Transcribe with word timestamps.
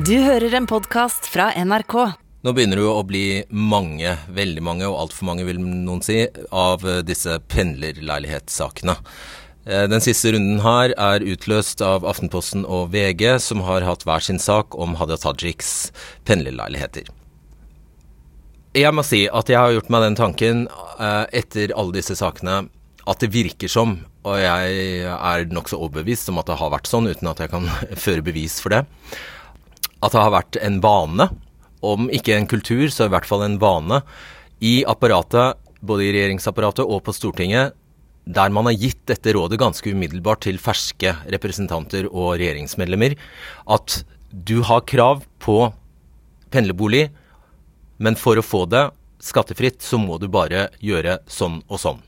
Du 0.00 0.14
hører 0.16 0.54
en 0.56 0.64
podkast 0.64 1.26
fra 1.28 1.50
NRK. 1.60 1.94
Nå 2.46 2.52
begynner 2.56 2.78
det 2.78 2.84
jo 2.86 2.92
å 2.96 3.04
bli 3.04 3.42
mange, 3.52 4.14
veldig 4.32 4.62
mange, 4.64 4.86
og 4.88 4.96
altfor 4.96 5.26
mange 5.28 5.44
vil 5.44 5.58
noen 5.60 6.00
si, 6.00 6.22
av 6.56 6.86
disse 7.04 7.34
pendlerleilighetssakene. 7.52 8.94
Eh, 9.66 9.84
Den 9.92 10.00
siste 10.00 10.32
runden 10.32 10.62
her 10.64 10.94
er 10.96 11.26
utløst 11.26 11.84
av 11.84 12.06
Aftenposten 12.08 12.64
og 12.64 12.94
VG, 12.94 13.26
som 13.44 13.60
har 13.66 13.84
hatt 13.84 14.06
hver 14.08 14.24
sin 14.24 14.40
sak 14.40 14.72
om 14.78 14.94
Hadia 14.96 15.18
Tajiks 15.20 15.90
pendlerleiligheter. 16.24 17.10
Jeg 18.80 18.94
må 18.96 19.04
si 19.04 19.26
at 19.28 19.52
jeg 19.52 19.60
har 19.60 19.74
gjort 19.74 19.90
meg 19.92 20.06
den 20.06 20.16
tanken 20.22 20.62
eh, 20.96 21.26
etter 21.42 21.74
alle 21.76 21.98
disse 21.98 22.16
sakene 22.16 22.62
at 23.10 23.20
det 23.20 23.34
virker 23.34 23.68
som, 23.68 23.98
og 24.24 24.40
jeg 24.40 25.04
er 25.10 25.44
nokså 25.52 25.76
overbevist 25.76 26.32
om 26.32 26.40
at 26.40 26.48
det 26.48 26.56
har 26.62 26.72
vært 26.72 26.88
sånn, 26.88 27.10
uten 27.10 27.28
at 27.34 27.44
jeg 27.44 27.52
kan 27.52 27.68
føre 28.06 28.24
bevis 28.24 28.62
for 28.64 28.72
det, 28.78 28.86
at 30.00 30.14
det 30.14 30.20
har 30.20 30.32
vært 30.34 30.58
en 30.64 30.80
vane, 30.84 31.28
om 31.80 32.08
ikke 32.12 32.36
en 32.36 32.48
kultur, 32.48 32.88
så 32.92 33.08
i 33.08 33.12
hvert 33.12 33.28
fall 33.28 33.44
en 33.46 33.58
vane, 33.60 34.00
i 34.60 34.80
apparatet, 34.88 35.60
både 35.80 36.04
i 36.04 36.12
regjeringsapparatet 36.12 36.84
og 36.84 37.02
på 37.06 37.14
Stortinget, 37.16 37.76
der 38.28 38.52
man 38.52 38.68
har 38.68 38.76
gitt 38.76 39.00
dette 39.08 39.32
rådet 39.34 39.58
ganske 39.60 39.92
umiddelbart 39.92 40.44
til 40.44 40.60
ferske 40.60 41.14
representanter 41.32 42.08
og 42.10 42.34
regjeringsmedlemmer, 42.36 43.16
at 43.66 44.02
du 44.30 44.60
har 44.66 44.84
krav 44.86 45.24
på 45.42 45.58
pendlerbolig, 46.52 47.08
men 47.98 48.16
for 48.16 48.38
å 48.38 48.44
få 48.44 48.66
det 48.70 48.90
skattefritt, 49.24 49.80
så 49.84 49.98
må 50.00 50.18
du 50.20 50.28
bare 50.32 50.68
gjøre 50.80 51.18
sånn 51.28 51.60
og 51.68 51.80
sånn. 51.80 52.00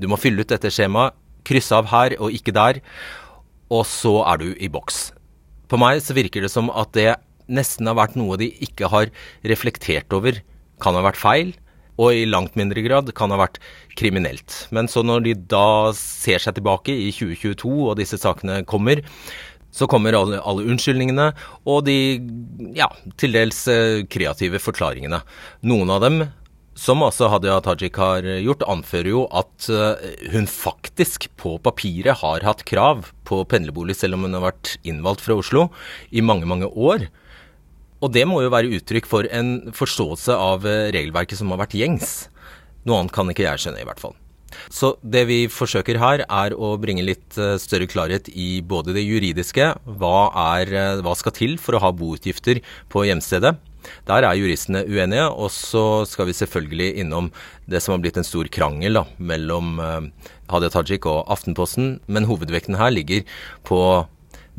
Du 0.00 0.08
må 0.10 0.18
fylle 0.18 0.42
ut 0.42 0.50
dette 0.50 0.70
skjemaet, 0.72 1.14
krysse 1.46 1.76
av 1.76 1.90
her 1.90 2.16
og 2.20 2.34
ikke 2.34 2.54
der, 2.54 2.80
og 3.70 3.84
så 3.86 4.20
er 4.26 4.40
du 4.42 4.48
i 4.54 4.70
boks. 4.72 5.10
På 5.70 5.78
meg 5.78 6.02
så 6.02 6.16
virker 6.16 6.44
det 6.44 6.52
som 6.52 6.70
at 6.74 6.92
det 6.96 7.14
nesten 7.50 7.88
har 7.90 7.98
vært 7.98 8.16
noe 8.18 8.38
de 8.40 8.50
ikke 8.62 8.90
har 8.90 9.10
reflektert 9.46 10.10
over. 10.14 10.40
Kan 10.82 10.96
ha 10.96 11.04
vært 11.04 11.20
feil, 11.20 11.52
og 12.00 12.16
i 12.16 12.26
langt 12.28 12.56
mindre 12.58 12.82
grad 12.84 13.12
kan 13.16 13.32
ha 13.34 13.38
vært 13.40 13.60
kriminelt. 13.98 14.64
Men 14.74 14.88
så 14.90 15.04
når 15.06 15.26
de 15.26 15.36
da 15.52 15.92
ser 15.96 16.42
seg 16.42 16.56
tilbake 16.58 16.94
i 16.94 17.10
2022 17.14 17.70
og 17.70 17.96
disse 18.00 18.18
sakene 18.20 18.62
kommer, 18.68 19.02
så 19.70 19.86
kommer 19.86 20.16
alle, 20.18 20.40
alle 20.42 20.66
unnskyldningene 20.66 21.28
og 21.70 21.84
de 21.86 21.96
ja, 22.74 22.88
til 23.20 23.36
dels 23.36 23.62
eh, 23.70 24.02
kreative 24.10 24.58
forklaringene. 24.62 25.20
Noen 25.70 25.92
av 25.94 26.02
dem 26.02 26.24
som 26.80 27.02
altså 27.04 27.28
Hadia 27.28 27.58
Tajik 27.60 27.98
har 28.00 28.24
gjort, 28.40 28.64
anfører 28.70 29.12
jo 29.12 29.24
at 29.36 29.68
eh, 29.68 30.30
hun 30.32 30.46
faktisk 30.48 31.28
på 31.40 31.58
papiret 31.60 32.22
har 32.22 32.46
hatt 32.46 32.64
krav 32.68 33.10
på 33.28 33.42
pendlerbolig, 33.50 33.98
selv 33.98 34.16
om 34.16 34.24
hun 34.24 34.38
har 34.38 34.46
vært 34.46 34.78
innvalgt 34.88 35.26
fra 35.26 35.36
Oslo 35.36 35.68
i 36.08 36.24
mange, 36.24 36.48
mange 36.48 36.70
år. 36.70 37.10
Og 38.00 38.14
det 38.16 38.24
må 38.28 38.40
jo 38.40 38.52
være 38.54 38.72
uttrykk 38.78 39.10
for 39.10 39.28
en 39.28 39.74
forståelse 39.76 40.32
av 40.32 40.64
eh, 40.64 40.88
regelverket 40.96 41.42
som 41.42 41.52
har 41.52 41.60
vært 41.66 41.76
gjengs. 41.76 42.16
Noe 42.88 43.02
annet 43.02 43.12
kan 43.12 43.28
ikke 43.28 43.44
jeg 43.44 43.66
skjønne, 43.66 43.84
i 43.84 43.88
hvert 43.90 44.00
fall. 44.00 44.16
Så 44.72 44.94
det 45.04 45.26
vi 45.28 45.40
forsøker 45.52 46.00
her, 46.00 46.24
er 46.24 46.56
å 46.56 46.74
bringe 46.80 47.04
litt 47.04 47.36
eh, 47.36 47.58
større 47.60 47.90
klarhet 47.92 48.32
i 48.32 48.62
både 48.64 48.96
det 48.96 49.04
juridiske, 49.04 49.74
hva, 50.00 50.30
er, 50.56 50.72
hva 51.04 51.12
skal 51.18 51.36
til 51.36 51.58
for 51.60 51.76
å 51.76 51.84
ha 51.84 51.92
boutgifter 51.92 52.64
på 52.88 53.04
hjemstedet, 53.04 53.58
der 54.08 54.26
er 54.26 54.38
juristene 54.38 54.82
uenige, 54.88 55.26
og 55.28 55.50
så 55.54 56.04
skal 56.08 56.28
vi 56.28 56.36
selvfølgelig 56.36 56.90
innom 57.02 57.30
det 57.70 57.82
som 57.82 57.94
har 57.94 58.02
blitt 58.04 58.20
en 58.20 58.26
stor 58.26 58.50
krangel 58.52 59.00
da, 59.00 59.04
mellom 59.18 59.78
uh, 59.80 60.08
Hadia 60.50 60.72
Tajik 60.72 61.08
og 61.10 61.30
Aftenposten, 61.32 61.98
men 62.06 62.28
hovedvekten 62.28 62.78
her 62.80 62.92
ligger 62.94 63.24
på 63.66 63.80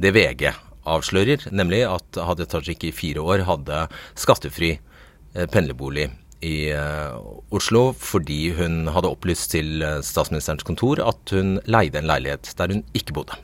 det 0.02 0.14
VG 0.16 0.50
avslører, 0.90 1.50
nemlig 1.52 1.84
at 1.90 2.22
Hadia 2.22 2.50
Tajik 2.50 2.88
i 2.88 2.96
fire 2.96 3.24
år 3.24 3.46
hadde 3.50 3.86
skattefri 4.20 4.76
uh, 4.78 5.46
pendlerbolig 5.52 6.10
i 6.42 6.72
uh, 6.74 7.20
Oslo 7.54 7.92
fordi 7.94 8.56
hun 8.58 8.88
hadde 8.90 9.12
opplyst 9.12 9.52
til 9.54 9.84
statsministerens 10.02 10.66
kontor 10.66 11.04
at 11.06 11.36
hun 11.36 11.60
leide 11.70 12.02
en 12.02 12.10
leilighet 12.10 12.56
der 12.58 12.74
hun 12.74 12.86
ikke 12.98 13.20
bodde. 13.20 13.38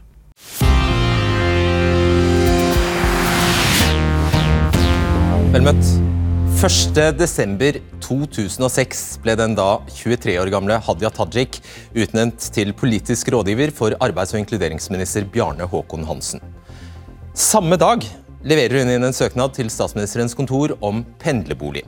Vel 5.48 5.64
møtt. 5.64 5.80
1.12.2006 6.58 9.22
ble 9.24 9.36
den 9.40 9.54
da 9.56 9.80
23 9.96 10.34
år 10.42 10.50
gamle 10.52 10.76
Hadia 10.84 11.08
Tajik 11.14 11.62
utnevnt 11.96 12.50
til 12.52 12.74
politisk 12.76 13.32
rådgiver 13.32 13.72
for 13.76 13.92
arbeids- 14.04 14.34
og 14.36 14.40
inkluderingsminister 14.42 15.24
Bjarne 15.32 15.64
Håkon 15.72 16.04
Hansen. 16.10 16.42
Samme 17.32 17.78
dag 17.80 18.04
leverer 18.44 18.76
hun 18.82 18.92
inn 18.92 19.04
en 19.08 19.16
søknad 19.16 19.56
til 19.56 19.72
statsministerens 19.72 20.36
kontor 20.36 20.76
om 20.84 21.06
pendlerbolig. 21.22 21.86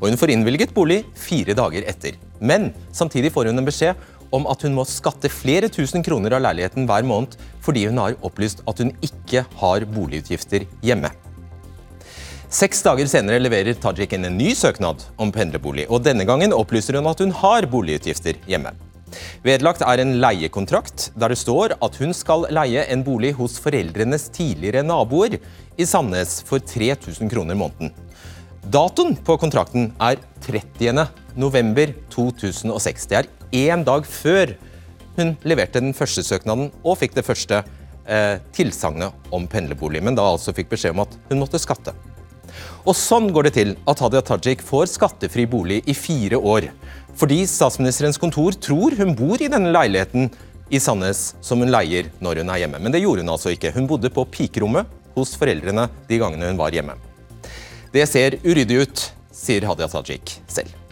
Og 0.00 0.08
hun 0.08 0.16
får 0.20 0.30
innvilget 0.32 0.72
bolig 0.72 1.04
fire 1.12 1.52
dager 1.58 1.82
etter. 1.90 2.12
Men 2.40 2.72
samtidig 2.88 3.32
får 3.34 3.52
hun 3.52 3.60
en 3.60 3.68
beskjed 3.68 3.92
om 4.32 4.48
at 4.48 4.62
hun 4.64 4.72
må 4.78 4.84
skatte 4.88 5.28
flere 5.28 5.68
tusen 5.68 6.00
kroner 6.06 6.32
av 6.38 6.44
leiligheten 6.46 6.88
hver 6.88 7.04
måned 7.04 7.36
fordi 7.60 7.84
hun 7.90 8.00
har 8.00 8.16
opplyst 8.24 8.64
at 8.64 8.80
hun 8.80 8.96
ikke 9.04 9.44
har 9.60 9.84
boligutgifter 9.92 10.64
hjemme. 10.80 11.12
Seks 12.54 12.84
dager 12.86 13.08
senere 13.10 13.40
leverer 13.42 13.74
Tajik 13.82 14.12
inn 14.14 14.28
en 14.28 14.36
ny 14.38 14.52
søknad 14.54 15.00
om 15.18 15.32
pendlerbolig, 15.34 15.88
og 15.90 16.04
denne 16.06 16.22
gangen 16.28 16.52
opplyser 16.54 16.94
hun 16.94 17.08
at 17.10 17.18
hun 17.18 17.32
har 17.34 17.66
boligutgifter 17.66 18.38
hjemme. 18.46 18.70
Vedlagt 19.42 19.82
er 19.82 19.98
en 19.98 20.12
leiekontrakt 20.22 21.08
der 21.18 21.34
det 21.34 21.40
står 21.40 21.74
at 21.82 21.98
hun 21.98 22.14
skal 22.14 22.46
leie 22.54 22.84
en 22.94 23.02
bolig 23.02 23.32
hos 23.40 23.58
foreldrenes 23.62 24.28
tidligere 24.38 24.84
naboer 24.86 25.34
i 25.34 25.88
Sandnes 25.88 26.36
for 26.46 26.62
3000 26.62 27.32
kroner 27.34 27.58
måneden. 27.58 27.90
Datoen 28.70 29.18
på 29.18 29.34
kontrakten 29.42 29.90
er 29.98 30.22
30. 30.46 31.08
november 31.34 31.90
2006. 32.14 33.10
Det 33.10 33.24
er 33.24 33.32
én 33.66 33.82
dag 33.82 34.06
før 34.06 34.54
hun 35.18 35.34
leverte 35.42 35.82
den 35.82 35.94
første 35.94 36.22
søknaden 36.22 36.70
og 36.84 37.00
fikk 37.02 37.18
det 37.18 37.26
første 37.26 37.64
eh, 38.06 38.38
tilsagnet 38.54 39.30
om 39.34 39.50
pendlerbolig, 39.50 40.06
men 40.06 40.14
da 40.14 40.30
altså 40.36 40.54
fikk 40.54 40.70
beskjed 40.78 40.94
om 40.94 41.08
at 41.08 41.22
hun 41.32 41.42
måtte 41.42 41.58
skatte. 41.58 41.98
Og 42.84 42.92
sånn 42.92 43.30
går 43.32 43.46
det 43.46 43.54
til 43.56 43.70
at 43.88 44.00
Hadia 44.04 44.20
Tajik 44.20 44.60
får 44.64 44.90
skattefri 44.92 45.46
bolig 45.48 45.80
i 45.88 45.94
fire 45.96 46.36
år. 46.36 46.66
Fordi 47.16 47.40
statsministerens 47.48 48.20
kontor 48.20 48.58
tror 48.60 48.96
hun 48.98 49.14
bor 49.16 49.40
i 49.40 49.48
denne 49.48 49.72
leiligheten 49.72 50.28
i 50.68 50.80
Sandnes 50.82 51.30
som 51.44 51.64
hun 51.64 51.72
leier 51.72 52.10
når 52.20 52.42
hun 52.42 52.52
er 52.52 52.64
hjemme. 52.64 52.82
Men 52.84 52.92
det 52.92 53.00
gjorde 53.00 53.24
hun 53.24 53.32
altså 53.32 53.54
ikke. 53.54 53.72
Hun 53.72 53.88
bodde 53.88 54.12
på 54.12 54.26
pikerommet 54.28 54.90
hos 55.16 55.32
foreldrene 55.40 55.88
de 56.10 56.20
gangene 56.20 56.52
hun 56.52 56.60
var 56.60 56.76
hjemme. 56.76 56.98
Det 57.94 58.04
ser 58.10 58.36
uryddig 58.44 58.82
ut, 58.84 59.08
sier 59.32 59.64
Hadia 59.64 59.88
Tajik 59.88 60.36
selv. 60.44 60.83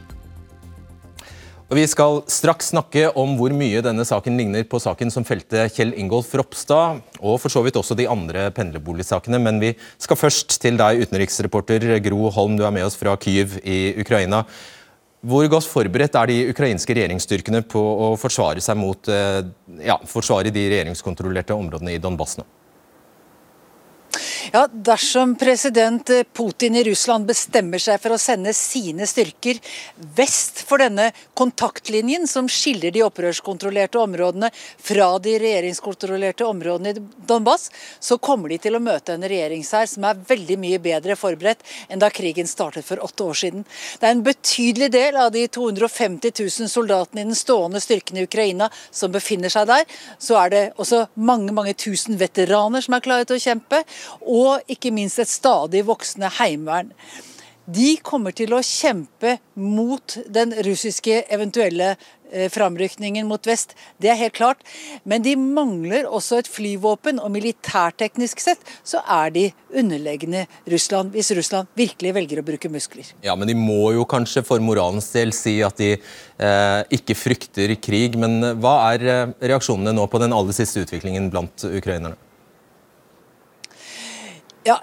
Og 1.72 1.78
Vi 1.78 1.86
skal 1.88 2.18
straks 2.28 2.66
snakke 2.68 3.06
om 3.16 3.30
hvor 3.38 3.52
mye 3.56 3.80
denne 3.80 4.04
saken 4.04 4.34
ligner 4.36 4.66
på 4.68 4.76
saken 4.76 5.08
som 5.08 5.24
felte 5.24 5.62
Kjell 5.72 5.94
Ingolf 5.96 6.28
Ropstad, 6.36 6.98
og 7.16 7.38
for 7.40 7.48
så 7.48 7.62
vidt 7.64 7.78
også 7.80 7.96
de 7.96 8.04
andre 8.12 8.50
pendlerboligsakene. 8.52 9.40
Men 9.40 9.56
vi 9.56 9.70
skal 9.96 10.20
først 10.20 10.58
til 10.60 10.76
deg, 10.76 11.00
utenriksreporter 11.00 11.94
Gro 12.04 12.28
Holm, 12.36 12.58
du 12.60 12.66
er 12.68 12.76
med 12.76 12.84
oss 12.84 13.00
fra 13.00 13.16
Kyiv 13.16 13.56
i 13.64 13.94
Ukraina. 14.04 14.42
Hvor 15.24 15.48
godt 15.48 15.64
forberedt 15.64 16.20
er 16.20 16.28
de 16.28 16.40
ukrainske 16.52 16.92
regjeringsstyrkene 16.92 17.64
på 17.64 17.80
å 17.80 18.12
forsvare 18.20 18.76
mot 18.76 19.08
ja, 19.08 19.96
forsvare 20.04 20.52
de 20.52 20.68
regjeringskontrollerte 20.74 21.56
områdene 21.56 21.96
i 21.96 22.02
Donbass 22.04 22.36
nå? 22.36 22.44
Ja, 24.54 24.68
Dersom 24.72 25.34
president 25.36 26.10
Putin 26.32 26.76
i 26.76 26.84
Russland 26.84 27.24
bestemmer 27.24 27.80
seg 27.80 27.96
for 28.02 28.12
å 28.12 28.18
sende 28.20 28.52
sine 28.52 29.06
styrker 29.08 29.56
vest 30.12 30.58
for 30.68 30.82
denne 30.82 31.06
kontaktlinjen 31.32 32.28
som 32.28 32.50
skiller 32.52 32.92
de 32.92 33.00
opprørskontrollerte 33.06 33.96
områdene 34.02 34.50
fra 34.76 35.06
de 35.24 35.38
regjeringskontrollerte 35.40 36.44
områdene 36.44 36.92
i 36.92 37.04
Donbass, 37.30 37.70
så 37.96 38.18
kommer 38.20 38.52
de 38.52 38.58
til 38.66 38.76
å 38.76 38.82
møte 38.84 39.14
en 39.16 39.24
regjeringshær 39.24 39.88
som 39.94 40.04
er 40.10 40.20
veldig 40.28 40.58
mye 40.60 40.82
bedre 40.84 41.16
forberedt 41.16 41.64
enn 41.88 42.04
da 42.04 42.12
krigen 42.12 42.50
startet 42.50 42.84
for 42.84 43.00
åtte 43.00 43.24
år 43.24 43.40
siden. 43.44 43.64
Det 44.04 44.10
er 44.10 44.18
en 44.18 44.22
betydelig 44.28 44.90
del 44.92 45.16
av 45.16 45.32
de 45.32 45.46
250 45.48 46.36
000 46.42 46.72
soldatene 46.74 47.24
i 47.24 47.30
den 47.30 47.40
stående 47.40 47.80
styrken 47.80 48.20
i 48.20 48.28
Ukraina 48.28 48.68
som 48.90 49.16
befinner 49.16 49.56
seg 49.56 49.72
der. 49.72 49.88
Så 50.20 50.36
er 50.44 50.52
det 50.52 50.62
også 50.76 51.06
mange 51.16 51.56
mange 51.56 51.72
tusen 51.72 52.20
veteraner 52.20 52.84
som 52.84 53.00
er 53.00 53.08
klare 53.08 53.24
til 53.32 53.40
å 53.40 53.46
kjempe 53.48 53.84
og 54.20 54.41
ikke 54.70 54.92
minst 54.94 55.22
et 55.22 55.30
stadig 55.30 55.84
voksende 55.88 56.30
heimevern. 56.38 56.92
De 57.62 57.94
kommer 58.02 58.34
til 58.34 58.50
å 58.56 58.62
kjempe 58.66 59.36
mot 59.54 60.16
den 60.34 60.50
russiske 60.66 61.22
eventuelle 61.30 61.94
framrykningen 62.52 63.26
mot 63.28 63.46
vest, 63.46 63.74
det 64.00 64.10
er 64.12 64.18
helt 64.20 64.36
klart. 64.36 64.62
Men 65.04 65.24
de 65.24 65.34
mangler 65.36 66.08
også 66.08 66.40
et 66.40 66.50
flyvåpen, 66.50 67.20
og 67.22 67.32
militærteknisk 67.34 68.42
sett 68.42 68.64
så 68.88 69.02
er 69.04 69.32
de 69.34 69.44
underlegne 69.78 70.46
Russland, 70.70 71.12
hvis 71.14 71.32
Russland 71.36 71.70
virkelig 71.78 72.14
velger 72.16 72.42
å 72.42 72.46
bruke 72.46 72.72
muskler. 72.72 73.12
Ja, 73.24 73.36
men 73.36 73.50
de 73.50 73.56
må 73.58 73.92
jo 73.96 74.06
kanskje 74.08 74.44
for 74.46 74.62
moralens 74.64 75.10
del 75.14 75.34
si 75.36 75.58
at 75.64 75.78
de 75.80 75.94
eh, 75.94 76.80
ikke 76.98 77.18
frykter 77.18 77.76
krig. 77.82 78.18
Men 78.20 78.40
hva 78.62 78.76
er 78.92 79.34
reaksjonene 79.42 79.94
nå 79.96 80.08
på 80.10 80.20
den 80.22 80.34
aller 80.36 80.56
siste 80.56 80.84
utviklingen 80.84 81.30
blant 81.32 81.66
ukrainerne? 81.68 82.18
Ja, 84.66 84.78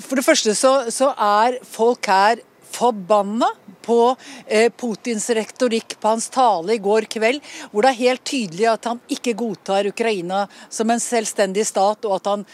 For 0.00 0.18
det 0.18 0.26
første 0.26 0.54
så, 0.58 0.72
så 0.90 1.12
er 1.14 1.58
folk 1.66 2.06
her 2.10 2.42
forbanna 2.70 3.48
på 3.82 3.98
eh, 4.46 4.68
Putins 4.76 5.30
retorikk 5.34 5.96
på 6.00 6.08
hans 6.12 6.28
tale 6.32 6.76
i 6.76 6.82
går 6.82 7.06
kveld, 7.10 7.40
hvor 7.72 7.84
det 7.84 7.92
er 7.92 8.00
helt 8.00 8.24
tydelig 8.28 8.66
at 8.70 8.88
han 8.90 9.00
ikke 9.10 9.34
godtar 9.38 9.88
Ukraina 9.90 10.44
som 10.72 10.90
en 10.92 11.02
selvstendig 11.02 11.64
stat, 11.68 12.06
og 12.06 12.18
at 12.18 12.30
han 12.30 12.44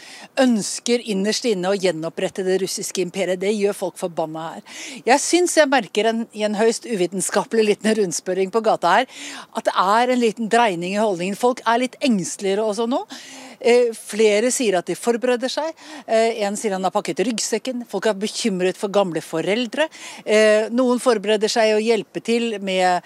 ønsker 0.45 1.03
innerst 1.11 1.47
inne 1.49 1.71
å 1.71 1.77
gjenopprette 1.77 2.45
det 2.47 2.59
russiske 2.63 3.03
imperiet. 3.03 3.41
Det 3.43 3.53
gjør 3.53 3.77
folk 3.77 3.99
forbanna 3.99 4.47
her. 4.53 4.77
Jeg 5.07 5.23
syns 5.23 5.57
jeg 5.59 5.71
merker 5.71 6.11
en, 6.11 6.23
i 6.33 6.45
en 6.47 6.57
høyst 6.57 6.87
uvitenskapelig 6.87 7.67
liten 7.71 7.93
rundspørring 8.01 8.53
på 8.53 8.63
gata 8.65 8.99
her, 8.99 9.11
at 9.53 9.67
det 9.67 9.75
er 9.83 10.13
en 10.13 10.23
liten 10.23 10.49
dreining 10.51 10.95
i 10.95 11.03
holdningen. 11.03 11.37
Folk 11.37 11.61
er 11.67 11.83
litt 11.83 11.99
engsteligere 12.05 12.65
også 12.65 12.87
nå. 12.89 13.03
Eh, 13.59 13.93
flere 13.93 14.51
sier 14.53 14.77
at 14.79 14.87
de 14.89 14.95
forbereder 14.97 15.51
seg. 15.51 15.71
Eh, 16.05 16.43
en 16.45 16.57
sier 16.59 16.75
han 16.75 16.85
har 16.85 16.93
pakket 16.93 17.23
ryggsekken. 17.27 17.85
Folk 17.89 18.09
er 18.09 18.17
bekymret 18.19 18.77
for 18.79 18.93
gamle 18.93 19.21
foreldre. 19.23 19.87
Eh, 20.25 20.67
noen 20.73 21.01
forbereder 21.03 21.51
seg 21.51 21.75
å 21.75 21.81
hjelpe 21.81 22.21
til 22.23 22.57
med 22.63 23.05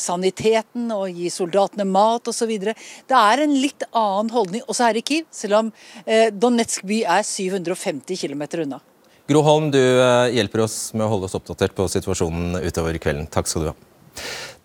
saniteten 0.00 0.90
og 0.92 1.14
gi 1.14 1.30
soldatene 1.32 1.86
mat 1.88 2.28
osv. 2.28 2.50
Det 2.60 3.16
er 3.16 3.42
en 3.44 3.54
litt 3.54 3.84
annen 3.90 4.30
holdning 4.32 4.64
også 4.66 4.88
her 4.88 4.98
i 5.00 5.04
Kiev, 5.06 5.26
selv 5.34 5.58
om 5.58 5.70
Donetsk 6.36 6.84
by 6.88 7.02
er 7.18 7.26
750 7.26 8.18
km 8.20 8.44
unna. 8.64 8.80
Gro 9.30 9.42
Holm, 9.46 9.70
du 9.74 9.80
hjelper 10.34 10.66
oss 10.66 10.78
med 10.94 11.06
å 11.06 11.12
holde 11.14 11.30
oss 11.30 11.38
oppdatert 11.38 11.76
på 11.76 11.88
situasjonen 11.92 12.58
utover 12.60 12.98
kvelden. 13.02 13.30
Takk 13.30 13.50
skal 13.50 13.66
du 13.66 13.72
ha. 13.72 13.78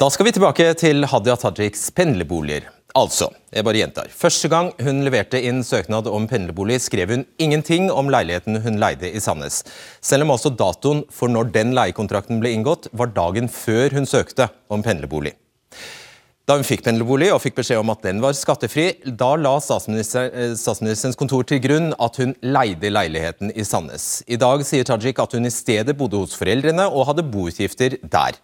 Da 0.01 0.09
skal 0.11 0.27
vi 0.27 0.33
tilbake 0.35 0.71
til 0.79 1.05
Hadia 1.07 1.37
Tajiks 1.39 1.89
pendlerboliger. 1.95 2.71
Altså, 2.95 3.27
jeg 3.51 3.65
bare 3.67 3.79
gjentar. 3.81 4.11
Første 4.15 4.47
gang 4.47 4.69
hun 4.79 5.01
leverte 5.03 5.41
inn 5.43 5.59
søknad 5.67 6.07
om 6.07 6.29
pendlerbolig, 6.31 6.77
skrev 6.79 7.11
hun 7.11 7.25
ingenting 7.43 7.89
om 7.91 8.07
leiligheten 8.07 8.61
hun 8.63 8.79
leide 8.79 9.09
i 9.11 9.19
Sandnes. 9.19 9.65
Selv 9.99 10.23
om 10.23 10.31
også 10.37 10.53
datoen 10.55 11.03
for 11.11 11.31
når 11.31 11.51
den 11.57 11.73
leiekontrakten 11.75 12.39
ble 12.39 12.53
inngått, 12.55 12.87
var 12.95 13.11
dagen 13.11 13.51
før 13.51 13.97
hun 13.97 14.07
søkte 14.07 14.47
om 14.71 14.85
pendlerbolig. 14.85 15.35
Da 16.45 16.59
hun 16.59 16.65
fikk 16.65 16.83
pendlerbolig 16.85 17.31
og 17.33 17.39
fikk 17.41 17.55
beskjed 17.57 17.79
om 17.81 17.89
at 17.89 18.03
den 18.05 18.19
var 18.21 18.35
skattefri, 18.37 18.91
da 19.17 19.31
la 19.33 19.55
statsminister, 19.65 20.27
eh, 20.29 20.51
statsministerens 20.53 21.17
kontor 21.17 21.41
til 21.49 21.57
grunn 21.63 21.89
at 21.97 22.19
hun 22.21 22.35
leide 22.45 22.91
leiligheten 22.91 23.49
i 23.49 23.65
Sandnes. 23.65 24.21
I 24.29 24.37
dag 24.37 24.61
sier 24.61 24.85
Tajik 24.85 25.19
at 25.19 25.33
hun 25.33 25.49
i 25.49 25.53
stedet 25.53 25.97
bodde 25.97 26.21
hos 26.21 26.37
foreldrene 26.37 26.85
og 26.85 27.09
hadde 27.09 27.25
boutgifter 27.33 27.97
der. 27.97 28.37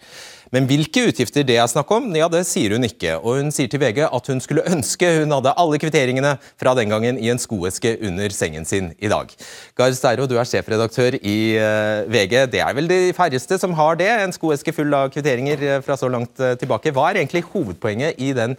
Men 0.52 0.66
hvilke 0.68 1.06
utgifter 1.08 1.46
det 1.48 1.56
er 1.56 1.68
snakk 1.72 1.92
om, 1.96 2.10
ja 2.18 2.28
det 2.32 2.42
sier 2.48 2.74
hun 2.76 2.84
ikke. 2.84 3.14
Og 3.22 3.40
hun 3.40 3.54
sier 3.56 3.72
til 3.72 3.80
VG 3.80 4.02
at 4.04 4.30
hun 4.32 4.42
skulle 4.44 4.66
ønske 4.68 5.08
hun 5.22 5.32
hadde 5.32 5.54
alle 5.64 5.80
kvitteringene 5.80 6.34
fra 6.60 6.74
den 6.76 6.92
gangen 6.92 7.20
i 7.22 7.30
en 7.32 7.40
skoeske 7.40 7.94
under 8.04 8.36
sengen 8.36 8.68
sin 8.68 8.92
i 9.00 9.12
dag. 9.12 9.32
Gard 9.80 9.96
Steiro, 9.96 10.28
du 10.28 10.36
er 10.36 10.50
sjefredaktør 10.50 11.16
i 11.22 11.38
uh, 11.56 12.04
VG. 12.12 12.36
Det 12.52 12.64
er 12.64 12.76
vel 12.76 12.92
de 12.92 13.00
færreste 13.16 13.60
som 13.62 13.78
har 13.80 13.96
det, 14.02 14.12
en 14.12 14.36
skoeske 14.36 14.76
full 14.76 14.92
av 14.98 15.14
kvitteringer 15.14 15.64
eh, 15.68 15.80
fra 15.86 15.96
så 16.00 16.12
langt 16.12 16.44
uh, 16.44 16.54
tilbake. 16.60 16.92
Hva 16.96 17.10
er 17.10 17.22
egentlig 17.22 17.46
hovedpoenget 17.54 18.20
i 18.20 18.34
den 18.36 18.58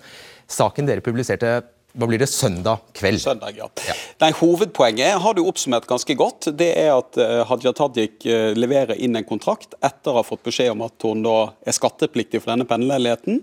saken 0.48 0.88
dere 0.88 1.04
publiserte 1.04 1.58
hva 1.92 2.06
blir 2.08 2.22
det 2.22 2.30
søndag 2.32 2.80
kveld? 2.96 3.20
Søndag, 3.20 3.52
ja. 3.58 3.66
ja. 3.84 3.94
Nei, 4.22 4.30
Hovedpoenget 4.38 5.18
har 5.20 5.34
du 5.36 5.42
oppsummert 5.44 5.84
ganske 5.88 6.14
godt. 6.16 6.48
Det 6.56 6.70
er 6.80 6.94
at 6.94 7.18
uh, 7.20 7.42
Hadia 7.50 7.74
Tajik 7.76 8.24
uh, 8.24 8.54
leverer 8.56 8.96
inn 8.96 9.18
en 9.18 9.26
kontrakt 9.28 9.76
etter 9.84 10.12
å 10.12 10.22
ha 10.22 10.24
fått 10.24 10.44
beskjed 10.48 10.72
om 10.72 10.86
at 10.86 11.04
hun 11.04 11.20
da 11.26 11.36
er 11.68 11.76
skattepliktig 11.76 12.40
for 12.40 12.54
denne 12.54 12.64
pendlerleiligheten. 12.70 13.42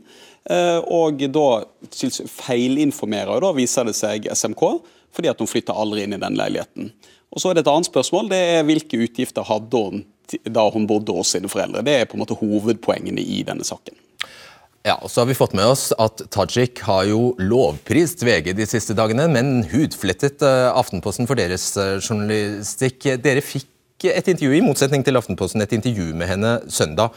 Uh, 0.50 0.82
og 0.82 1.22
da 1.30 1.46
feilinformerer, 2.40 3.38
da 3.46 3.54
viser 3.54 3.86
det 3.86 3.94
seg 4.00 4.26
SMK, 4.34 4.66
fordi 5.14 5.30
at 5.30 5.46
hun 5.46 5.52
flytter 5.54 5.78
aldri 5.78 6.08
inn 6.08 6.18
i 6.18 6.22
den 6.22 6.40
leiligheten. 6.40 6.90
Og 7.30 7.44
Så 7.44 7.52
er 7.52 7.60
det 7.60 7.68
et 7.68 7.74
annet 7.76 7.92
spørsmål. 7.92 8.34
det 8.34 8.44
er 8.58 8.66
Hvilke 8.66 9.04
utgifter 9.06 9.46
hadde 9.46 9.86
hun 9.86 10.08
da 10.50 10.66
hun 10.74 10.90
bodde 10.90 11.14
hos 11.14 11.38
sine 11.38 11.50
foreldre? 11.50 11.86
Det 11.86 12.00
er 12.00 12.10
på 12.10 12.18
en 12.18 12.26
måte 12.26 12.38
hovedpoengene 12.42 13.22
i 13.22 13.44
denne 13.46 13.66
saken. 13.66 14.09
Ja, 14.88 14.96
og 15.04 15.12
så 15.12 15.22
har 15.22 15.28
vi 15.28 15.36
fått 15.36 15.56
med 15.58 15.68
oss 15.68 15.90
at 16.00 16.22
Tajik 16.32 16.80
har 16.88 17.04
jo 17.10 17.34
lovprist 17.42 18.24
VG 18.24 18.54
de 18.56 18.68
siste 18.70 18.96
dagene, 18.96 19.26
men 19.32 19.66
hudflettet 19.68 20.40
uh, 20.46 20.72
Aftenposten 20.72 21.28
for 21.28 21.40
deres 21.40 21.66
uh, 21.76 21.98
journalistikk. 22.00 23.10
Dere 23.20 23.44
fikk 23.44 24.08
et 24.08 24.32
intervju, 24.32 24.56
i 24.56 24.64
motsetning 24.64 25.04
til 25.04 25.20
Aftenposten, 25.20 25.66
et 25.66 25.76
intervju 25.76 26.14
med 26.16 26.32
henne 26.32 26.54
søndag. 26.72 27.12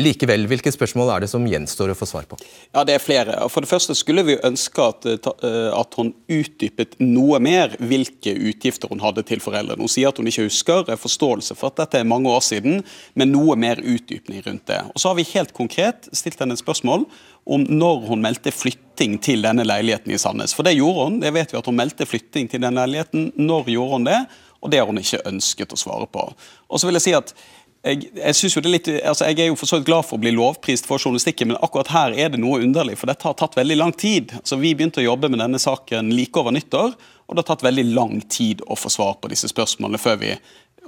Likevel, 0.00 0.46
hvilke 0.48 0.72
spørsmål 0.72 1.10
er 1.14 1.24
det 1.24 1.28
som 1.32 1.44
gjenstår 1.46 1.92
å 1.92 1.96
få 1.98 2.08
svar 2.08 2.26
på? 2.30 2.38
Ja, 2.72 2.84
Det 2.84 2.94
er 2.94 3.02
flere. 3.02 3.36
For 3.50 3.60
det 3.60 3.68
første 3.68 3.94
skulle 3.94 4.24
vi 4.24 4.36
ønske 4.36 4.80
at, 4.80 5.06
eh, 5.06 5.70
at 5.74 5.94
hun 5.94 6.14
utdypet 6.28 6.96
noe 7.00 7.38
mer 7.38 7.76
hvilke 7.78 8.32
utgifter 8.32 8.88
hun 8.88 9.00
hadde 9.00 9.22
til 9.26 9.40
foreldrene. 9.40 9.80
Hun 9.80 9.88
sier 9.88 10.08
at 10.08 10.16
hun 10.16 10.26
ikke 10.26 10.48
husker, 10.48 10.88
er 10.88 10.96
forståelse 10.96 11.56
for 11.56 11.68
at 11.68 11.76
dette 11.76 12.00
er 12.00 12.04
mange 12.04 12.28
år 12.28 12.40
siden, 12.40 12.84
men 13.14 13.32
noe 13.32 13.56
mer 13.56 13.76
utdypning 13.76 14.42
rundt 14.46 14.66
det. 14.66 14.80
Og 14.94 15.00
Så 15.00 15.08
har 15.08 15.16
vi 15.16 15.22
helt 15.34 15.52
konkret 15.52 16.08
stilt 16.12 16.38
henne 16.38 16.52
et 16.52 16.64
spørsmål 16.64 17.06
om 17.46 17.64
når 17.64 18.08
hun 18.08 18.22
meldte 18.22 18.52
flytting 18.52 19.20
til 19.20 19.42
denne 19.42 19.64
leiligheten 19.64 20.12
i 20.12 20.18
Sandnes. 20.18 20.54
For 20.54 20.62
det 20.62 20.76
gjorde 20.76 21.04
hun. 21.08 21.20
Det 21.20 21.32
vet 21.32 21.52
vi 21.52 21.58
at 21.58 21.66
hun 21.66 21.76
meldte 21.76 22.06
flytting 22.06 22.48
til 22.48 22.60
denne 22.60 22.86
leiligheten. 22.86 23.32
Når 23.36 23.64
gjorde 23.66 23.92
hun 23.92 24.04
det? 24.04 24.20
Og 24.60 24.70
det 24.70 24.80
har 24.80 24.86
hun 24.86 25.00
ikke 25.00 25.22
ønsket 25.28 25.72
å 25.72 25.78
svare 25.80 26.06
på. 26.12 26.26
Og 26.68 26.80
så 26.80 26.88
vil 26.88 26.98
jeg 26.98 27.06
si 27.06 27.16
at 27.16 27.32
jeg, 27.80 28.10
jeg, 28.12 28.34
jo 28.52 28.60
det 28.60 28.68
er 28.68 28.74
litt, 28.74 28.88
altså 29.08 29.28
jeg 29.30 29.40
er 29.40 29.48
jo 29.48 29.56
for 29.56 29.70
så 29.70 29.78
vidt 29.78 29.88
glad 29.88 30.04
for 30.04 30.18
å 30.18 30.22
bli 30.22 30.34
lovprist 30.36 30.88
for 30.88 31.00
journalistikken, 31.00 31.48
men 31.48 31.60
akkurat 31.64 31.88
her 31.94 32.16
er 32.26 32.32
det 32.32 32.40
noe 32.42 32.60
underlig. 32.60 32.98
For 33.00 33.08
dette 33.08 33.24
har 33.24 33.38
tatt 33.40 33.56
veldig 33.56 33.78
lang 33.80 33.94
tid. 33.96 34.34
Altså 34.36 34.58
vi 34.60 34.74
begynte 34.76 35.00
å 35.00 35.06
jobbe 35.06 35.30
med 35.32 35.40
denne 35.40 35.60
saken 35.62 36.12
like 36.12 36.36
over 36.36 36.52
nyttår. 36.52 36.92
Og 37.30 37.36
det 37.36 37.44
har 37.44 37.48
tatt 37.52 37.64
veldig 37.64 37.86
lang 37.94 38.18
tid 38.28 38.60
å 38.66 38.76
få 38.76 38.90
svar 38.92 39.14
på 39.22 39.30
disse 39.30 39.48
spørsmålene 39.48 40.00
før 40.02 40.18
vi 40.20 40.34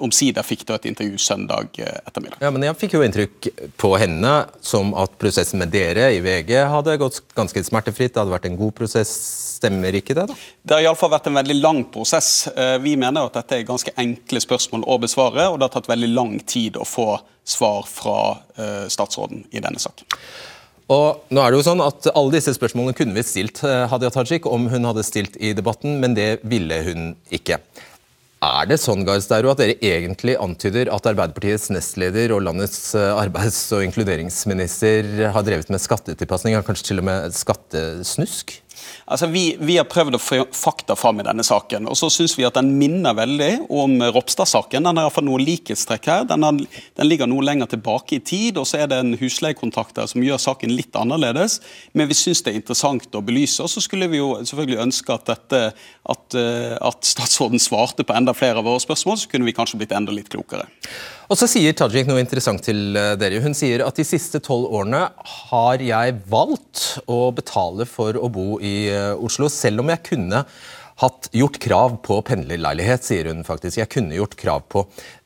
omsider 0.02 0.44
fikk 0.46 0.64
da 0.68 0.76
et 0.78 0.88
intervju 0.90 1.18
søndag 1.20 1.78
eh, 1.80 2.00
ettermiddag. 2.06 2.40
Ja, 2.42 2.50
men 2.54 2.64
Jeg 2.66 2.78
fikk 2.80 2.96
jo 2.96 3.02
inntrykk 3.06 3.48
på 3.80 3.92
henne 4.00 4.32
som 4.64 4.92
at 4.98 5.14
prosessen 5.20 5.62
med 5.62 5.72
dere 5.74 6.10
i 6.16 6.20
VG 6.24 6.54
hadde 6.72 6.98
gått 7.00 7.20
ganske 7.36 7.62
smertefritt. 7.66 8.14
Det 8.14 8.22
hadde 8.22 8.34
vært 8.34 8.48
en 8.50 8.58
god 8.60 8.74
prosess. 8.78 9.12
Stemmer 9.62 9.94
ikke 9.94 10.16
det? 10.18 10.26
da? 10.30 10.38
Det 10.62 10.76
har 10.76 10.88
iallfall 10.88 11.12
vært 11.12 11.28
en 11.30 11.38
veldig 11.38 11.58
lang 11.60 11.82
prosess. 11.94 12.48
Eh, 12.50 12.78
vi 12.82 12.96
mener 13.00 13.28
at 13.28 13.38
dette 13.38 13.60
er 13.60 13.68
ganske 13.68 13.94
enkle 14.02 14.42
spørsmål 14.42 14.86
å 14.90 14.98
besvare, 15.02 15.48
og 15.50 15.60
det 15.60 15.68
har 15.68 15.76
tatt 15.76 15.92
veldig 15.92 16.10
lang 16.12 16.38
tid 16.40 16.80
å 16.80 16.86
få 16.88 17.14
svar 17.46 17.86
fra 17.90 18.18
eh, 18.56 18.88
statsråden 18.92 19.46
i 19.50 19.62
denne 19.62 19.82
saken. 19.82 20.08
Og 20.92 21.22
nå 21.32 21.40
er 21.40 21.52
det 21.52 21.60
jo 21.60 21.64
sånn 21.64 21.80
at 21.80 22.08
Alle 22.10 22.34
disse 22.34 22.52
spørsmålene 22.52 22.92
kunne 22.98 23.14
vi 23.16 23.22
stilt 23.24 23.62
Hadia 23.62 24.10
Tajik 24.12 24.44
om 24.50 24.66
hun 24.68 24.84
hadde 24.84 25.04
stilt 25.06 25.38
i 25.40 25.54
debatten, 25.56 25.94
men 26.02 26.18
det 26.18 26.42
ville 26.42 26.82
hun 26.84 27.06
ikke. 27.32 27.62
Er 28.42 28.66
det 28.66 28.80
sånn 28.82 29.04
Garstero, 29.06 29.52
at 29.52 29.60
dere 29.60 29.76
egentlig 29.86 30.32
antyder 30.42 30.88
at 30.90 31.04
Arbeiderpartiets 31.06 31.68
nestleder 31.70 32.32
og 32.34 32.42
landets 32.42 32.90
eh, 32.98 33.12
arbeids- 33.14 33.68
og 33.70 33.84
inkluderingsminister 33.86 35.28
har 35.30 35.46
drevet 35.46 35.70
med 35.70 35.78
skattetilpasning, 35.78 36.58
kanskje 36.66 36.88
til 36.88 37.02
og 37.04 37.06
med 37.06 37.36
skattesnusk? 37.38 38.56
Altså, 39.06 39.26
vi, 39.32 39.44
vi, 39.60 39.76
har 39.78 39.88
prøvd 39.90 40.16
å 40.16 40.20
få 40.22 40.38
fakta 40.56 40.96
fram 40.98 41.20
i 41.20 41.26
denne 41.26 41.44
saken. 41.46 41.88
og 41.90 41.98
så 41.98 42.10
synes 42.12 42.36
vi 42.38 42.46
at 42.46 42.56
Den 42.58 42.74
minner 42.78 43.16
veldig 43.16 43.66
om 43.72 43.98
Ropstad-saken. 44.14 44.84
Den 44.84 44.98
har 44.98 45.08
iallfall 45.08 45.26
noe 45.26 45.42
likhetstrekk 45.42 46.08
her. 46.10 46.26
Den, 46.28 46.46
har, 46.46 46.58
den, 46.58 47.08
ligger 47.08 47.30
noe 47.30 47.44
lenger 47.44 47.70
tilbake 47.72 48.18
i 48.18 48.22
tid, 48.24 48.60
og 48.60 48.68
så 48.68 48.82
er 48.82 48.90
det 48.92 49.00
en 49.02 49.16
husleiekontakt 49.20 49.96
der 49.98 50.10
som 50.10 50.24
gjør 50.24 50.40
saken 50.42 50.74
litt 50.74 50.96
annerledes. 50.98 51.60
Men 51.92 52.10
vi 52.10 52.18
syns 52.18 52.44
det 52.44 52.54
er 52.54 52.60
interessant 52.60 53.18
å 53.18 53.24
belyse. 53.24 53.62
Og 53.64 53.72
så 53.72 53.82
skulle 53.84 54.10
vi 54.12 54.20
jo 54.20 54.34
selvfølgelig 54.40 54.82
ønske 54.86 55.16
at, 55.16 55.26
dette, 55.32 55.62
at, 56.14 56.38
eh, 56.38 56.76
at 56.80 57.08
statsråden 57.08 57.62
svarte 57.62 58.06
på 58.06 58.16
enda 58.16 58.36
flere 58.36 58.62
av 58.62 58.68
våre 58.68 58.82
spørsmål, 58.82 59.20
så 59.20 59.32
kunne 59.32 59.48
vi 59.48 59.56
kanskje 59.56 59.82
blitt 59.82 59.96
enda 59.96 60.14
litt 60.14 60.30
klokere. 60.32 60.68
Og 61.32 61.38
så 61.40 61.46
sier 61.48 61.72
Tajik 61.72 62.04
noe 62.10 62.20
interessant 62.20 62.60
til 62.60 62.92
eh, 62.92 63.14
dere. 63.16 63.38
Hun 63.40 63.54
sier 63.56 63.80
at 63.86 63.96
de 63.96 64.04
siste 64.04 64.36
tolv 64.44 64.68
årene 64.68 65.06
har 65.48 65.80
jeg 65.80 66.18
valgt 66.28 66.82
å 67.08 67.30
betale 67.32 67.86
for 67.88 68.18
å 68.20 68.28
bo 68.28 68.58
i 68.60 68.90
eh, 68.92 69.14
Oslo, 69.16 69.48
selv 69.48 69.80
om 69.80 69.92
jeg 69.94 70.04
kunne 70.10 70.42
hatt 71.00 71.30
gjort 71.32 71.56
krav 71.62 71.94
på 72.04 72.18
pendlerleilighet, 72.28 73.06
sier 73.06 73.30
hun 73.30 73.40
faktisk. 73.46 73.78
Jeg 73.80 73.88
kunne 73.94 74.18
gjort 74.18 74.36
krav 74.36 74.66
på. 74.74 74.82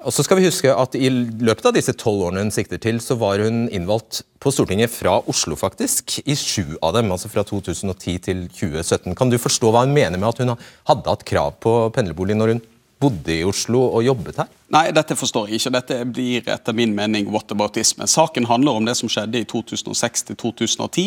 Og 0.06 0.14
så 0.14 0.22
skal 0.22 0.38
vi 0.38 0.46
huske 0.46 0.70
at 0.70 0.94
I 0.94 1.10
løpet 1.10 1.66
av 1.72 1.74
disse 1.74 1.96
tolv 1.98 2.28
årene 2.28 2.46
hun 2.46 2.54
sikter 2.54 2.78
til, 2.86 3.02
så 3.02 3.18
var 3.18 3.42
hun 3.42 3.66
innvalgt 3.66 4.22
på 4.38 4.54
Stortinget 4.54 4.94
fra 4.94 5.18
Oslo, 5.26 5.58
faktisk. 5.58 6.20
I 6.22 6.38
sju 6.38 6.78
av 6.86 6.94
dem, 7.00 7.10
altså 7.10 7.32
fra 7.32 7.42
2010 7.50 8.22
til 8.30 8.46
2017. 8.54 9.10
Kan 9.18 9.34
du 9.34 9.40
forstå 9.42 9.74
hva 9.74 9.82
hun 9.82 9.98
mener 9.98 10.22
med 10.22 10.30
at 10.30 10.44
hun 10.44 10.54
hadde 10.54 11.10
hatt 11.10 11.26
krav 11.26 11.58
på 11.66 11.76
pendlerbolig 11.98 12.38
når 12.38 12.54
hun 12.54 12.64
bodde 13.00 13.34
i 13.34 13.44
Oslo 13.44 13.82
og 13.90 14.04
jobbet 14.04 14.38
her? 14.40 14.48
Nei, 14.72 14.88
dette 14.94 15.14
forstår 15.18 15.50
jeg 15.50 15.60
ikke. 15.60 15.72
Dette 15.76 15.98
blir 16.08 16.48
etter 16.50 16.74
min 16.76 16.94
mening 16.96 17.28
whataboutisme. 17.30 18.08
Saken 18.10 18.48
handler 18.48 18.78
om 18.78 18.88
det 18.88 18.96
som 18.98 19.10
skjedde 19.12 19.42
i 19.42 19.46
2006 19.48 20.26
til 20.30 20.38
2010. 20.40 21.04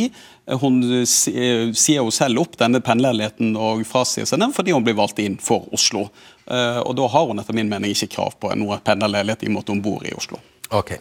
Hun 0.62 0.78
sier 1.10 1.98
jo 1.98 2.14
selv 2.14 2.44
opp 2.46 2.56
denne 2.62 2.82
pendlerleiligheten 2.86 3.58
og 3.60 3.84
frasier 3.90 4.30
seg 4.30 4.42
den 4.44 4.54
fordi 4.56 4.76
hun 4.76 4.86
blir 4.86 4.98
valgt 5.00 5.20
inn 5.24 5.40
for 5.44 5.68
Oslo. 5.76 6.08
Eh, 6.46 6.80
og 6.86 6.96
da 7.00 7.10
har 7.10 7.28
hun 7.30 7.42
etter 7.42 7.58
min 7.58 7.72
mening 7.72 7.96
ikke 7.96 8.14
krav 8.16 8.38
på 8.40 8.54
noe 8.58 8.80
pendlerleilighet 8.86 9.44
i 9.44 9.52
og 9.52 9.58
med 9.58 9.66
at 9.66 9.74
hun 9.74 9.84
bor 9.86 10.06
i 10.06 10.16
Oslo. 10.18 10.40
Ok. 10.70 10.94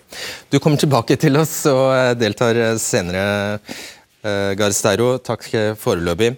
Du 0.49 0.57
kommer 0.59 0.81
tilbake 0.81 1.19
til 1.21 1.37
oss 1.37 1.61
og 1.69 2.17
deltar 2.17 2.57
senere, 2.81 3.61
eh, 4.25 4.57
Gahr 4.57 4.73
Steiro. 4.73 5.19
Takk 5.21 5.45
foreløpig. 5.77 6.33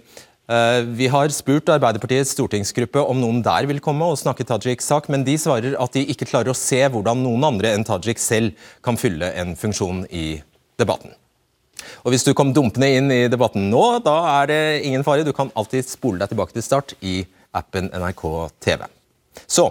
Eh, 0.51 0.81
vi 0.83 1.07
har 1.07 1.31
spurt 1.31 1.69
Arbeiderpartiets 1.71 2.33
stortingsgruppe 2.35 2.99
om 3.07 3.21
noen 3.23 3.39
der 3.45 3.69
vil 3.71 3.79
komme 3.83 4.09
og 4.11 4.19
snakke 4.19 4.43
Tajiks 4.49 4.89
sak, 4.91 5.07
men 5.13 5.23
de 5.23 5.37
svarer 5.39 5.77
at 5.79 5.95
de 5.95 6.03
ikke 6.11 6.27
klarer 6.27 6.51
å 6.51 6.59
se 6.59 6.81
hvordan 6.91 7.21
noen 7.23 7.45
andre 7.53 7.71
enn 7.77 7.85
Tajik 7.87 8.19
selv 8.19 8.57
kan 8.83 8.99
fylle 8.99 9.29
en 9.39 9.53
funksjon 9.59 10.03
i 10.11 10.41
debatten. 10.81 11.13
Og 12.03 12.11
Hvis 12.11 12.27
du 12.27 12.33
kom 12.35 12.51
dumpende 12.57 12.89
inn 12.91 13.13
i 13.15 13.29
debatten 13.31 13.69
nå, 13.71 13.85
da 14.03 14.17
er 14.41 14.51
det 14.51 14.63
ingen 14.89 15.05
fare. 15.07 15.23
Du 15.25 15.33
kan 15.37 15.53
alltid 15.55 15.87
spole 15.87 16.19
deg 16.19 16.33
tilbake 16.33 16.57
til 16.57 16.67
start 16.67 16.97
i 16.99 17.21
appen 17.55 17.87
NRK 17.95 18.25
TV. 18.59 18.83
Så 19.47 19.69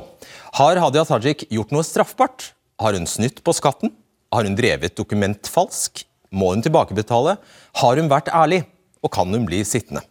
har 0.62 0.80
Hadia 0.80 1.04
Tajik 1.06 1.44
gjort 1.52 1.74
noe 1.76 1.84
straffbart? 1.84 2.54
Har 2.80 2.96
hun 2.96 3.10
snytt 3.10 3.44
på 3.44 3.56
skatten? 3.58 3.92
Har 4.32 4.48
hun 4.48 4.56
drevet 4.56 4.96
dokumentfalsk? 4.96 6.06
Må 6.32 6.54
hun 6.54 6.64
tilbakebetale? 6.64 7.36
Har 7.84 8.00
hun 8.00 8.10
vært 8.12 8.32
ærlig? 8.32 8.64
Og 9.04 9.12
kan 9.12 9.28
hun 9.28 9.44
bli 9.50 9.60
sittende? 9.68 10.06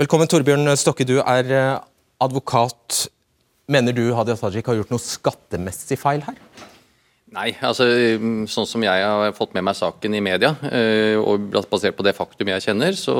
Velkommen, 0.00 0.28
Torbjørn 0.30 0.72
Stokke. 0.80 1.04
Du 1.04 1.18
er 1.20 1.50
eh, 1.52 1.78
advokat. 2.24 3.06
Mener 3.70 3.94
du 3.94 4.06
Hadia 4.16 4.36
Tajik 4.38 4.66
har 4.70 4.78
gjort 4.80 4.92
noe 4.94 5.02
skattemessig 5.02 5.98
feil 6.00 6.24
her? 6.26 6.38
Nei, 7.30 7.52
altså 7.62 7.84
sånn 8.50 8.66
som 8.66 8.82
jeg 8.82 9.02
har 9.06 9.30
fått 9.36 9.52
med 9.54 9.62
meg 9.62 9.76
saken 9.78 10.16
i 10.18 10.22
media, 10.24 10.48
eh, 10.66 11.14
og 11.14 11.52
basert 11.70 11.94
på 11.94 12.02
det 12.02 12.16
faktum 12.16 12.48
jeg 12.50 12.64
kjenner, 12.64 12.96
så, 12.98 13.14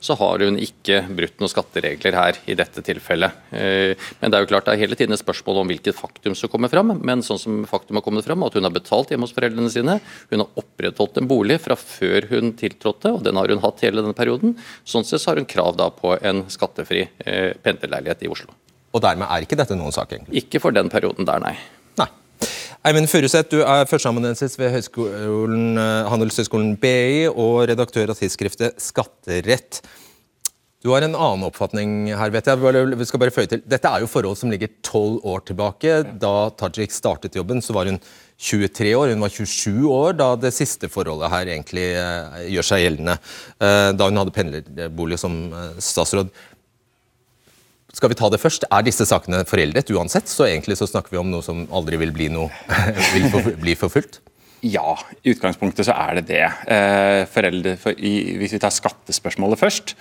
så 0.00 0.14
har 0.16 0.40
hun 0.46 0.56
ikke 0.56 1.02
brutt 1.12 1.42
noen 1.42 1.52
skatteregler 1.52 2.16
her 2.16 2.38
i 2.48 2.56
dette 2.56 2.80
tilfellet. 2.86 3.42
Eh, 3.52 3.92
men 4.22 4.32
det 4.32 4.38
er 4.38 4.46
jo 4.46 4.50
klart 4.54 4.70
det 4.70 4.78
er 4.78 4.80
hele 4.86 4.96
tiden 4.96 5.12
et 5.12 5.20
spørsmål 5.20 5.60
om 5.60 5.72
hvilket 5.74 5.98
faktum 5.98 6.36
som 6.38 6.48
kommer 6.48 6.72
fram. 6.72 6.94
Men 7.04 7.20
sånn 7.26 7.42
som 7.42 7.58
faktum 7.68 8.00
har 8.00 8.06
kommet 8.06 8.24
fram, 8.24 8.46
at 8.46 8.56
hun 8.56 8.64
har 8.64 8.72
betalt 8.72 9.12
hjemme 9.12 9.28
hos 9.28 9.36
foreldrene 9.36 9.72
sine, 9.74 9.98
hun 10.32 10.44
har 10.46 10.62
opprettholdt 10.62 11.20
en 11.20 11.28
bolig 11.28 11.58
fra 11.60 11.76
før 11.76 12.30
hun 12.32 12.54
tiltrådte, 12.56 13.12
og 13.18 13.28
den 13.28 13.36
har 13.36 13.52
hun 13.52 13.60
hatt 13.60 13.84
hele 13.84 14.00
denne 14.00 14.16
perioden. 14.16 14.56
Sånn 14.88 15.04
sett 15.04 15.20
så 15.20 15.34
har 15.34 15.42
hun 15.42 15.50
krav 15.50 15.76
da 15.76 15.90
på 15.92 16.14
en 16.16 16.46
skattefri 16.48 17.04
eh, 17.26 17.52
pendlerleilighet 17.60 18.24
i 18.24 18.32
Oslo. 18.32 18.56
Og 18.96 19.04
dermed 19.04 19.28
er 19.28 19.44
ikke 19.44 19.60
dette 19.60 19.76
noen 19.76 19.92
sak, 19.92 20.16
egentlig? 20.16 20.46
Ikke 20.46 20.64
for 20.64 20.72
den 20.72 20.88
perioden 20.88 21.28
der, 21.28 21.44
nei. 21.44 21.58
nei. 22.00 22.08
Eivind 22.80 23.10
Furuseth, 23.12 23.50
du 23.52 23.58
er 23.60 23.84
førsteamanuensis 23.84 24.54
ved 24.56 24.70
Høyskolen, 24.72 25.76
eh, 25.76 26.06
Handelshøyskolen 26.08 26.78
BI 26.80 27.26
og 27.28 27.66
redaktør 27.68 28.08
av 28.08 28.16
tidsskriftet 28.16 28.80
Skatterett. 28.80 29.82
Du 30.80 30.88
har 30.94 31.04
en 31.04 31.12
annen 31.12 31.44
oppfatning 31.44 32.08
her, 32.16 32.30
vet 32.32 32.46
jeg. 32.48 32.56
Vi 32.96 33.04
skal 33.04 33.20
bare 33.20 33.34
føye 33.36 33.50
til. 33.52 33.60
Dette 33.68 33.84
er 33.84 34.00
jo 34.00 34.08
forhold 34.08 34.38
som 34.40 34.48
ligger 34.48 34.72
tolv 34.80 35.20
år 35.28 35.44
tilbake. 35.44 35.98
Da 36.18 36.48
Tajik 36.56 36.88
startet 36.96 37.36
jobben, 37.36 37.60
så 37.60 37.76
var 37.76 37.84
hun 37.84 38.00
23 38.40 38.94
år. 38.96 39.12
Hun 39.12 39.20
var 39.20 39.28
27 39.28 39.84
år 39.92 40.16
da 40.16 40.30
det 40.40 40.54
siste 40.56 40.88
forholdet 40.88 41.28
her 41.28 41.52
egentlig 41.52 41.84
eh, 42.00 42.48
gjør 42.48 42.64
seg 42.64 42.86
gjeldende. 42.86 43.18
Eh, 43.60 43.90
da 43.92 44.08
hun 44.08 44.22
hadde 44.22 44.32
pendlerbolig 44.32 45.20
som 45.20 45.36
statsråd. 45.76 46.32
Skal 47.92 48.12
vi 48.12 48.18
ta 48.18 48.30
det 48.30 48.38
først? 48.38 48.66
Er 48.70 48.84
disse 48.86 49.06
sakene 49.08 49.42
foreldet 49.48 49.90
uansett? 49.90 50.30
Så 50.30 50.46
egentlig 50.46 50.78
så 50.78 50.86
snakker 50.88 51.14
vi 51.14 51.20
om 51.20 51.30
noe 51.32 51.42
som 51.42 51.64
aldri 51.74 51.98
vil 52.00 52.12
bli, 52.14 52.28
noe, 52.32 52.50
vil 53.14 53.30
for, 53.32 53.54
bli 53.60 53.74
forfulgt? 53.78 54.20
Ja, 54.60 54.92
i 55.24 55.32
utgangspunktet 55.32 55.86
så 55.88 55.94
er 55.96 56.18
det 56.18 56.26
det. 56.28 56.44
Eh, 56.68 57.22
foreldre, 57.32 57.78
for 57.80 57.96
i, 57.96 58.36
hvis 58.36 58.52
vi 58.52 58.60
tar 58.60 58.74
skattespørsmålet 58.76 59.58
først, 59.58 59.94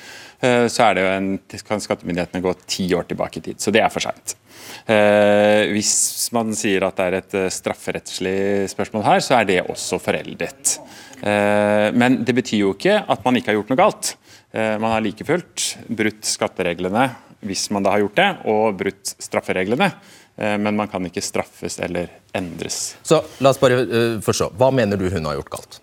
eh, 0.43 0.65
så 0.67 0.89
er 0.89 0.97
det 0.97 1.05
jo 1.05 1.11
en, 1.13 1.29
kan 1.63 1.79
skattemyndighetene 1.79 2.43
gå 2.43 2.53
ti 2.67 2.89
år 2.95 3.07
tilbake 3.07 3.39
i 3.39 3.45
tid. 3.45 3.61
Så 3.63 3.71
det 3.71 3.81
er 3.85 3.93
for 3.93 4.03
seint. 4.03 4.35
Eh, 4.83 5.71
hvis 5.71 5.93
man 6.35 6.51
sier 6.59 6.83
at 6.89 6.99
det 6.99 7.07
er 7.07 7.17
et 7.21 7.37
strafferettslig 7.55 8.67
spørsmål 8.73 9.07
her, 9.07 9.23
så 9.23 9.39
er 9.39 9.47
det 9.47 9.61
også 9.63 10.01
foreldet. 10.03 10.75
Men 11.19 12.21
det 12.23 12.31
betyr 12.31 12.61
jo 12.61 12.69
ikke 12.71 13.01
at 13.11 13.25
man 13.25 13.35
ikke 13.35 13.51
har 13.51 13.57
gjort 13.57 13.71
noe 13.73 13.79
galt. 13.79 14.13
Man 14.55 14.87
har 14.87 15.03
like 15.03 15.25
fullt 15.27 15.65
brutt 15.91 16.23
skattereglene 16.23 17.09
hvis 17.45 17.69
man 17.73 17.85
da 17.85 17.93
har 17.95 18.03
gjort 18.03 18.17
det, 18.19 18.29
og 18.51 18.79
brutt 18.79 19.13
straffereglene. 19.21 19.91
Eh, 20.39 20.55
men 20.57 20.75
man 20.77 20.89
kan 20.91 21.05
ikke 21.07 21.23
straffes 21.23 21.79
eller 21.83 22.09
endres. 22.35 22.97
Så 23.03 23.21
la 23.43 23.53
oss 23.53 23.61
bare 23.61 23.83
uh, 23.83 24.17
forstå. 24.23 24.53
Hva 24.59 24.71
mener 24.75 24.99
du 24.99 25.09
hun 25.11 25.27
har 25.27 25.39
gjort 25.39 25.55
galt? 25.57 25.79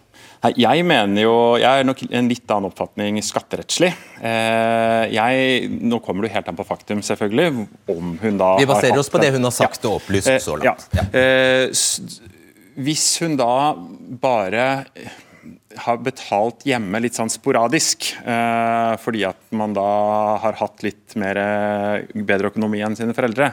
Jeg 0.56 0.84
mener 0.86 1.24
jo, 1.24 1.34
jeg 1.58 1.66
har 1.66 1.86
nok 1.88 2.04
en 2.06 2.28
litt 2.30 2.52
annen 2.54 2.68
oppfatning 2.68 3.16
skatterettslig. 3.24 3.88
Eh, 4.20 5.04
jeg, 5.10 5.70
nå 5.82 5.98
kommer 6.04 6.22
du 6.22 6.30
helt 6.30 6.46
an 6.52 6.58
på 6.58 6.66
faktum, 6.68 7.00
selvfølgelig. 7.02 7.66
om 7.90 8.12
hun 8.20 8.38
da 8.38 8.52
Vi 8.60 8.68
baserer 8.68 9.00
oss 9.00 9.10
på 9.10 9.18
det 9.22 9.32
hun 9.34 9.48
har 9.48 9.54
sagt 9.56 9.82
ja. 9.82 9.90
og 9.90 9.98
opplyst 9.98 10.30
så 10.44 10.58
langt. 10.60 10.86
Ja. 10.94 11.08
Ja. 11.10 11.90
Hvis 12.86 13.08
hun 13.24 13.38
da 13.40 13.72
bare 14.20 14.84
har 15.84 15.98
betalt 16.04 16.64
hjemme 16.68 17.00
litt 17.02 17.16
sånn 17.18 17.32
sporadisk, 17.32 18.08
eh, 18.24 18.94
fordi 19.02 19.24
at 19.28 19.40
man 19.56 19.74
da 19.76 19.88
har 20.42 20.58
hatt 20.60 20.84
litt 20.86 21.16
mer, 21.20 21.36
eh, 21.36 22.22
bedre 22.26 22.52
økonomi 22.52 22.82
enn 22.84 22.96
sine 22.96 23.14
foreldre, 23.16 23.52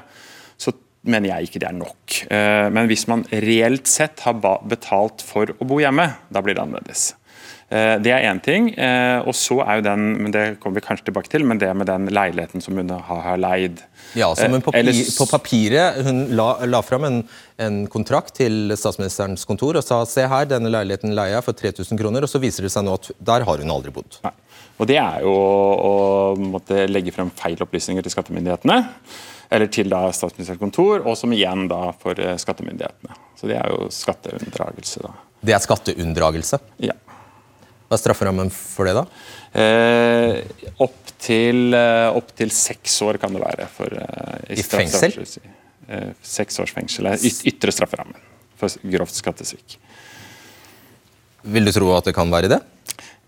så 0.57 0.73
mener 1.05 1.29
jeg 1.29 1.49
ikke 1.49 1.59
det 1.59 1.69
er 1.69 1.79
nok. 1.79 2.19
Eh, 2.31 2.69
men 2.69 2.87
hvis 2.87 3.07
man 3.07 3.25
reelt 3.31 3.87
sett 3.87 4.23
har 4.25 4.33
betalt 4.33 5.21
for 5.21 5.45
å 5.45 5.67
bo 5.67 5.81
hjemme, 5.83 6.07
da 6.31 6.41
blir 6.41 6.55
det 6.55 6.63
annerledes. 6.63 7.13
Eh, 7.69 7.95
det 8.03 8.11
er 8.13 8.27
én 8.29 8.41
ting. 8.43 8.69
Eh, 8.75 9.19
og 9.23 9.35
så 9.37 9.59
er 9.63 9.79
jo 9.79 9.85
den, 9.87 10.05
men 10.21 10.33
det 10.35 10.43
kommer 10.61 10.79
vi 10.79 10.85
kanskje 10.85 11.07
tilbake 11.09 11.31
til, 11.31 11.45
men 11.47 11.61
det 11.61 11.71
med 11.77 11.89
den 11.89 12.09
leiligheten 12.13 12.61
som 12.61 12.77
hun 12.77 12.89
har 12.89 13.39
leid. 13.39 13.81
Ja, 14.17 14.29
som 14.35 14.51
men 14.51 14.61
på, 14.61 14.73
Eller, 14.77 14.93
på 14.93 15.25
papiret 15.25 16.03
Hun 16.05 16.27
la, 16.37 16.51
la 16.69 16.83
fram 16.85 17.07
en, 17.07 17.15
en, 17.57 17.79
kontrakt 17.89 18.35
til 18.37 18.69
statsministerens 18.77 19.41
kontor 19.49 19.79
og 19.79 19.81
sa 19.81 20.03
se 20.05 20.27
her, 20.29 20.45
denne 20.45 20.69
leiligheten 20.69 21.15
leier 21.17 21.39
jeg 21.39 21.45
for 21.47 21.57
3000 21.57 21.97
kroner, 21.97 22.25
og 22.25 22.29
så 22.29 22.41
viser 22.43 22.67
det 22.67 22.73
seg 22.75 22.85
nå 22.85 22.93
at 22.99 23.09
der 23.17 23.47
har 23.47 23.63
hun 23.63 23.73
aldri 23.73 23.93
bodd. 23.95 24.19
Nei. 24.25 24.35
Og 24.81 24.89
Det 24.89 24.97
er 24.97 25.21
jo 25.23 25.33
å 25.33 25.93
måtte 26.39 26.87
legge 26.89 27.13
frem 27.13 27.29
feil 27.37 27.61
opplysninger 27.61 28.05
til 28.05 28.13
skattemyndighetene. 28.13 28.79
Eller 29.53 29.69
til 29.69 29.89
da 29.91 30.07
statsministerens 30.15 30.61
kontor, 30.61 31.03
og 31.05 31.17
som 31.19 31.33
igjen 31.35 31.67
da 31.69 31.91
for 32.01 32.17
eh, 32.17 32.37
skattemyndighetene. 32.41 33.17
Så 33.37 33.49
Det 33.49 33.57
er 33.59 33.69
jo 33.69 33.89
skatteunndragelse. 33.93 35.03
da. 35.03 35.13
Det 35.43 35.53
er 35.53 35.61
skatteunndragelse? 35.61 36.59
Ja. 36.81 36.95
Hva 37.87 37.97
er 37.97 38.01
strafferammen 38.01 38.49
for 38.53 38.89
det, 38.89 38.95
da? 38.97 39.05
Eh, 39.59 40.69
Opptil 40.83 41.75
eh, 41.77 42.09
opp 42.17 42.31
til 42.35 42.51
seks 42.53 42.95
år 43.05 43.19
kan 43.21 43.35
det 43.35 43.43
være. 43.43 43.67
For, 43.71 43.93
eh, 43.93 44.57
I 44.57 44.65
fengsel? 44.65 45.13
Eh, 45.87 46.11
seks 46.25 46.59
års 46.63 46.73
fengsel 46.75 47.11
er 47.11 47.19
yt 47.19 47.43
ytre 47.51 47.73
strafferammen 47.75 48.19
for 48.59 48.71
grovt 48.87 49.17
skattesvik. 49.19 49.77
Vil 51.53 51.67
du 51.67 51.73
tro 51.75 51.91
at 51.97 52.07
det 52.07 52.15
kan 52.15 52.31
være 52.31 52.51
det? 52.51 52.61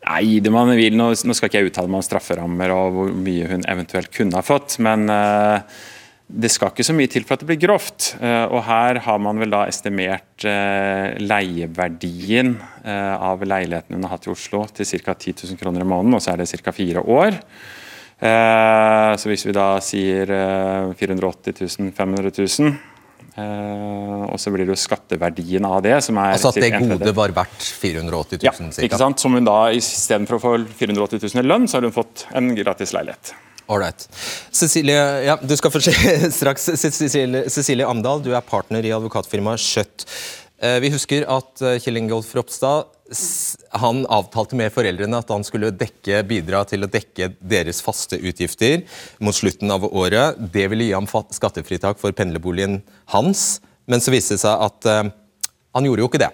Nei, 0.06 0.40
det 0.40 0.52
man 0.54 0.70
vil. 0.78 0.96
Nå, 0.96 1.10
nå 1.12 1.36
skal 1.36 1.50
ikke 1.50 1.62
jeg 1.64 1.72
uttale 1.72 1.90
meg 1.92 2.00
om 2.04 2.06
strafferammer 2.06 2.72
og 2.76 2.96
hvor 2.96 3.14
mye 3.26 3.48
hun 3.50 3.66
eventuelt 3.68 4.12
kunne 4.14 4.38
ha 4.38 4.46
fått. 4.46 4.78
men 4.86 5.10
eh, 5.10 5.84
det 6.26 6.50
skal 6.50 6.72
ikke 6.72 6.86
så 6.86 6.94
mye 6.98 7.10
til 7.12 7.26
for 7.26 7.38
at 7.38 7.44
det 7.44 7.50
blir 7.52 7.60
grovt. 7.62 8.16
Eh, 8.18 8.46
og 8.50 8.64
Her 8.66 9.00
har 9.06 9.22
man 9.22 9.38
vel 9.42 9.54
da 9.54 9.66
estimert 9.70 10.46
eh, 10.48 11.14
leieverdien 11.22 12.56
eh, 12.82 13.14
av 13.14 13.46
leiligheten 13.46 13.98
hun 13.98 14.08
har 14.08 14.16
hatt 14.16 14.26
i 14.26 14.34
Oslo 14.34 14.64
til 14.74 14.90
ca. 15.06 15.14
10 15.14 15.46
000 15.54 15.62
kroner 15.62 15.86
i 15.86 15.90
måneden, 15.90 16.18
og 16.18 16.26
så 16.26 16.34
er 16.34 16.42
det 16.42 16.50
ca. 16.50 16.74
fire 16.76 17.06
år. 17.06 17.42
Så 18.16 19.28
hvis 19.28 19.44
vi 19.44 19.52
da 19.54 19.76
sier 19.84 20.30
480 20.96 21.58
000, 21.60 21.90
500 21.92 22.32
000 22.32 22.72
og 24.32 24.40
så 24.40 24.54
blir 24.54 24.64
det 24.64 24.72
jo 24.72 24.78
skatteverdien 24.80 25.68
av 25.68 25.82
det. 25.84 25.98
som 26.02 26.16
er... 26.24 26.38
Altså 26.38 26.54
at 26.54 26.62
det 26.64 26.70
gode 26.80 27.12
var 27.18 27.34
verdt 27.36 27.68
480 27.84 28.40
000? 28.40 28.48
Ja, 28.48 28.54
ikke 28.88 29.02
sant? 29.02 29.20
Som 29.20 29.36
hun 29.36 29.46
da 29.46 29.58
istedenfor 29.76 30.40
å 30.40 30.44
få 30.46 30.54
480 30.80 31.28
000 31.28 31.44
i 31.44 31.46
lønn, 31.52 31.68
så 31.68 31.82
har 31.82 31.90
hun 31.90 31.98
fått 31.98 32.24
en 32.40 32.54
gratis 32.56 32.96
leilighet. 32.96 33.36
Ålreit. 33.72 34.08
Cecilie, 34.54 34.98
ja, 35.26 35.38
du 35.42 35.56
skal 35.58 35.74
få 35.74 35.82
straks. 36.40 36.70
Cecilie, 36.78 37.46
Cecilie 37.50 37.88
Amdal, 37.88 38.24
du 38.26 38.32
er 38.36 38.46
partner 38.46 38.86
i 38.86 38.94
advokatfirmaet 38.96 39.62
Skjøtt. 39.64 40.06
Eh, 40.64 40.78
vi 40.84 40.92
husker 40.94 41.26
at 41.28 41.64
eh, 41.66 41.80
Kjell 41.84 42.00
Ingolf 42.00 42.30
Ropstad 42.38 42.92
han 43.76 44.06
avtalte 44.10 44.58
med 44.58 44.74
foreldrene 44.74 45.20
at 45.20 45.30
han 45.30 45.44
skulle 45.46 45.74
dekke, 45.78 46.24
bidra 46.26 46.64
til 46.66 46.86
å 46.86 46.90
dekke 46.90 47.34
deres 47.38 47.82
faste 47.86 48.18
utgifter 48.18 48.82
mot 49.22 49.36
slutten 49.36 49.74
av 49.74 49.86
året. 49.86 50.40
Det 50.40 50.66
ville 50.72 50.88
gi 50.88 50.96
ham 50.96 51.06
skattefritak 51.06 52.02
for 52.02 52.16
pendlerboligen 52.18 52.80
hans, 53.14 53.60
men 53.86 54.02
så 54.02 54.14
viste 54.16 54.40
det 54.40 54.42
seg 54.42 54.58
at 54.58 54.90
uh, 54.90 55.12
han 55.78 55.86
gjorde 55.86 56.02
jo 56.02 56.10
ikke 56.10 56.24
det. 56.24 56.32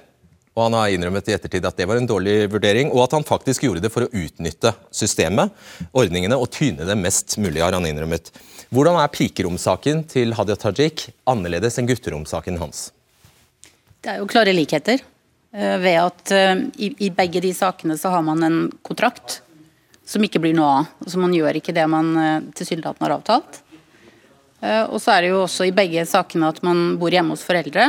Og 0.52 0.64
Han 0.66 0.76
har 0.76 0.92
innrømmet 0.92 1.30
i 1.30 1.36
ettertid 1.36 1.66
at 1.66 1.78
det 1.80 1.88
var 1.88 2.00
en 2.00 2.08
dårlig 2.08 2.50
vurdering, 2.52 2.90
og 2.92 3.06
at 3.06 3.14
han 3.16 3.28
faktisk 3.28 3.64
gjorde 3.64 3.84
det 3.86 3.92
for 3.94 4.04
å 4.04 4.12
utnytte 4.12 4.74
systemet, 4.92 5.54
ordningene, 5.96 6.36
og 6.36 6.52
tyne 6.52 6.88
det 6.88 6.98
mest 7.00 7.38
mulig, 7.40 7.62
har 7.64 7.72
han 7.78 7.88
innrømmet. 7.88 8.34
Hvordan 8.72 9.00
er 9.00 9.14
pikeromsaken 9.14 10.04
til 10.12 10.36
Hadia 10.36 10.60
Tajik 10.60 11.08
annerledes 11.28 11.80
enn 11.80 11.88
gutteromsaken 11.88 12.60
hans? 12.60 12.90
Det 14.04 14.12
er 14.12 14.20
jo 14.20 14.28
klare 14.28 14.52
likheter. 14.56 15.00
Eh, 15.52 15.78
ved 15.80 15.98
at 16.02 16.32
eh, 16.36 16.68
i, 16.80 17.10
begge 17.16 17.42
de 17.44 17.54
sakene 17.56 17.98
så 18.00 18.12
har 18.12 18.24
man 18.24 18.44
en 18.44 18.60
kontrakt 18.84 19.42
som 20.08 20.24
ikke 20.24 20.40
blir 20.44 20.56
noe 20.58 20.70
av. 20.82 20.94
Så 21.08 21.20
man 21.20 21.36
gjør 21.36 21.62
ikke 21.62 21.76
det 21.76 21.84
man 21.88 22.12
uh, 22.18 22.44
tilsynelatende 22.58 23.06
har 23.06 23.14
avtalt. 23.16 23.62
Og 24.92 24.98
så 25.02 25.14
er 25.14 25.24
det 25.24 25.30
jo 25.32 25.38
også 25.46 25.66
i 25.66 25.72
begge 25.74 26.04
sakene 26.06 26.50
at 26.52 26.60
man 26.66 26.98
bor 27.02 27.10
hjemme 27.10 27.34
hos 27.34 27.46
foreldre. 27.48 27.88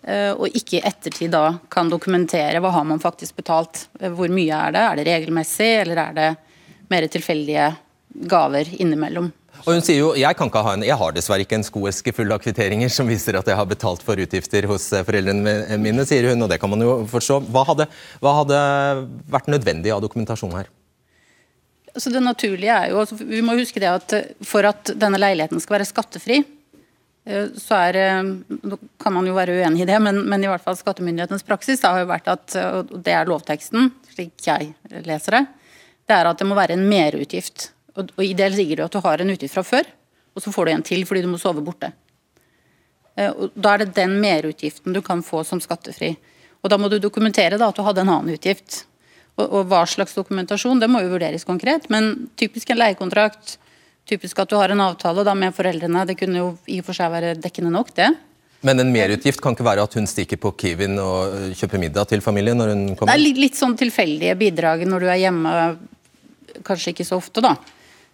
Eh, 0.00 0.32
og 0.32 0.48
ikke 0.56 0.78
i 0.78 0.84
ettertid 0.86 1.32
da 1.34 1.58
kan 1.72 1.90
dokumentere 1.92 2.62
hva 2.62 2.72
har 2.72 2.86
man 2.88 3.02
faktisk 3.02 3.36
betalt. 3.42 3.86
Eh, 4.00 4.12
hvor 4.12 4.32
mye 4.32 4.62
er 4.68 4.72
det? 4.76 4.84
Er 4.86 4.96
det 5.00 5.08
regelmessig, 5.10 5.70
eller 5.82 6.00
er 6.06 6.16
det 6.16 6.30
mer 6.90 7.06
tilfeldige 7.12 7.68
gaver 8.30 8.70
innimellom. 8.80 9.30
Og 9.60 9.74
hun 9.76 9.84
sier 9.84 9.98
jo, 10.00 10.14
jeg 10.16 10.36
kan 10.38 10.48
ikke 10.48 10.62
ha 10.64 10.72
en, 10.72 10.84
jeg 10.88 10.96
har 10.96 11.12
dessverre 11.12 11.44
ikke 11.44 11.58
en 11.58 11.66
skoeske 11.66 12.14
full 12.16 12.32
av 12.32 12.40
kvitteringer 12.40 12.88
som 12.92 13.10
viser 13.10 13.36
at 13.36 13.48
jeg 13.50 13.58
har 13.58 13.68
betalt 13.68 14.00
for 14.04 14.18
utgifter 14.22 14.64
hos 14.70 14.88
eh, 14.96 15.04
foreldrene 15.04 15.76
mine, 15.82 16.06
sier 16.08 16.30
hun, 16.30 16.46
og 16.46 16.48
det 16.52 16.58
kan 16.62 16.72
man 16.72 16.84
jo 16.84 16.94
forstå. 17.10 17.42
Hva 17.52 17.66
hadde, 17.68 17.86
hva 18.24 18.36
hadde 18.40 18.60
vært 19.30 19.50
nødvendig 19.52 19.92
av 19.92 20.00
dokumentasjon 20.04 20.56
her? 20.56 20.70
Så 21.98 22.08
det 22.14 22.22
naturlige 22.22 22.72
er 22.72 22.92
jo, 22.92 23.00
altså 23.02 23.16
Vi 23.18 23.40
må 23.42 23.56
huske 23.58 23.82
det 23.82 23.90
at 23.90 24.12
for 24.46 24.64
at 24.68 24.92
denne 24.94 25.18
leiligheten 25.20 25.60
skal 25.60 25.80
være 25.80 25.88
skattefri, 25.90 26.40
så 27.60 27.76
er 27.76 28.24
Nå 28.24 28.78
kan 28.98 29.12
man 29.12 29.26
jo 29.28 29.34
være 29.36 29.58
uenig 29.60 29.82
i 29.84 29.88
det, 29.90 29.98
men, 30.02 30.22
men 30.26 30.44
i 30.44 30.48
hvert 30.48 30.64
fall 30.64 30.78
skattemyndighetenes 30.78 31.44
praksis 31.46 31.84
har 31.84 32.00
jo 32.00 32.08
vært 32.08 32.30
at, 32.32 32.54
og 32.56 32.94
det 33.04 33.12
er 33.12 33.28
lovteksten, 33.28 33.90
slik 34.14 34.40
jeg 34.46 34.72
leser 35.04 35.36
det, 35.36 35.42
det 36.08 36.16
er 36.16 36.30
at 36.30 36.40
det 36.40 36.48
må 36.48 36.56
være 36.56 36.78
en 36.78 36.86
merutgift 36.88 37.68
og, 37.96 38.12
og 38.16 38.24
I 38.24 38.34
det 38.36 38.50
ligger 38.54 38.80
det 38.80 38.88
at 38.88 38.96
du 38.96 39.02
har 39.04 39.22
en 39.22 39.32
utgift 39.32 39.56
fra 39.56 39.64
før, 39.66 39.88
og 40.34 40.44
så 40.44 40.52
får 40.54 40.66
du 40.66 40.72
en 40.74 40.86
til 40.86 41.06
fordi 41.08 41.24
du 41.24 41.30
må 41.32 41.40
sove 41.42 41.64
borte. 41.64 41.92
Eh, 43.16 43.30
og 43.30 43.56
Da 43.56 43.74
er 43.74 43.84
det 43.84 43.96
den 43.98 44.18
merutgiften 44.22 44.94
du 44.96 45.02
kan 45.02 45.24
få 45.26 45.42
som 45.46 45.62
skattefri. 45.62 46.14
Og 46.62 46.70
Da 46.70 46.78
må 46.78 46.90
du 46.90 46.98
dokumentere 46.98 47.58
da, 47.58 47.68
at 47.68 47.76
du 47.76 47.82
hadde 47.82 48.04
en 48.04 48.12
annen 48.12 48.36
utgift. 48.36 48.84
Og, 49.38 49.46
og 49.46 49.66
Hva 49.70 49.84
slags 49.88 50.14
dokumentasjon, 50.14 50.80
det 50.80 50.90
må 50.90 51.02
jo 51.02 51.14
vurderes 51.14 51.46
konkret, 51.48 51.88
men 51.90 52.30
typisk 52.36 52.70
en 52.70 52.80
leiekontrakt, 52.80 53.58
typisk 54.08 54.40
at 54.42 54.50
du 54.50 54.56
har 54.58 54.72
en 54.72 54.82
avtale 54.84 55.24
da 55.26 55.34
med 55.36 55.54
foreldrene, 55.56 56.06
det 56.08 56.18
kunne 56.20 56.40
jo 56.40 56.50
i 56.70 56.80
og 56.82 56.88
for 56.88 56.96
seg 56.96 57.12
være 57.12 57.34
dekkende 57.40 57.72
nok, 57.74 57.94
det. 57.96 58.10
Men 58.66 58.82
en 58.82 58.92
merutgift 58.92 59.40
kan 59.40 59.54
ikke 59.56 59.64
være 59.64 59.84
at 59.86 59.94
hun 59.96 60.08
stikker 60.08 60.36
på 60.40 60.52
Kiwin 60.60 60.98
og 61.00 61.52
kjøper 61.56 61.80
middag 61.80 62.10
til 62.10 62.20
familien 62.20 62.58
når 62.60 62.74
hun 62.74 62.82
kommer? 62.92 63.12
Det 63.12 63.16
er 63.16 63.22
litt, 63.24 63.40
litt 63.40 63.60
sånn 63.60 63.76
tilfeldige 63.80 64.36
bidrag 64.36 64.84
når 64.88 65.04
du 65.04 65.08
er 65.08 65.20
hjemme, 65.22 65.54
kanskje 66.66 66.92
ikke 66.92 67.08
så 67.08 67.20
ofte, 67.20 67.44
da 67.44 67.54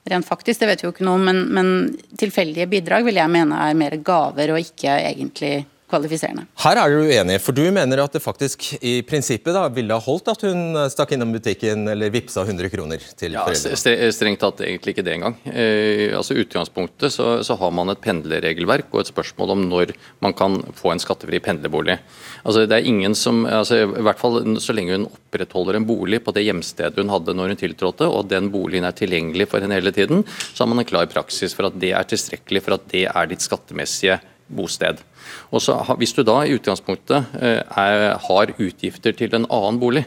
rent 0.06 0.26
faktisk, 0.26 0.60
det 0.60 0.68
vet 0.70 0.82
vi 0.82 0.86
jo 0.86 0.92
ikke 0.94 1.06
noe 1.06 1.18
om, 1.18 1.24
men, 1.26 1.40
men 1.50 1.70
tilfeldige 2.18 2.68
bidrag 2.70 3.06
vil 3.06 3.18
jeg 3.18 3.32
mene 3.32 3.58
er 3.66 3.78
mer 3.78 3.96
gaver 4.06 4.52
og 4.54 4.62
ikke 4.62 4.92
egentlig 5.00 5.54
kvalifiserende. 5.90 6.46
Her 6.64 6.80
er 6.80 6.92
du 6.92 7.06
uenig, 7.06 7.36
for 7.42 7.54
du 7.54 7.62
mener 7.74 8.02
at 8.02 8.16
det 8.16 8.22
faktisk 8.22 8.64
i 8.80 8.98
prinsippet 9.06 9.54
da, 9.54 9.66
ville 9.72 9.94
ha 9.94 10.02
holdt 10.02 10.30
at 10.32 10.42
hun 10.46 10.78
stakk 10.90 11.14
innom 11.14 11.34
butikken 11.34 11.86
eller 11.92 12.12
vippsa 12.14 12.42
100 12.42 12.70
kroner 12.72 13.02
til 13.18 13.36
ja, 13.36 13.44
foreldrene? 13.46 14.10
Strengt 14.16 14.42
tatt 14.42 14.64
egentlig 14.66 14.96
ikke 14.96 15.06
det 15.06 15.14
engang. 15.16 15.38
Eh, 15.46 16.10
altså 16.16 16.36
utgangspunktet 16.42 17.14
så, 17.14 17.28
så, 17.46 17.56
har 17.60 17.72
man 17.74 17.92
et 17.92 18.02
pendlerregelverk 18.02 18.90
og 18.92 19.04
et 19.04 19.12
spørsmål 19.12 19.54
om 19.54 19.64
når 19.70 19.94
man 20.24 20.34
kan 20.36 20.58
få 20.76 20.92
en 20.92 21.02
skattefri 21.02 21.40
pendlerbolig. 21.44 21.98
Altså, 22.42 22.66
det 22.66 22.80
er 22.80 22.90
ingen 22.90 23.14
som, 23.18 23.44
altså, 23.46 23.84
i 23.86 24.04
hvert 24.06 24.20
fall 24.20 24.36
Så 24.62 24.74
lenge 24.74 24.94
hun 24.94 25.08
opprettholder 25.08 25.78
en 25.78 25.86
bolig 25.86 26.20
på 26.24 26.34
det 26.34 26.44
hjemstedet 26.46 26.98
hun 27.00 27.12
hadde 27.12 27.34
når 27.36 27.54
hun 27.54 27.60
tiltrådte, 27.60 28.08
og 28.10 28.28
den 28.30 28.50
boligen 28.52 28.86
er 28.86 28.96
tilgjengelig 28.96 29.48
for 29.50 29.62
henne 29.62 29.78
hele 29.78 29.94
tiden, 29.94 30.24
så 30.26 30.64
har 30.64 30.70
man 30.72 30.82
en 30.82 30.88
klar 30.88 31.06
praksis 31.10 31.54
for 31.56 31.70
at 31.70 31.78
det 31.80 31.92
er 31.96 32.08
tilstrekkelig 32.08 32.62
for 32.64 32.76
at 32.76 32.88
det 32.92 33.06
er 33.06 33.30
ditt 33.30 33.44
skattemessige 33.44 34.18
bosted. 34.48 35.02
Og 35.50 35.62
så, 35.62 35.78
Hvis 35.98 36.12
du 36.12 36.22
da 36.22 36.42
i 36.44 36.54
utgangspunktet 36.54 37.38
eh, 37.40 37.62
er, 37.62 38.18
har 38.28 38.54
utgifter 38.58 39.12
til 39.12 39.34
en 39.34 39.46
annen 39.50 39.80
bolig, 39.80 40.06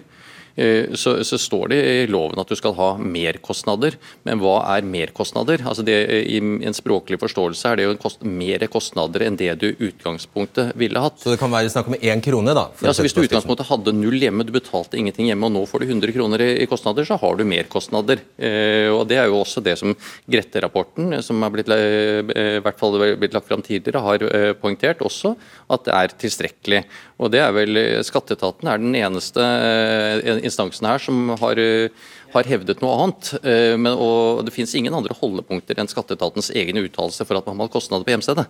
så, 0.99 1.15
så, 1.23 1.37
står 1.39 1.69
det 1.71 1.77
i 1.79 2.07
loven 2.11 2.39
at 2.41 2.49
du 2.49 2.55
skal 2.57 2.73
ha 2.77 2.89
merkostnader. 2.99 3.95
Men 4.27 4.41
hva 4.41 4.57
er 4.75 4.87
merkostnader? 4.87 5.63
Altså 5.63 5.85
det, 5.87 5.95
I 6.29 6.39
en 6.39 6.75
språklig 6.75 7.19
forståelse 7.21 7.71
er 7.71 7.79
det 7.79 7.87
jo 7.87 7.95
kost, 8.01 8.23
mer 8.25 8.65
kostnader 8.71 9.25
enn 9.25 9.37
det 9.39 9.53
du 9.61 9.69
utgangspunktet 9.71 10.73
ville 10.79 11.01
hatt. 11.03 11.19
Så 11.21 11.33
det 11.33 11.39
kan 11.41 11.51
være 11.53 11.71
snakk 11.71 11.91
om 11.91 11.97
én 11.99 12.23
krone, 12.23 12.55
da? 12.57 12.67
Ja, 12.83 12.93
så 12.93 13.05
Hvis 13.05 13.15
du 13.15 13.21
utgangspunktet 13.23 13.69
hadde 13.69 13.93
null 13.95 14.19
hjemme, 14.19 14.45
du 14.45 14.53
betalte 14.55 14.99
ingenting 14.99 15.29
hjemme, 15.29 15.47
og 15.47 15.55
nå 15.55 15.63
får 15.69 15.83
du 15.83 15.89
100 15.89 16.15
kroner 16.15 16.43
i, 16.43 16.49
i 16.63 16.69
kostnader, 16.69 17.07
så 17.07 17.17
har 17.21 17.37
du 17.39 17.45
merkostnader. 17.47 18.23
Eh, 18.37 18.89
og 18.93 19.05
Det 19.09 19.19
er 19.19 19.29
jo 19.29 19.39
også 19.41 19.63
det 19.65 19.77
som 19.79 19.95
Grette-rapporten, 20.29 21.19
som 21.25 21.43
er 21.43 21.53
blitt, 21.53 21.71
eh, 21.73 22.57
i 22.57 22.63
hvert 22.63 22.79
fall 22.79 22.97
blitt 23.19 23.35
lagt 23.35 23.49
fram 23.49 23.63
tidligere, 23.65 24.03
har 24.05 24.25
eh, 24.29 24.53
poengtert 24.59 25.03
også 25.05 25.35
at 25.69 25.85
det 25.87 25.95
er 25.95 26.17
tilstrekkelig. 26.25 26.83
Og 27.19 27.31
det 27.33 27.41
er 27.43 27.51
vel, 27.51 27.79
Skatteetaten 28.07 28.69
er 28.71 28.79
den 28.79 28.95
eneste 28.95 29.43
eh, 29.43 30.39
instansen 30.39 30.87
her 30.87 31.01
som 31.03 31.33
har, 31.41 31.59
eh, 31.59 31.91
har 32.31 32.47
hevdet 32.47 32.79
noe 32.79 32.95
annet. 32.95 33.31
Eh, 33.43 33.75
men, 33.75 33.91
og 33.91 34.45
Det 34.47 34.53
finnes 34.55 34.75
ingen 34.79 34.95
andre 34.95 35.17
holdepunkter 35.19 35.81
enn 35.81 35.91
skatteetatens 35.91 36.51
egne 36.55 36.85
uttalelse 36.87 37.27
for 37.27 37.41
at 37.41 37.49
man 37.51 37.59
har 37.65 37.73
kostnader 37.73 38.07
på 38.07 38.15
hjemstedet. 38.15 38.47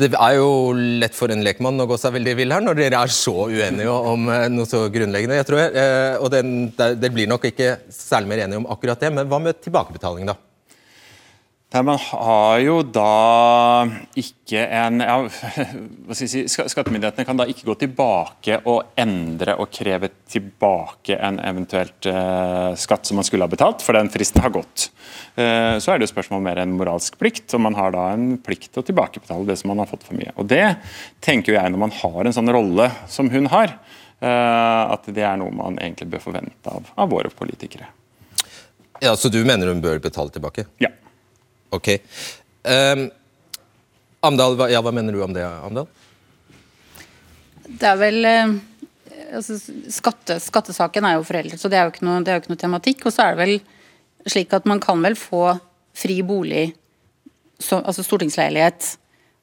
Det 0.00 0.12
er 0.12 0.36
jo 0.36 0.50
lett 1.00 1.16
for 1.16 1.32
en 1.32 1.44
lekmann 1.44 1.80
å 1.80 1.88
gå 1.88 1.96
seg 2.00 2.14
veldig 2.18 2.36
vill 2.36 2.52
her, 2.54 2.64
når 2.64 2.78
dere 2.78 3.00
er 3.00 3.12
så 3.12 3.48
uenige 3.48 3.96
om 4.12 4.28
noe 4.28 4.68
så 4.68 4.84
grunnleggende. 4.92 5.40
jeg 5.40 5.48
tror. 5.48 5.80
Og 6.20 6.30
Dere 6.32 7.12
blir 7.12 7.28
nok 7.28 7.48
ikke 7.50 7.74
særlig 7.92 8.32
mer 8.32 8.44
enige 8.46 8.62
om 8.62 8.70
akkurat 8.72 9.00
det, 9.00 9.12
men 9.16 9.28
hva 9.28 9.40
med 9.42 9.60
tilbakebetaling, 9.64 10.28
da? 10.28 10.36
Nei, 11.70 11.82
Man 11.86 11.98
har 12.02 12.56
jo 12.64 12.80
da 12.82 13.86
ikke 14.18 14.62
en 14.74 15.02
ja, 15.04 15.18
hva 15.22 16.16
skal 16.16 16.24
jeg 16.26 16.30
si, 16.32 16.40
Skattemyndighetene 16.50 17.26
kan 17.28 17.38
da 17.38 17.46
ikke 17.46 17.68
gå 17.68 17.76
tilbake 17.84 18.56
og 18.66 18.96
endre 18.98 19.54
og 19.62 19.70
kreve 19.70 20.10
tilbake 20.30 21.14
en 21.14 21.38
eventuelt 21.46 22.08
eh, 22.10 22.72
skatt 22.74 23.06
som 23.06 23.20
man 23.20 23.26
skulle 23.28 23.46
ha 23.46 23.52
betalt, 23.52 23.84
for 23.86 23.94
den 23.94 24.10
fristen 24.10 24.42
har 24.42 24.50
gått. 24.54 24.88
Eh, 25.38 25.76
så 25.78 25.92
er 25.92 26.00
det 26.00 26.08
jo 26.08 26.10
spørsmål 26.10 26.42
mer 26.42 26.58
en 26.58 26.74
moralsk 26.74 27.20
plikt, 27.20 27.46
og 27.54 27.62
man 27.62 27.78
har 27.78 27.94
da 27.94 28.08
en 28.16 28.32
plikt 28.42 28.72
til 28.72 28.82
å 28.82 28.88
tilbakebetale 28.88 29.46
det 29.46 29.60
som 29.60 29.70
man 29.70 29.84
har 29.84 29.90
fått 29.90 30.08
for 30.08 30.18
mye. 30.18 30.34
Og 30.42 30.50
Det 30.50 30.64
tenker 31.22 31.54
jeg 31.54 31.70
når 31.70 31.84
man 31.84 31.94
har 32.00 32.24
en 32.24 32.34
sånn 32.34 32.50
rolle 32.50 32.88
som 33.10 33.30
hun 33.30 33.46
har, 33.54 33.76
eh, 34.18 34.82
at 34.96 35.06
det 35.06 35.22
er 35.22 35.38
noe 35.38 35.54
man 35.54 35.78
egentlig 35.78 36.10
bør 36.16 36.26
forvente 36.32 36.74
av, 36.74 36.90
av 36.98 37.14
våre 37.14 37.30
politikere. 37.30 37.86
Ja, 38.98 39.14
Så 39.14 39.30
du 39.30 39.38
mener 39.46 39.70
hun 39.70 39.80
bør 39.80 40.02
betale 40.02 40.34
tilbake? 40.34 40.66
Ja. 40.82 40.90
Ok. 41.74 41.94
Um, 42.66 43.06
Amdal, 44.26 44.56
hva, 44.58 44.68
ja, 44.72 44.82
hva 44.84 44.92
mener 44.92 45.16
du 45.16 45.22
om 45.24 45.32
det, 45.32 45.44
Amdal? 45.46 45.88
Det 47.70 47.86
er 47.86 47.98
vel 48.00 48.26
eh, 48.26 48.56
altså, 49.36 49.56
skatte, 49.92 50.36
Skattesaken 50.42 51.06
er 51.06 51.16
jo 51.16 51.26
foreldet, 51.26 51.60
så 51.60 51.70
det 51.72 51.78
er 51.78 51.88
jo, 51.88 51.94
noe, 52.06 52.20
det 52.24 52.32
er 52.32 52.38
jo 52.38 52.44
ikke 52.44 52.52
noe, 52.52 52.60
tematikk. 52.60 53.06
Og 53.06 53.14
så 53.14 53.26
er 53.26 53.36
det 53.36 53.44
vel 53.44 53.54
slik 54.28 54.52
at 54.56 54.66
man 54.68 54.82
kan 54.82 55.00
vel 55.04 55.16
få 55.18 55.44
fri 55.96 56.20
bolig, 56.26 56.70
så, 57.60 57.80
altså 57.80 58.04
stortingsleilighet, 58.04 58.94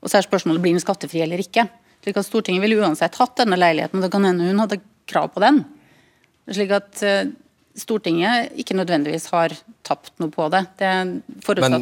og 0.02 0.10
så 0.10 0.20
er 0.20 0.26
spørsmålet 0.26 0.62
blir 0.64 0.76
den 0.76 0.84
skattefri 0.84 1.24
eller 1.26 1.42
ikke. 1.42 1.66
Slik 2.06 2.20
at 2.20 2.28
Stortinget 2.28 2.64
ville 2.64 2.78
uansett 2.80 3.18
hatt 3.20 3.40
denne 3.40 3.58
leiligheten, 3.58 4.00
og 4.00 4.06
det 4.06 4.14
kan 4.14 4.26
hende 4.28 4.46
hun 4.48 4.62
hadde 4.62 4.80
krav 5.10 5.32
på 5.34 5.42
den. 5.44 5.64
Slik 6.54 6.72
at 6.78 7.02
eh, 7.06 7.32
Stortinget 7.78 8.56
ikke 8.58 8.74
nødvendigvis 8.78 9.28
har 9.30 9.54
tapt 9.86 10.14
noe 10.22 10.34
på 10.34 10.48
det. 10.50 10.64
det 10.82 10.92
Men 10.98 11.22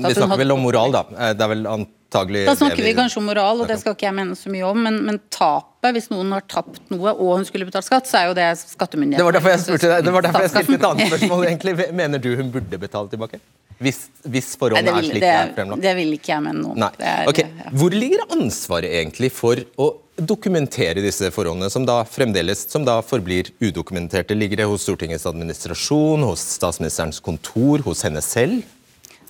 vi 0.03 0.15
snakker 0.17 0.41
vel 0.41 0.51
om 0.51 0.65
moral, 0.65 0.91
da? 0.91 1.05
Eh, 1.15 1.31
det 1.37 1.45
er 1.45 1.51
vel 1.53 1.63
antagelig 1.71 2.43
Da 2.49 2.55
snakker 2.59 2.83
vi 2.83 2.93
kanskje 2.97 3.21
om 3.21 3.29
moral, 3.31 3.63
og 3.63 3.71
det 3.71 3.79
skal 3.79 3.95
ikke 3.95 4.09
jeg 4.09 4.17
mene 4.17 4.35
så 4.35 4.51
mye 4.51 4.67
om. 4.67 4.81
Men, 4.87 4.99
men 5.07 5.21
tapet, 5.31 5.95
hvis 5.95 6.11
noen 6.11 6.35
har 6.35 6.43
tapt 6.51 6.81
noe 6.91 7.15
og 7.15 7.39
hun 7.39 7.47
skulle 7.47 7.67
betalt 7.69 7.87
skatt, 7.87 8.11
så 8.11 8.21
er 8.21 8.31
jo 8.31 8.37
det 8.37 8.49
skattemyndighetene. 8.59 9.23
Det 9.23 9.29
var 9.29 9.39
derfor 9.39 9.55
jeg 9.55 9.63
spurte 9.63 9.91
deg, 9.93 10.05
det 10.05 10.15
var 10.17 10.27
derfor 10.27 10.47
jeg 10.47 10.55
stilte 10.57 10.79
et 10.81 10.87
annet 10.91 11.13
spørsmål, 11.13 11.45
egentlig. 11.49 11.77
Mener 12.03 12.25
du 12.27 12.31
hun 12.35 12.51
burde 12.53 12.81
betale 12.85 13.13
tilbake? 13.15 13.43
Hvis, 13.83 14.05
hvis 14.23 14.53
forholdene 14.59 14.99
er 14.99 15.03
slik 15.03 15.19
det, 15.19 15.27
det 15.27 15.35
er 15.35 15.55
fremlagt? 15.55 15.83
Det 15.83 15.95
vil 15.97 16.15
ikke 16.15 16.31
jeg 16.31 16.43
mene 16.45 16.61
noe 16.61 16.75
om. 16.75 16.89
okay. 17.31 17.71
Hvor 17.75 17.95
ligger 17.95 18.23
ansvaret 18.35 18.99
egentlig 19.01 19.31
for 19.35 19.59
å 19.79 19.93
dokumentere 20.15 21.03
disse 21.03 21.29
forholdene, 21.33 21.69
som 21.69 21.85
da 21.87 21.99
fremdeles 22.07 22.65
som 22.71 22.85
da 22.87 22.99
forblir 23.03 23.51
udokumenterte? 23.59 24.35
Ligger 24.37 24.61
det 24.61 24.69
hos 24.69 24.85
Stortingets 24.85 25.25
administrasjon, 25.29 26.23
hos 26.23 26.43
statsministerens 26.55 27.19
kontor, 27.23 27.83
hos 27.85 28.03
henne 28.07 28.23
selv? 28.23 28.63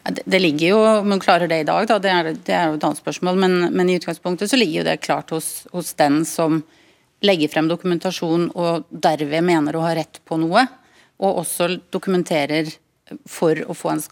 Det, 0.06 0.40
ligger 0.40 0.68
jo, 0.68 0.80
Om 1.02 1.12
hun 1.12 1.20
klarer 1.20 1.50
det 1.50 1.64
i 1.64 1.68
dag, 1.68 1.88
da, 1.90 1.98
det, 2.00 2.10
er, 2.14 2.32
det 2.46 2.54
er 2.54 2.68
jo 2.70 2.78
et 2.78 2.84
annet 2.86 3.02
spørsmål. 3.02 3.40
Men, 3.42 3.56
men, 3.74 3.90
i 3.90 3.98
utgangspunktet 3.98 4.52
så 4.52 4.60
ligger 4.60 4.84
jo 4.84 4.88
det 4.90 5.00
klart 5.02 5.34
hos, 5.34 5.66
hos 5.74 5.94
den 5.98 6.22
som 6.30 6.62
legger 7.26 7.50
frem 7.50 7.70
dokumentasjon 7.72 8.52
og 8.54 8.86
derved 8.90 9.42
mener 9.48 9.76
å 9.76 9.86
ha 9.88 9.96
rett 9.98 10.22
på 10.28 10.38
noe, 10.38 10.68
og 11.18 11.42
også 11.42 11.72
dokumenterer 11.90 12.70
for 13.30 13.58
å 13.66 13.74
få 13.74 13.96
en 13.96 14.04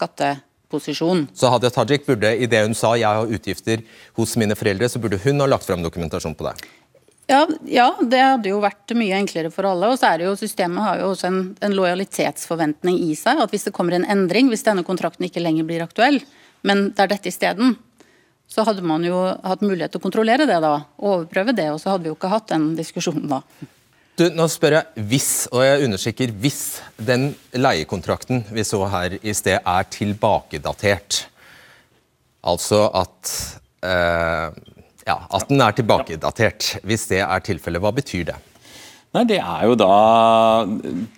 skatteposisjon. 0.74 1.28
Så 1.34 1.48
Hadia 1.48 1.70
Tajik 1.70 2.06
burde 2.06 2.36
i 2.36 2.46
det 2.46 2.62
hun 2.64 2.74
sa 2.74 2.96
jeg 2.96 3.06
har 3.06 3.26
utgifter 3.26 3.82
hos 4.16 4.36
mine 4.36 4.54
foreldre, 4.54 4.88
så 4.88 4.98
burde 4.98 5.18
hun 5.22 5.40
ha 5.40 5.46
lagt 5.46 5.66
fram 5.66 5.82
dokumentasjon 5.82 6.34
på 6.34 6.44
det? 6.44 6.54
Ja, 7.26 7.46
ja, 7.64 7.96
det 8.02 8.20
hadde 8.20 8.50
jo 8.50 8.60
vært 8.60 8.92
mye 8.94 9.16
enklere 9.16 9.50
for 9.50 9.64
alle. 9.64 9.88
og 9.88 9.98
så 9.98 10.12
er 10.12 10.18
det 10.18 10.26
jo 10.26 10.36
Systemet 10.36 10.84
har 10.84 10.98
jo 11.00 11.12
også 11.14 11.26
en, 11.26 11.56
en, 11.60 11.72
lojalitetsforventning 11.74 12.98
i 13.00 13.14
seg. 13.16 13.40
at 13.40 13.50
Hvis 13.50 13.64
det 13.64 13.72
kommer 13.72 13.94
en 13.94 14.04
endring, 14.04 14.48
hvis 14.48 14.64
denne 14.64 14.84
kontrakten 14.84 15.24
ikke 15.24 15.40
lenger 15.40 15.64
blir 15.64 15.82
aktuell, 15.82 16.20
men 16.62 16.90
det 16.92 17.00
er 17.00 17.08
dette 17.08 17.28
isteden, 17.28 17.78
så 18.46 18.64
hadde 18.64 18.84
man 18.84 19.04
jo 19.04 19.16
hatt 19.24 19.64
mulighet 19.64 19.94
til 19.94 20.02
å 20.02 20.04
kontrollere 20.04 20.44
det 20.46 20.60
da, 20.60 20.84
overprøve 21.00 21.56
det. 21.56 21.70
Og 21.72 21.80
så 21.80 21.94
hadde 21.94 22.04
vi 22.04 22.12
jo 22.12 22.18
ikke 22.18 22.32
hatt 22.32 22.52
den 22.52 22.74
diskusjonen 22.76 23.30
da. 23.30 23.40
Du, 24.14 24.28
nå 24.30 24.44
spør 24.46 24.76
jeg 24.76 25.06
hvis, 25.10 25.30
og 25.50 25.64
jeg 25.64 25.86
understreker 25.88 26.34
hvis, 26.38 26.60
den 27.02 27.32
leiekontrakten 27.58 28.44
vi 28.54 28.62
så 28.66 28.84
her 28.92 29.16
i 29.18 29.32
sted 29.34 29.58
er 29.58 29.88
tilbakedatert. 29.90 31.24
Altså 32.46 32.84
at 32.94 33.32
eh, 33.82 34.60
ja, 35.08 35.16
at 35.18 35.48
den 35.50 35.64
er 35.64 35.74
tilbakedatert. 35.74 36.76
Hvis 36.86 37.08
det 37.10 37.24
er 37.24 37.42
tilfellet, 37.42 37.82
hva 37.82 37.90
betyr 37.96 38.28
det? 38.30 38.36
Nei, 39.14 39.24
det 39.30 39.40
er 39.42 39.66
jo 39.66 39.74
da 39.78 39.96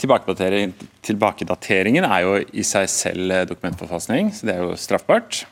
tilbakedatering, 0.00 0.72
Tilbakedateringen 1.06 2.04
er 2.04 2.24
jo 2.24 2.32
i 2.40 2.64
seg 2.66 2.88
selv 2.90 3.36
dokumentforfalskning, 3.52 4.32
så 4.34 4.48
det 4.48 4.56
er 4.56 4.64
jo 4.64 4.80
straffbart. 4.80 5.44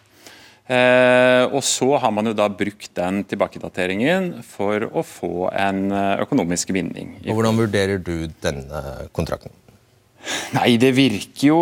Eh, 0.65 1.45
og 1.51 1.61
så 1.67 1.91
har 2.01 2.13
man 2.15 2.31
jo 2.31 2.37
da 2.37 2.47
brukt 2.49 2.89
den 2.97 3.21
tilbakedateringen 3.29 4.31
for 4.49 4.87
å 4.89 5.05
få 5.05 5.51
en 5.53 5.91
økonomisk 6.25 6.73
vinning. 6.73 7.19
Og 7.27 7.37
Hvordan 7.37 7.61
vurderer 7.61 8.01
du 8.01 8.31
denne 8.43 9.11
kontrakten? 9.13 9.53
Nei, 10.55 10.77
Det 10.81 10.93
virker 10.97 11.49
jo, 11.51 11.59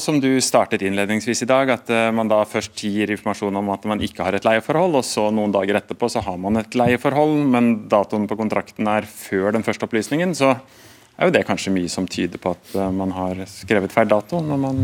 som 0.00 0.18
du 0.22 0.38
startet 0.40 0.84
innledningsvis 0.86 1.44
i 1.44 1.48
dag, 1.50 1.70
at 1.74 1.90
uh, 1.92 2.08
man 2.14 2.30
da 2.30 2.40
først 2.48 2.78
gir 2.80 3.12
informasjon 3.12 3.60
om 3.60 3.70
at 3.74 3.84
man 3.88 4.00
ikke 4.02 4.24
har 4.24 4.36
et 4.36 4.46
leieforhold, 4.46 4.96
og 5.00 5.04
så 5.04 5.28
noen 5.34 5.52
dager 5.54 5.80
etterpå 5.80 6.08
så 6.12 6.22
har 6.24 6.38
man 6.40 6.60
et 6.60 6.78
leieforhold, 6.78 7.36
men 7.52 7.72
datoen 7.92 8.28
på 8.30 8.38
kontrakten 8.38 8.88
er 8.88 9.08
før 9.10 9.52
den 9.56 9.66
første 9.66 9.88
opplysningen. 9.88 10.32
Så 10.38 10.54
er 10.54 11.28
jo 11.28 11.34
det 11.34 11.44
kanskje 11.48 11.74
mye 11.74 11.92
som 11.92 12.08
tyder 12.08 12.40
på 12.40 12.54
at 12.56 12.72
man 12.94 13.12
har 13.16 13.44
skrevet 13.50 13.92
feil 13.92 14.08
dato 14.10 14.40
når 14.44 14.58
man 14.60 14.82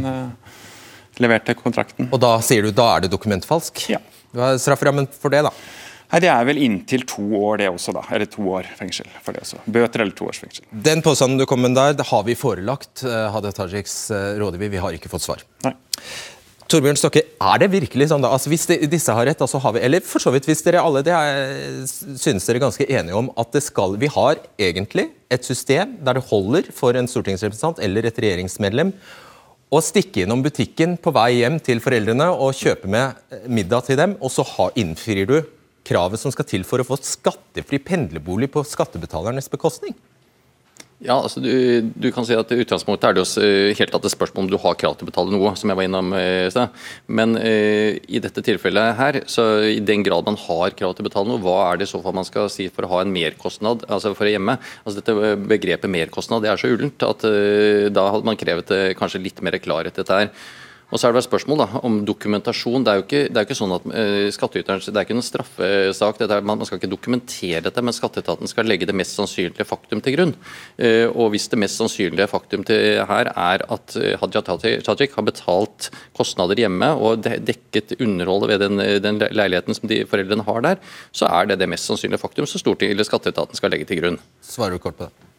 leverte 1.21 1.55
kontrakten. 1.59 2.09
Og 2.13 2.21
da 2.23 2.37
sier 2.45 2.65
du 2.65 2.73
da 2.75 2.89
er 2.97 3.05
det 3.05 3.13
dokumentfalsk? 3.13 3.85
Ja. 3.93 4.01
Hva 4.33 4.55
er 4.55 4.61
strafferammen 4.63 5.09
for 5.13 5.35
det, 5.35 5.43
da? 5.45 5.53
Nei, 6.13 6.21
Det 6.21 6.29
er 6.29 6.45
vel 6.45 6.61
inntil 6.61 7.07
to 7.09 7.23
år, 7.41 7.59
det 7.63 7.71
også. 7.73 7.93
da, 7.97 8.03
Eller 8.13 8.29
to 8.29 8.45
år 8.53 8.69
fengsel 8.77 9.09
for 9.25 9.33
det 9.33 9.45
også. 9.47 9.61
Bøter 9.65 10.05
eller 10.05 10.13
to 10.13 10.29
års 10.29 10.41
fengsel. 10.41 10.65
Den 10.71 11.01
påstanden 11.05 11.39
du 11.41 11.47
kom 11.47 11.63
med 11.65 11.75
der, 11.75 11.95
det 11.97 12.07
har 12.07 12.23
vi 12.25 12.37
forelagt 12.37 13.05
uh, 13.05 13.33
Hadia 13.33 13.53
Tajiks 13.53 14.11
uh, 14.13 14.37
rådgiver. 14.41 14.69
Vi 14.69 14.83
har 14.85 14.93
ikke 14.93 15.09
fått 15.13 15.25
svar. 15.25 15.45
Nei. 15.65 15.73
Torbjørn 16.73 16.97
Stokke, 16.97 17.21
er 17.43 17.59
det 17.61 17.69
virkelig 17.73 18.07
sånn 18.09 18.23
da? 18.25 18.31
Altså, 18.33 18.49
hvis 18.49 18.65
de, 18.71 18.79
disse 18.89 19.13
har 19.13 19.27
rett, 19.29 19.41
altså 19.45 19.59
har 19.61 19.75
vi, 19.77 19.83
eller 19.85 20.05
for 20.05 20.25
så 20.25 20.31
vidt 20.33 20.47
hvis 20.49 20.63
dere 20.65 20.81
alle 20.81 21.03
det 21.05 21.13
er, 21.13 21.83
synes 21.85 22.47
dere 22.49 22.63
ganske 22.63 22.87
enige 22.87 23.19
om 23.19 23.29
at 23.37 23.51
det 23.53 23.61
skal 23.67 23.99
Vi 24.01 24.09
har 24.15 24.41
egentlig 24.57 25.11
et 25.33 25.45
system 25.45 25.99
der 26.05 26.17
det 26.17 26.25
holder 26.31 26.71
for 26.73 26.97
en 26.97 27.09
stortingsrepresentant 27.11 27.83
eller 27.85 28.09
et 28.09 28.21
regjeringsmedlem 28.25 28.95
å 29.73 29.81
stikke 29.81 30.27
innom 30.27 30.43
butikken 30.45 30.99
på 31.01 31.15
vei 31.17 31.39
hjem 31.39 31.57
til 31.65 31.81
foreldrene 31.81 32.29
og 32.35 32.53
kjøpe 32.59 32.91
med 32.93 33.17
eh, 33.33 33.47
middag 33.49 33.87
til 33.89 33.97
dem, 34.01 34.19
og 34.21 34.33
så 34.33 34.45
innfrir 34.77 35.29
du 35.29 35.39
kravet 35.89 36.21
som 36.21 36.33
skal 36.35 36.47
til 36.49 36.67
for 36.69 36.83
å 36.83 36.87
få 36.87 37.01
skattefri 37.01 37.81
pendlerbolig 37.83 38.51
på 38.53 38.65
skattebetalernes 38.69 39.49
bekostning? 39.53 39.97
Ja, 41.03 41.17
altså 41.19 41.41
du, 41.43 41.51
du, 41.99 42.09
kan 42.15 42.27
si 42.27 42.35
at 42.39 42.53
I 42.55 42.61
utgangspunktet 42.63 43.09
er 43.09 43.17
det 43.17 43.23
jo 43.25 43.43
eh, 43.43 43.73
helt 43.75 43.95
at 43.97 44.05
det 44.05 44.13
spørsmål 44.13 44.45
om 44.45 44.51
du 44.53 44.59
har 44.63 44.77
krav 44.79 44.95
til 44.95 45.07
å 45.07 45.11
betale 45.11 45.35
noe, 45.35 45.51
som 45.59 45.73
jeg 45.73 45.79
var 45.81 45.89
innom 45.89 46.13
eh, 46.15 46.47
i 46.47 46.53
sted. 46.55 46.77
Men 47.11 47.35
uh, 47.35 47.99
i 48.07 48.21
dette 48.23 48.45
tilfellet 48.47 48.95
her, 49.01 49.19
så 49.31 49.47
i 49.67 49.81
den 49.83 50.05
grad 50.07 50.29
man 50.31 50.39
har 50.45 50.77
krav 50.79 50.95
til 50.95 51.03
å 51.03 51.09
betale 51.09 51.33
noe, 51.33 51.43
hva 51.43 51.57
er 51.73 51.81
det 51.81 51.89
i 51.89 51.91
så 51.91 51.99
fall 52.05 52.15
man 52.15 52.29
skal 52.29 52.47
si 52.53 52.69
for 52.71 52.87
å 52.87 52.93
ha 52.95 53.03
en 53.03 53.15
merkostnad 53.15 53.83
altså 53.89 54.15
for 54.15 54.31
å 54.31 54.35
hjemme? 54.35 54.57
Altså 54.85 55.01
Dette 55.01 55.35
begrepet 55.51 55.91
merkostnad 55.91 56.47
det 56.47 56.53
er 56.53 56.63
så 56.63 56.71
ullent 56.71 57.07
at 57.09 57.27
uh, 57.27 57.91
da 57.91 58.09
hadde 58.15 58.29
man 58.31 58.39
krevet 58.39 58.71
uh, 58.71 58.91
kanskje 58.99 59.25
litt 59.27 59.43
mer 59.43 59.59
klarhet 59.63 59.97
i 59.97 60.05
dette 60.05 60.23
her. 60.23 60.31
Og 60.93 61.01
så 61.01 61.09
er 61.09 61.15
det 61.15 61.23
et 61.23 61.27
spørsmål 61.27 61.63
da, 61.63 61.67
om 61.89 61.95
dokumentasjon. 62.05 62.85
Det 62.85 62.93
er 62.93 62.99
jo 62.99 63.05
ikke, 63.07 63.23
det 63.33 63.41
er 63.41 63.47
ikke 63.47 63.57
sånn 63.57 63.73
at 63.79 63.87
uh, 63.89 64.27
skattyteren, 64.37 64.83
Det 64.85 64.93
er 64.93 65.07
ikke 65.07 65.17
noen 65.17 65.27
straffesak. 65.27 66.21
Er, 66.27 66.45
man, 66.45 66.65
skal 66.69 66.81
ikke 66.81 66.91
dokumentere 66.93 67.63
dette, 67.65 67.85
men 67.85 67.97
skatteetaten 67.97 68.51
skal 68.51 68.69
legge 68.69 68.89
det 68.89 68.97
mest 68.97 69.17
sannsynlige 69.17 69.67
faktum 69.69 70.05
til 70.05 70.19
grunn. 70.19 70.37
Uh, 70.77 71.09
og 71.17 71.33
Hvis 71.33 71.49
det 71.53 71.61
mest 71.65 71.81
sannsynlige 71.81 72.29
faktum 72.29 72.67
til 72.69 73.01
her 73.09 73.33
er 73.33 73.65
at 73.65 73.97
uh, 73.97 74.13
Hadia 74.21 74.45
Tajik 74.45 75.17
har 75.17 75.29
betalt 75.29 75.89
kostnader 76.19 76.61
hjemme 76.61 76.93
og 76.93 77.25
dekket 77.25 77.97
underholdet 77.99 78.53
ved 78.53 78.65
den, 78.67 78.87
den, 79.03 79.25
leiligheten 79.33 79.79
som 79.79 79.89
de 79.89 80.03
foreldrene 80.09 80.45
har 80.45 80.65
der, 80.69 80.95
så 81.17 81.31
er 81.33 81.49
det 81.49 81.63
det 81.63 81.73
mest 81.73 81.89
sannsynlige 81.89 82.21
faktum 82.21 82.49
som 82.49 82.61
skatteetaten 82.61 83.57
skal 83.57 83.73
legge 83.73 83.89
til 83.89 84.03
grunn. 84.03 84.25
Svarer 84.45 84.77
du 84.77 84.83
kort 84.83 85.01
på 85.01 85.09
det? 85.09 85.32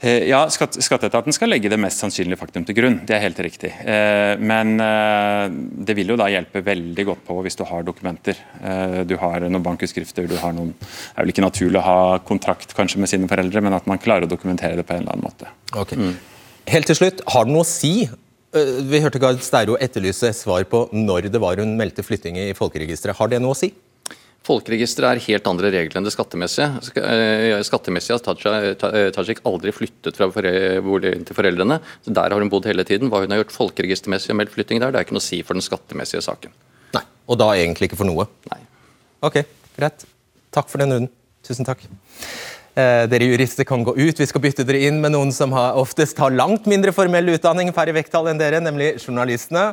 Eh, 0.00 0.28
ja, 0.30 0.44
Skatteetaten 0.50 1.34
skal 1.34 1.50
legge 1.50 1.70
det 1.72 1.78
mest 1.80 1.98
sannsynlige 1.98 2.38
faktum 2.38 2.62
til 2.66 2.76
grunn, 2.78 3.00
det 3.06 3.16
er 3.16 3.24
helt 3.24 3.40
riktig. 3.42 3.72
Eh, 3.82 4.38
men 4.38 4.76
eh, 4.82 5.48
det 5.88 5.96
vil 5.98 6.12
jo 6.12 6.18
da 6.20 6.28
hjelpe 6.30 6.62
veldig 6.66 7.06
godt 7.08 7.24
på 7.26 7.38
hvis 7.42 7.58
du 7.58 7.64
har 7.66 7.86
dokumenter. 7.86 8.38
Du 9.08 9.16
har 9.18 9.42
noen 9.46 9.64
bankutskrifter, 9.64 10.28
du 10.30 10.36
har 10.38 10.54
noen 10.54 10.70
Det 10.78 10.86
er 11.16 11.24
vel 11.24 11.32
ikke 11.32 11.44
naturlig 11.44 11.80
å 11.80 11.86
ha 11.86 11.98
kontrakt 12.26 12.74
kanskje 12.78 13.02
med 13.02 13.10
sine 13.10 13.30
foreldre, 13.30 13.62
men 13.64 13.74
at 13.74 13.86
man 13.90 14.00
klarer 14.02 14.26
å 14.26 14.30
dokumentere 14.30 14.78
det 14.78 14.86
på 14.86 14.94
en 14.94 15.02
eller 15.02 15.16
annen 15.16 15.26
måte. 15.26 15.50
Ok. 15.74 15.96
Mm. 15.98 16.14
Helt 16.68 16.90
til 16.90 16.98
slutt, 16.98 17.22
har 17.34 17.46
det 17.48 17.54
noe 17.54 17.66
å 17.66 17.68
si 17.68 18.08
vi 18.48 19.00
hørte 19.04 19.20
Gard 19.20 19.42
Steiro 19.44 19.74
etterlyse 19.76 20.30
svar 20.32 20.62
på 20.70 20.86
når 20.96 21.26
det 21.28 21.40
var 21.42 21.60
hun 21.60 21.74
meldte 21.76 22.00
flytting 22.00 22.38
i 22.40 22.46
folkeregisteret. 22.56 23.18
Har 23.18 23.28
det 23.28 23.42
noe 23.44 23.52
å 23.52 23.58
si? 23.58 23.68
Folkeregisteret 24.48 25.18
er 25.18 25.24
helt 25.26 25.48
andre 25.50 25.70
regler 25.74 25.98
enn 26.00 26.06
det 26.06 26.14
skattemessige. 26.14 26.68
Eh, 27.02 27.58
skattemessig 27.68 28.16
har 28.16 29.10
Tajik 29.12 29.42
aldri 29.48 29.74
flyttet 29.76 30.16
fra 30.16 30.30
boligen 30.32 31.26
til 31.28 31.36
foreldrene. 31.36 31.80
så 32.04 32.14
Der 32.16 32.32
har 32.32 32.40
hun 32.40 32.48
bodd 32.48 32.64
hele 32.70 32.84
tiden. 32.88 33.10
Hva 33.12 33.20
hun 33.20 33.34
har 33.34 33.42
gjort 33.42 33.52
folkeregistermessig 33.52 34.32
og 34.32 34.40
meldt 34.40 34.54
flytting 34.56 34.80
der, 34.80 34.90
det 34.90 35.02
er 35.02 35.08
ikke 35.08 35.18
noe 35.18 35.24
å 35.24 35.28
si 35.28 35.42
for 35.42 35.58
den 35.58 35.66
skattemessige 35.66 36.24
saken. 36.24 36.54
Nei, 36.96 37.04
Og 37.28 37.38
da 37.38 37.52
egentlig 37.52 37.90
ikke 37.90 38.00
for 38.00 38.08
noe? 38.08 38.24
Nei. 38.48 38.62
Ok, 39.20 39.42
greit. 39.76 40.06
Takk 40.54 40.70
for 40.72 40.80
den 40.80 40.96
runden. 40.96 41.12
Tusen 41.44 41.68
takk. 41.68 41.84
Eh, 42.78 43.04
dere 43.10 43.26
jurister 43.26 43.66
kan 43.66 43.82
gå 43.82 43.90
ut. 43.96 44.20
Vi 44.20 44.26
skal 44.28 44.42
bytte 44.44 44.62
dere 44.66 44.84
inn 44.86 45.00
med 45.02 45.10
noen 45.10 45.32
som 45.34 45.50
har, 45.56 45.74
oftest 45.80 46.18
har 46.22 46.30
langt 46.30 46.68
mindre 46.70 46.92
formell 46.94 47.32
utdanning 47.32 47.72
færre 47.74 47.94
vekttall 47.96 48.28
enn 48.30 48.38
dere, 48.38 48.60
nemlig 48.62 48.92
journalistene. 49.00 49.72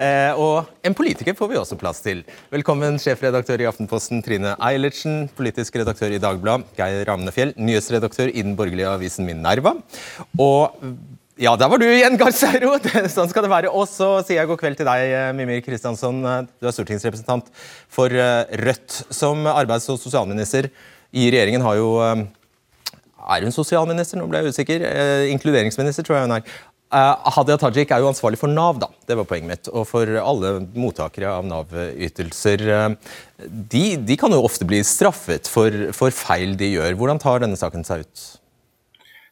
Eh, 0.00 0.32
og 0.40 0.70
en 0.86 0.96
politiker 0.96 1.36
får 1.36 1.50
vi 1.50 1.58
også 1.60 1.76
plass 1.80 2.00
til. 2.04 2.22
Velkommen 2.54 2.96
sjefredaktør 3.02 3.60
i 3.60 3.66
Aftenposten 3.68 4.24
Trine 4.24 4.54
Eilertsen, 4.56 5.26
politisk 5.36 5.76
redaktør 5.76 6.14
i 6.16 6.20
Dagbladet 6.22 6.70
Geir 6.78 7.04
Ramnefjell, 7.10 7.52
nyhetsredaktør 7.60 8.32
i 8.32 8.46
den 8.46 8.56
borgerlige 8.56 8.88
avisen 8.94 9.28
Minerva. 9.28 9.74
Og 10.40 10.88
ja, 11.36 11.52
der 11.60 11.68
var 11.68 11.82
du 11.82 11.84
igjen, 11.90 12.16
Garceiro! 12.16 12.72
Sånn 13.18 13.28
skal 13.28 13.44
det 13.44 13.52
være. 13.52 13.74
Og 13.76 13.84
så 13.90 14.14
sier 14.24 14.40
jeg 14.40 14.48
god 14.48 14.62
kveld 14.62 14.80
til 14.80 14.88
deg, 14.88 15.12
Mimir 15.36 15.60
Kristiansson. 15.66 16.24
Du 16.56 16.64
er 16.64 16.72
stortingsrepresentant 16.72 17.52
for 17.92 18.08
Rødt. 18.64 19.02
Som 19.12 19.44
arbeids- 19.44 19.92
og 19.92 20.00
sosialminister 20.00 20.70
i 21.12 21.28
regjeringen 21.28 21.64
har 21.64 21.76
jo 21.76 21.92
er 23.34 23.46
hun 23.46 23.54
sosialminister? 23.54 24.20
Nå 24.20 24.28
ble 24.30 24.42
jeg 24.42 24.54
usikker. 24.54 24.86
Eh, 24.86 25.28
inkluderingsminister, 25.34 26.06
tror 26.06 26.18
jeg 26.18 26.28
hun 26.28 26.36
er. 26.38 26.56
Uh, 26.86 27.18
Hadia 27.34 27.56
Tajik 27.58 27.90
er 27.90 27.98
jo 27.98 28.06
ansvarlig 28.12 28.38
for 28.38 28.46
Nav, 28.46 28.76
da. 28.78 28.86
det 29.08 29.16
var 29.18 29.26
poenget 29.26 29.50
mitt. 29.50 29.70
Og 29.74 29.88
for 29.90 30.06
alle 30.20 30.52
mottakere 30.78 31.32
av 31.34 31.46
Nav-ytelser. 31.48 32.62
Uh, 32.62 33.46
de, 33.46 33.84
de, 33.98 34.18
kan 34.20 34.32
jo 34.32 34.44
ofte 34.46 34.68
bli 34.68 34.78
straffet 34.86 35.50
for, 35.50 35.90
for, 35.96 36.14
feil 36.14 36.54
de 36.58 36.70
gjør. 36.76 36.94
Hvordan 37.00 37.22
tar 37.22 37.42
denne 37.42 37.58
saken 37.58 37.86
seg 37.86 38.06
ut? 38.06 38.26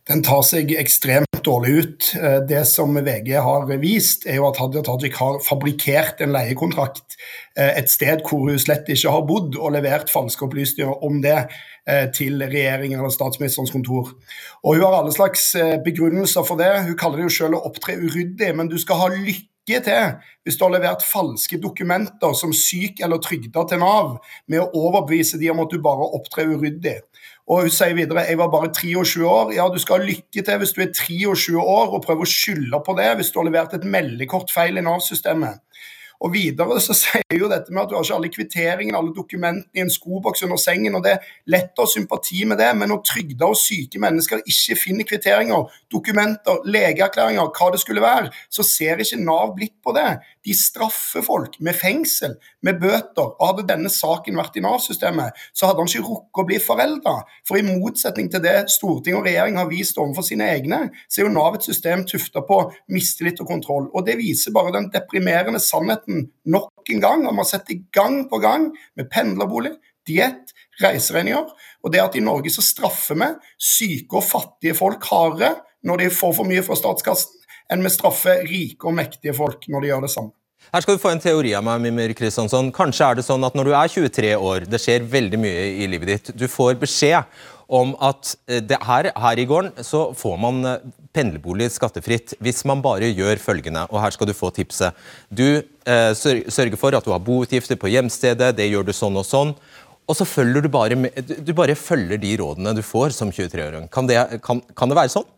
Den 0.09 0.21
tar 0.25 0.43
seg 0.45 0.75
ekstremt 0.77 1.41
dårlig 1.45 1.75
ut. 1.79 2.09
Uh, 2.17 2.41
det 2.49 2.65
som 2.69 2.97
VG 2.97 3.31
har 3.45 3.69
vist, 3.81 4.27
er 4.29 4.41
jo 4.41 4.49
at 4.51 4.61
Hadia 4.61 4.85
Tajik 4.85 5.17
har 5.21 5.41
fabrikkert 5.45 6.21
en 6.25 6.35
leiekontrakt 6.35 7.17
et 7.55 7.87
sted 7.87 8.25
hvor 8.27 8.49
hun 8.49 8.59
slett 8.59 8.89
ikke 8.91 9.13
har 9.15 9.23
bodd, 9.29 9.55
og 9.55 9.77
levert 9.77 10.11
falske 10.11 10.43
opplysninger 10.43 11.05
om 11.07 11.21
det. 11.23 11.45
Eh, 11.85 12.07
til 12.17 12.41
regjeringen 12.41 12.97
eller 12.99 13.13
statsministerens 13.13 13.71
kontor. 13.71 14.15
Og 14.63 14.75
Hun 14.75 14.85
har 14.85 14.95
alle 15.03 15.13
slags 15.13 15.55
eh, 15.55 15.77
begrunnelser 15.85 16.43
for 16.43 16.57
det. 16.57 16.85
Hun 16.87 16.97
kaller 16.97 17.21
det 17.21 17.27
jo 17.27 17.35
selv 17.35 17.59
å 17.59 17.67
opptre 17.69 17.99
uryddig, 18.01 18.55
men 18.57 18.71
du 18.73 18.79
skal 18.81 19.03
ha 19.03 19.09
lykke 19.13 19.81
til 19.85 20.15
hvis 20.45 20.57
du 20.57 20.65
har 20.65 20.73
levert 20.73 21.05
falske 21.05 21.59
dokumenter 21.61 22.33
som 22.41 22.57
syk 22.57 23.03
eller 23.05 23.21
trygda 23.21 23.67
til 23.69 23.83
Nav, 23.85 24.17
med 24.49 24.63
å 24.63 24.71
overbevise 24.81 25.37
de 25.41 25.51
om 25.53 25.61
at 25.61 25.77
du 25.77 25.77
bare 25.85 26.09
opptrer 26.17 26.57
uryddig. 26.57 27.03
Og 27.45 27.67
Hun 27.67 27.73
sier 27.73 27.93
videre 27.97 28.25
jeg 28.25 28.39
var 28.41 28.49
bare 28.53 28.71
23 28.73 29.27
år. 29.29 29.53
Ja, 29.53 29.69
du 29.69 29.77
skal 29.83 30.01
ha 30.01 30.09
lykke 30.09 30.45
til 30.45 30.61
hvis 30.63 30.73
du 30.73 30.81
er 30.81 30.95
23 30.97 31.61
år 31.61 31.93
og 31.93 32.05
prøver 32.07 32.25
å 32.25 32.31
skylde 32.31 32.81
på 32.87 32.97
det 32.97 33.11
hvis 33.19 33.35
du 33.35 33.41
har 33.41 33.51
levert 33.51 33.77
et 33.77 33.85
meldekort 33.85 34.53
feil 34.55 34.81
i 34.81 34.85
Nav-systemet. 34.85 35.61
Og 36.25 36.33
videre 36.33 36.79
så 36.81 36.95
sier 37.03 37.37
jo 37.37 37.51
dette 37.51 37.75
med 37.75 37.83
at 37.83 37.91
du 37.91 37.97
har 37.99 38.07
ikke 38.07 38.17
alle 38.17 38.31
kvitteringene, 38.33 38.97
alle 38.97 39.13
dokumentene 39.17 39.77
i 39.77 39.85
en 39.85 39.93
skoboks 39.93 40.45
under 40.47 40.61
sengen. 40.61 40.97
og 40.97 41.05
Det 41.05 41.17
er 41.17 41.33
lett 41.53 41.77
å 41.77 41.85
ha 41.85 41.91
sympati 41.91 42.47
med 42.49 42.63
det, 42.63 42.71
men 42.79 42.93
når 42.93 43.03
trygda 43.11 43.51
og 43.51 43.61
syke 43.61 44.01
mennesker 44.01 44.41
ikke 44.41 44.79
finner 44.81 45.09
kvitteringer, 45.09 45.69
dokumenter, 45.93 46.63
legeerklæringer, 46.65 47.53
hva 47.53 47.71
det 47.75 47.83
skulle 47.83 48.05
være, 48.05 48.33
så 48.49 48.65
ser 48.65 49.05
ikke 49.05 49.21
Nav 49.21 49.53
blitt 49.59 49.77
på 49.85 49.93
det. 49.97 50.09
De 50.45 50.55
straffer 50.57 51.25
folk 51.25 51.57
med 51.65 51.77
fengsel, 51.79 52.35
med 52.65 52.81
bøter. 52.83 53.31
Og 53.33 53.47
hadde 53.49 53.67
denne 53.71 53.91
saken 53.93 54.37
vært 54.37 54.59
i 54.59 54.65
Nav-systemet, 54.65 55.39
så 55.57 55.71
hadde 55.71 55.81
han 55.81 55.91
ikke 55.91 56.05
rukket 56.05 56.43
å 56.43 56.47
bli 56.51 56.59
forelda. 56.63 57.15
For 57.49 57.61
i 57.61 57.65
motsetning 57.65 58.29
til 58.33 58.45
det 58.45 58.57
storting 58.75 59.17
og 59.19 59.25
regjering 59.29 59.57
har 59.61 59.71
vist 59.71 60.01
overfor 60.01 60.27
sine 60.27 60.51
egne, 60.53 60.83
så 61.09 61.23
er 61.23 61.29
jo 61.29 61.35
Nav 61.35 61.57
et 61.59 61.67
system 61.67 62.05
tufta 62.09 62.45
på 62.45 62.61
mistillit 62.93 63.41
og 63.41 63.51
kontroll. 63.55 63.89
Og 63.93 64.05
det 64.07 64.19
viser 64.21 64.55
bare 64.55 64.75
den 64.77 64.91
deprimerende 64.93 65.63
sannheten 65.63 66.29
nok 66.45 66.93
en 66.93 67.05
gang. 67.05 67.27
Og 67.29 67.39
man 67.41 67.49
setter 67.49 67.81
gang 67.95 68.25
på 68.29 68.43
gang 68.45 68.69
med 68.99 69.09
pendlerbolig, 69.13 69.77
diett, 70.05 70.53
reiseregninger. 70.83 71.53
Og 71.85 71.93
det 71.93 72.03
at 72.03 72.17
i 72.19 72.25
Norge 72.25 72.53
så 72.53 72.65
straffer 72.65 73.17
vi 73.17 73.31
syke 73.57 74.21
og 74.21 74.27
fattige 74.27 74.77
folk 74.77 75.07
hardere 75.09 75.57
når 75.85 76.01
de 76.01 76.13
får 76.17 76.33
for 76.39 76.49
mye 76.49 76.65
fra 76.65 76.77
statskassen, 76.79 77.44
enn 77.73 77.85
vi 77.85 77.93
straffer 77.93 78.45
rike 78.49 78.89
og 78.89 78.97
mektige 78.99 79.37
folk 79.37 79.69
når 79.71 79.85
de 79.85 79.93
gjør 79.93 80.07
det 80.07 80.15
samme. 80.15 80.35
Her 80.73 80.83
skal 80.83 80.97
du 80.97 81.03
få 81.03 81.11
en 81.13 81.21
teori 81.23 81.53
av 81.55 81.65
meg, 81.67 81.83
Mimir 81.85 82.15
Kristiansson. 82.17 82.71
Kanskje 82.75 83.07
er 83.07 83.19
det 83.19 83.27
sånn 83.27 83.45
at 83.47 83.57
når 83.57 83.69
du 83.69 83.75
er 83.77 83.91
23 83.93 84.31
år, 84.35 84.65
det 84.69 84.81
skjer 84.81 85.05
veldig 85.11 85.41
mye 85.43 85.67
i 85.85 85.89
livet 85.91 86.11
ditt, 86.11 86.31
du 86.41 86.47
får 86.51 86.79
beskjed 86.81 87.29
om 87.75 87.95
at 88.05 88.35
eh, 88.51 88.75
her, 88.89 89.09
her 89.17 89.41
i 89.41 89.47
gården 89.49 89.85
så 89.85 90.07
får 90.17 90.41
man 90.41 90.61
eh, 90.69 90.89
pendlerbolig 91.17 91.71
skattefritt 91.73 92.35
hvis 92.45 92.65
man 92.69 92.83
bare 92.85 93.09
gjør 93.13 93.41
følgende, 93.41 93.87
og 93.91 94.03
her 94.03 94.15
skal 94.15 94.29
du 94.29 94.35
få 94.37 94.51
tipset. 94.55 94.97
Du 95.31 95.47
eh, 95.61 96.11
sørger 96.17 96.77
for 96.81 96.97
at 96.97 97.07
du 97.07 97.13
har 97.15 97.23
boutgifter 97.25 97.79
på 97.81 97.93
hjemstedet, 97.93 98.55
det 98.59 98.69
gjør 98.69 98.89
du 98.89 98.93
sånn 98.97 99.17
og 99.21 99.29
sånn. 99.29 99.55
Og 100.05 100.19
så 100.19 100.27
følger 100.29 100.65
du 100.65 100.69
bare 100.69 100.99
du 101.17 101.55
bare 101.57 101.77
følger 101.79 102.21
de 102.21 102.35
rådene 102.37 102.75
du 102.77 102.83
får 102.85 103.15
som 103.17 103.31
23-åring. 103.33 103.89
Kan, 103.93 104.11
kan, 104.45 104.61
kan 104.77 104.91
det 104.91 104.99
være 104.99 105.15
sånn? 105.15 105.29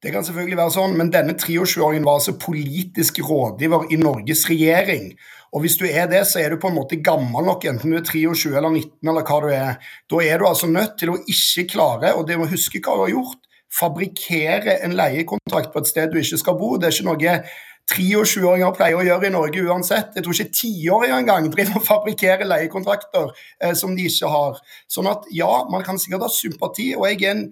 Det 0.00 0.14
kan 0.14 0.24
selvfølgelig 0.24 0.56
være 0.56 0.72
sånn, 0.72 0.94
men 0.96 1.10
denne 1.12 1.34
23-åringen 1.36 2.06
var 2.08 2.16
altså 2.16 2.32
politisk 2.40 3.18
rådgiver 3.20 3.90
i 3.92 3.98
Norges 4.00 4.46
regjering. 4.48 5.10
Og 5.52 5.64
hvis 5.64 5.76
du 5.76 5.84
er 5.90 6.06
det, 6.08 6.22
så 6.30 6.40
er 6.40 6.54
du 6.54 6.60
på 6.62 6.70
en 6.70 6.78
måte 6.78 6.96
gammel 7.04 7.44
nok, 7.44 7.66
enten 7.68 7.92
du 7.92 7.98
er 7.98 8.06
23 8.06 8.54
eller 8.54 8.72
19 8.72 9.10
eller 9.12 9.26
hva 9.28 9.40
du 9.44 9.48
er. 9.52 9.92
Da 10.08 10.22
er 10.24 10.40
du 10.40 10.46
altså 10.48 10.70
nødt 10.72 10.96
til 11.00 11.12
å 11.12 11.18
ikke 11.20 11.66
klare, 11.74 12.14
og 12.16 12.24
det 12.30 12.38
må 12.40 12.48
huske 12.48 12.80
hva 12.80 12.96
du 12.96 13.04
har 13.04 13.12
gjort, 13.12 13.44
fabrikkere 13.70 14.80
en 14.86 14.96
leiekontrakt 14.96 15.74
på 15.74 15.82
et 15.82 15.90
sted 15.92 16.10
du 16.10 16.18
ikke 16.22 16.40
skal 16.40 16.56
bo. 16.58 16.78
Det 16.80 16.88
er 16.88 16.96
ikke 16.96 17.10
noe 17.10 17.36
23-åringer 17.90 18.74
pleier 18.76 18.98
å 18.98 19.04
gjøre 19.04 19.28
i 19.28 19.34
Norge 19.34 19.68
uansett. 19.68 20.14
Jeg 20.16 20.24
tror 20.24 20.36
ikke 20.36 20.60
tiåringer 20.62 21.18
engang 21.18 21.52
driver 21.52 21.80
og 21.80 21.88
fabrikkerer 21.90 22.48
leiekontrakter 22.48 23.32
eh, 23.60 23.74
som 23.76 23.92
de 23.98 24.08
ikke 24.08 24.30
har. 24.32 24.60
Sånn 24.88 25.10
at 25.10 25.28
ja, 25.34 25.50
man 25.68 25.84
kan 25.84 26.00
sikkert 26.00 26.24
ha 26.24 26.32
sympati, 26.32 26.92
og 26.96 27.10
jeg 27.10 27.20
er 27.24 27.34
en 27.34 27.50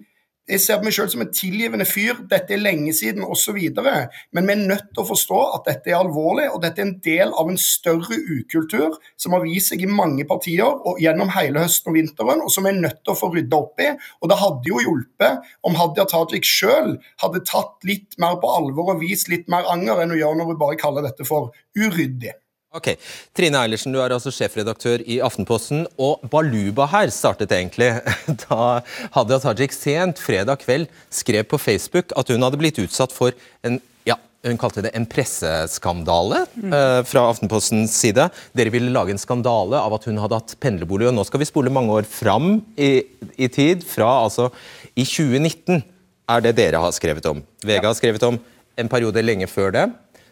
jeg 0.49 0.61
ser 0.63 0.79
på 0.79 0.87
meg 0.87 0.95
selv 0.95 1.11
som 1.13 1.21
en 1.23 1.31
tilgivende 1.33 1.85
fyr, 1.85 2.23
dette 2.31 2.55
er 2.55 2.61
lenge 2.61 2.93
siden 2.97 3.25
osv. 3.25 3.57
Men 3.77 4.47
vi 4.49 4.55
er 4.55 4.63
nødt 4.71 4.87
til 4.95 5.03
å 5.03 5.07
forstå 5.11 5.41
at 5.59 5.69
dette 5.69 5.91
er 5.91 5.99
alvorlig, 5.99 6.47
og 6.49 6.63
dette 6.63 6.81
er 6.81 6.87
en 6.87 6.95
del 7.05 7.33
av 7.37 7.51
en 7.51 7.59
større 7.61 8.17
ukultur 8.17 8.97
som 9.19 9.35
har 9.37 9.45
vist 9.45 9.73
seg 9.73 9.85
i 9.85 9.91
mange 9.91 10.25
partier 10.29 10.65
og 10.65 11.01
gjennom 11.03 11.29
hele 11.35 11.61
høsten 11.63 11.93
og 11.93 11.99
vinteren, 11.99 12.43
og 12.43 12.53
som 12.53 12.65
vi 12.65 12.73
er 12.73 12.81
nødt 12.81 13.03
til 13.03 13.13
å 13.13 13.19
få 13.19 13.31
rydda 13.35 13.61
opp 13.61 13.85
i. 13.85 13.91
Og 14.23 14.33
det 14.33 14.41
hadde 14.41 14.73
jo 14.73 14.83
hjulpet 14.83 15.49
om 15.69 15.77
Hadia 15.77 16.07
Tajik 16.09 16.47
sjøl 16.47 16.95
hadde 17.21 17.45
tatt 17.47 17.87
litt 17.87 18.17
mer 18.21 18.39
på 18.41 18.51
alvor 18.57 18.95
og 18.95 19.03
vist 19.03 19.29
litt 19.31 19.49
mer 19.51 19.69
anger 19.69 20.01
enn 20.01 20.15
hun 20.15 20.21
gjør 20.23 20.39
når 20.39 20.53
hun 20.53 20.61
bare 20.65 20.81
kaller 20.81 21.05
dette 21.05 21.27
for 21.29 21.53
uryddig. 21.77 22.33
Ok, 22.69 22.91
Trine 23.33 23.57
Eilertsen, 23.63 23.95
du 23.95 23.97
er 23.97 24.13
altså 24.13 24.29
sjefredaktør 24.29 25.01
i 25.09 25.15
Aftenposten. 25.25 25.87
Og 25.97 26.21
baluba 26.29 26.85
her 26.91 27.09
startet 27.09 27.49
egentlig 27.55 27.87
da 28.43 28.83
Hadia 29.15 29.39
Tajik 29.41 29.73
sent 29.73 30.19
fredag 30.21 30.61
kveld 30.61 30.85
skrev 31.09 31.47
på 31.49 31.57
Facebook 31.57 32.13
at 32.13 32.29
hun 32.29 32.45
hadde 32.45 32.59
blitt 32.61 32.77
utsatt 32.83 33.15
for 33.15 33.33
en 33.65 33.79
ja, 34.05 34.19
hun 34.45 34.59
kalte 34.61 34.83
det 34.85 34.91
en 34.93 35.07
presseskandale 35.09 36.43
mm. 36.53 36.67
uh, 36.69 36.99
fra 37.09 37.23
Aftenpostens 37.31 37.95
side. 38.03 38.27
Dere 38.53 38.73
ville 38.75 38.93
lage 38.93 39.15
en 39.15 39.21
skandale 39.21 39.81
av 39.81 39.97
at 39.97 40.05
hun 40.05 40.21
hadde 40.21 40.37
hatt 40.37 40.53
pendlerbolig. 40.61 41.09
og 41.09 41.17
Nå 41.17 41.25
skal 41.25 41.41
vi 41.41 41.49
spole 41.49 41.73
mange 41.73 41.97
år 41.97 42.05
fram 42.05 42.59
i, 42.77 42.91
i 43.33 43.49
tid. 43.49 43.81
Fra 43.81 44.11
altså 44.27 44.51
i 44.93 45.07
2019 45.09 45.81
er 46.29 46.45
det 46.45 46.53
dere 46.61 46.85
har 46.85 46.93
skrevet 46.93 47.25
om. 47.33 47.41
VG 47.65 47.89
har 47.89 47.97
skrevet 47.97 48.29
om 48.29 48.37
en 48.79 48.93
periode 48.93 49.25
lenge 49.25 49.49
før 49.49 49.73
det. 49.73 49.87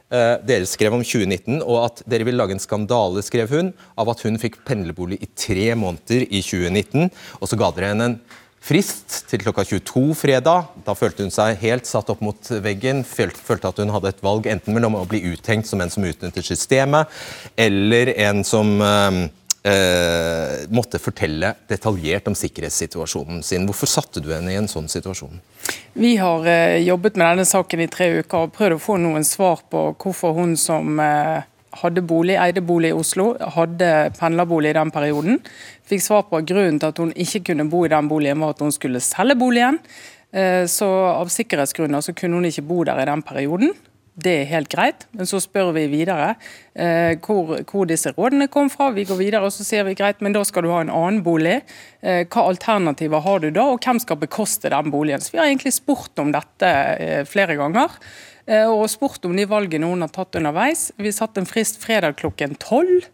Uh, 0.08 0.40
dere 0.48 0.64
skrev 0.64 0.94
om 0.96 1.02
2019, 1.04 1.58
og 1.68 1.82
at 1.82 2.02
dere 2.08 2.24
ville 2.24 2.40
lage 2.40 2.56
en 2.56 2.64
skandale 2.64 3.20
skrev 3.26 3.52
hun, 3.52 3.74
av 4.00 4.08
at 4.14 4.22
hun 4.24 4.40
fikk 4.40 4.62
pendlerbolig 4.68 5.18
i 5.20 5.28
tre 5.36 5.74
måneder 5.76 6.24
i 6.30 6.40
2019. 6.40 7.10
Og 7.42 7.50
så 7.52 7.60
ga 7.60 7.74
dere 7.76 7.90
henne 7.92 8.12
en 8.14 8.20
frist 8.68 9.26
til 9.28 9.44
klokka 9.44 9.66
22 9.68 10.16
fredag. 10.16 10.72
Da 10.88 10.96
følte 10.98 11.26
hun 11.26 11.34
seg 11.34 11.60
helt 11.62 11.88
satt 11.90 12.08
opp 12.14 12.24
mot 12.24 12.52
veggen. 12.64 13.04
Følte, 13.08 13.68
at 13.68 13.82
hun 13.84 13.92
hadde 13.92 14.14
et 14.14 14.24
valg 14.24 14.48
enten 14.52 14.76
mellom 14.76 14.96
å 15.00 15.06
bli 15.10 15.26
uthengt 15.34 15.68
som 15.68 15.84
en 15.84 15.92
som 15.92 16.08
utnytter 16.08 16.46
systemet, 16.46 17.12
eller 17.60 18.14
en 18.30 18.44
som 18.48 18.78
uh, 19.68 20.64
måtte 20.74 21.00
fortelle 21.02 21.54
detaljert 21.70 22.30
om 22.32 22.36
sikkerhetssituasjonen 22.38 23.44
sin. 23.46 23.68
Hvorfor 23.68 23.92
satte 23.92 24.24
du 24.24 24.32
henne 24.34 24.54
i 24.54 24.60
en 24.60 24.70
sånn 24.72 24.88
situasjon? 24.92 25.42
Vi 25.98 26.16
har 26.22 26.48
eh, 26.48 26.80
jobbet 26.86 27.18
med 27.18 27.26
denne 27.26 27.46
saken 27.48 27.84
i 27.84 27.90
tre 27.92 28.10
uker 28.22 28.48
og 28.48 28.56
prøvd 28.56 28.78
å 28.78 28.82
få 28.82 28.98
noen 29.02 29.26
svar 29.28 29.64
på 29.72 29.84
hvorfor 30.00 30.36
hun 30.38 30.54
som 30.60 31.00
eh, 31.02 31.46
hadde 31.82 32.04
bolig, 32.06 32.38
eide 32.40 32.62
bolig 32.66 32.92
i 32.92 32.98
Oslo, 32.98 33.32
hadde 33.56 34.12
pendlerbolig 34.20 34.72
i 34.72 34.78
den 34.78 34.94
perioden. 34.94 35.42
Fikk 35.88 36.04
svar 36.06 36.28
på 36.30 36.42
grunnen 36.48 36.80
til 36.82 36.94
at 36.94 37.02
hun 37.02 37.16
ikke 37.16 37.44
kunne 37.52 37.68
bo 37.72 37.84
i 37.86 37.92
den 37.92 38.10
boligen, 38.12 38.42
var 38.44 38.56
at 38.56 38.64
hun 38.64 38.74
skulle 38.76 39.04
selge 39.04 39.38
boligen. 39.40 39.82
Eh, 40.32 40.66
så 40.70 40.88
av 41.12 41.32
sikkerhetsgrunner 41.34 42.04
så 42.04 42.16
kunne 42.18 42.40
hun 42.40 42.50
ikke 42.50 42.66
bo 42.68 42.84
der 42.88 43.02
i 43.04 43.10
den 43.10 43.24
perioden. 43.26 43.74
Det 44.18 44.32
er 44.34 44.48
helt 44.50 44.72
greit, 44.74 45.04
men 45.14 45.28
så 45.30 45.38
spør 45.38 45.76
vi 45.76 45.84
videre 45.92 46.32
eh, 46.74 47.20
hvor, 47.22 47.52
hvor, 47.70 47.86
disse 47.86 48.10
rådene 48.16 48.48
kom 48.50 48.72
fra. 48.74 48.90
Vi 48.96 49.06
går 49.06 49.20
videre 49.20 49.46
og 49.46 49.54
så 49.54 49.66
sier 49.66 49.86
vi 49.86 49.94
greit, 49.98 50.24
men 50.26 50.34
da 50.34 50.42
skal 50.48 50.66
du 50.66 50.72
ha 50.74 50.80
en 50.82 50.90
annen 50.90 51.20
bolig. 51.26 51.60
Eh, 52.02 52.24
hva 52.26 52.48
alternativer 52.50 53.22
har 53.22 53.44
du 53.44 53.52
da, 53.52 53.68
og 53.76 53.86
hvem 53.86 54.02
skal 54.02 54.18
bekoste 54.24 54.74
den 54.74 54.90
boligen? 54.94 55.22
Så 55.22 55.36
Vi 55.36 55.42
har 55.42 55.52
egentlig 55.52 55.76
spurt 55.78 56.18
om 56.18 56.34
dette 56.34 56.72
eh, 56.98 57.22
flere 57.30 57.60
ganger. 57.60 57.94
Eh, 58.48 58.66
og 58.66 58.88
spurt 58.90 59.26
om 59.30 59.38
de 59.38 59.46
valgene 59.46 59.86
hun 59.92 60.02
har 60.02 60.10
tatt 60.16 60.40
underveis. 60.40 60.90
Vi 60.98 61.14
satte 61.14 61.44
en 61.44 61.50
frist 61.50 61.78
fredag 61.84 62.18
klokken 62.18 62.58
tolv 62.58 63.06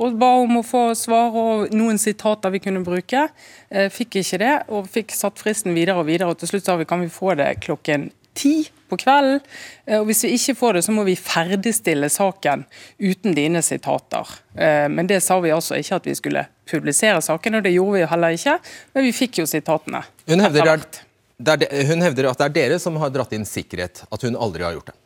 og 0.00 0.16
ba 0.20 0.30
om 0.40 0.60
å 0.60 0.64
få 0.64 0.90
svar 0.96 1.34
og 1.36 1.74
noen 1.76 1.98
sitater 2.00 2.52
vi 2.54 2.62
kunne 2.62 2.84
bruke. 2.84 3.26
Eh, 3.68 3.90
fikk 3.92 4.20
ikke 4.20 4.40
det, 4.40 4.54
og 4.72 4.88
fikk 4.92 5.12
satt 5.16 5.40
fristen 5.40 5.76
videre 5.76 6.00
og 6.00 6.08
videre. 6.08 6.30
og 6.30 6.40
Til 6.40 6.54
slutt 6.54 6.68
sa 6.68 6.76
vi 6.80 6.88
kan 6.88 7.02
vi 7.04 7.12
få 7.12 7.34
det 7.38 7.52
klokken 7.66 8.10
ti 8.34 8.54
på 8.90 8.98
kvelden. 9.00 9.40
Eh, 9.86 9.98
og 10.00 10.08
Hvis 10.08 10.24
vi 10.26 10.32
ikke 10.36 10.56
får 10.58 10.78
det, 10.78 10.84
så 10.86 10.94
må 10.94 11.04
vi 11.08 11.16
ferdigstille 11.18 12.10
saken 12.12 12.64
uten 12.98 13.36
dine 13.36 13.62
sitater. 13.62 14.34
Eh, 14.54 14.86
men 14.92 15.10
det 15.10 15.22
sa 15.24 15.38
vi 15.40 15.54
altså 15.54 15.78
ikke 15.78 16.00
at 16.00 16.08
vi 16.10 16.16
skulle 16.18 16.46
publisere 16.70 17.20
saken, 17.24 17.58
og 17.58 17.66
det 17.66 17.74
gjorde 17.74 17.98
vi 17.98 18.08
heller 18.12 18.38
ikke. 18.38 18.56
Men 18.94 19.06
vi 19.08 19.14
fikk 19.16 19.42
jo 19.42 19.48
sitatene. 19.50 20.02
Hun 20.30 20.44
hevder, 20.46 20.86
det 21.40 21.56
er, 21.66 21.86
hun 21.88 22.02
hevder 22.04 22.30
at 22.30 22.42
det 22.42 22.50
er 22.50 22.56
dere 22.58 22.80
som 22.82 22.98
har 23.00 23.12
dratt 23.14 23.32
inn 23.36 23.46
sikkerhet, 23.48 24.04
at 24.10 24.26
hun 24.26 24.38
aldri 24.38 24.66
har 24.66 24.76
gjort 24.78 24.92
det. 24.92 24.99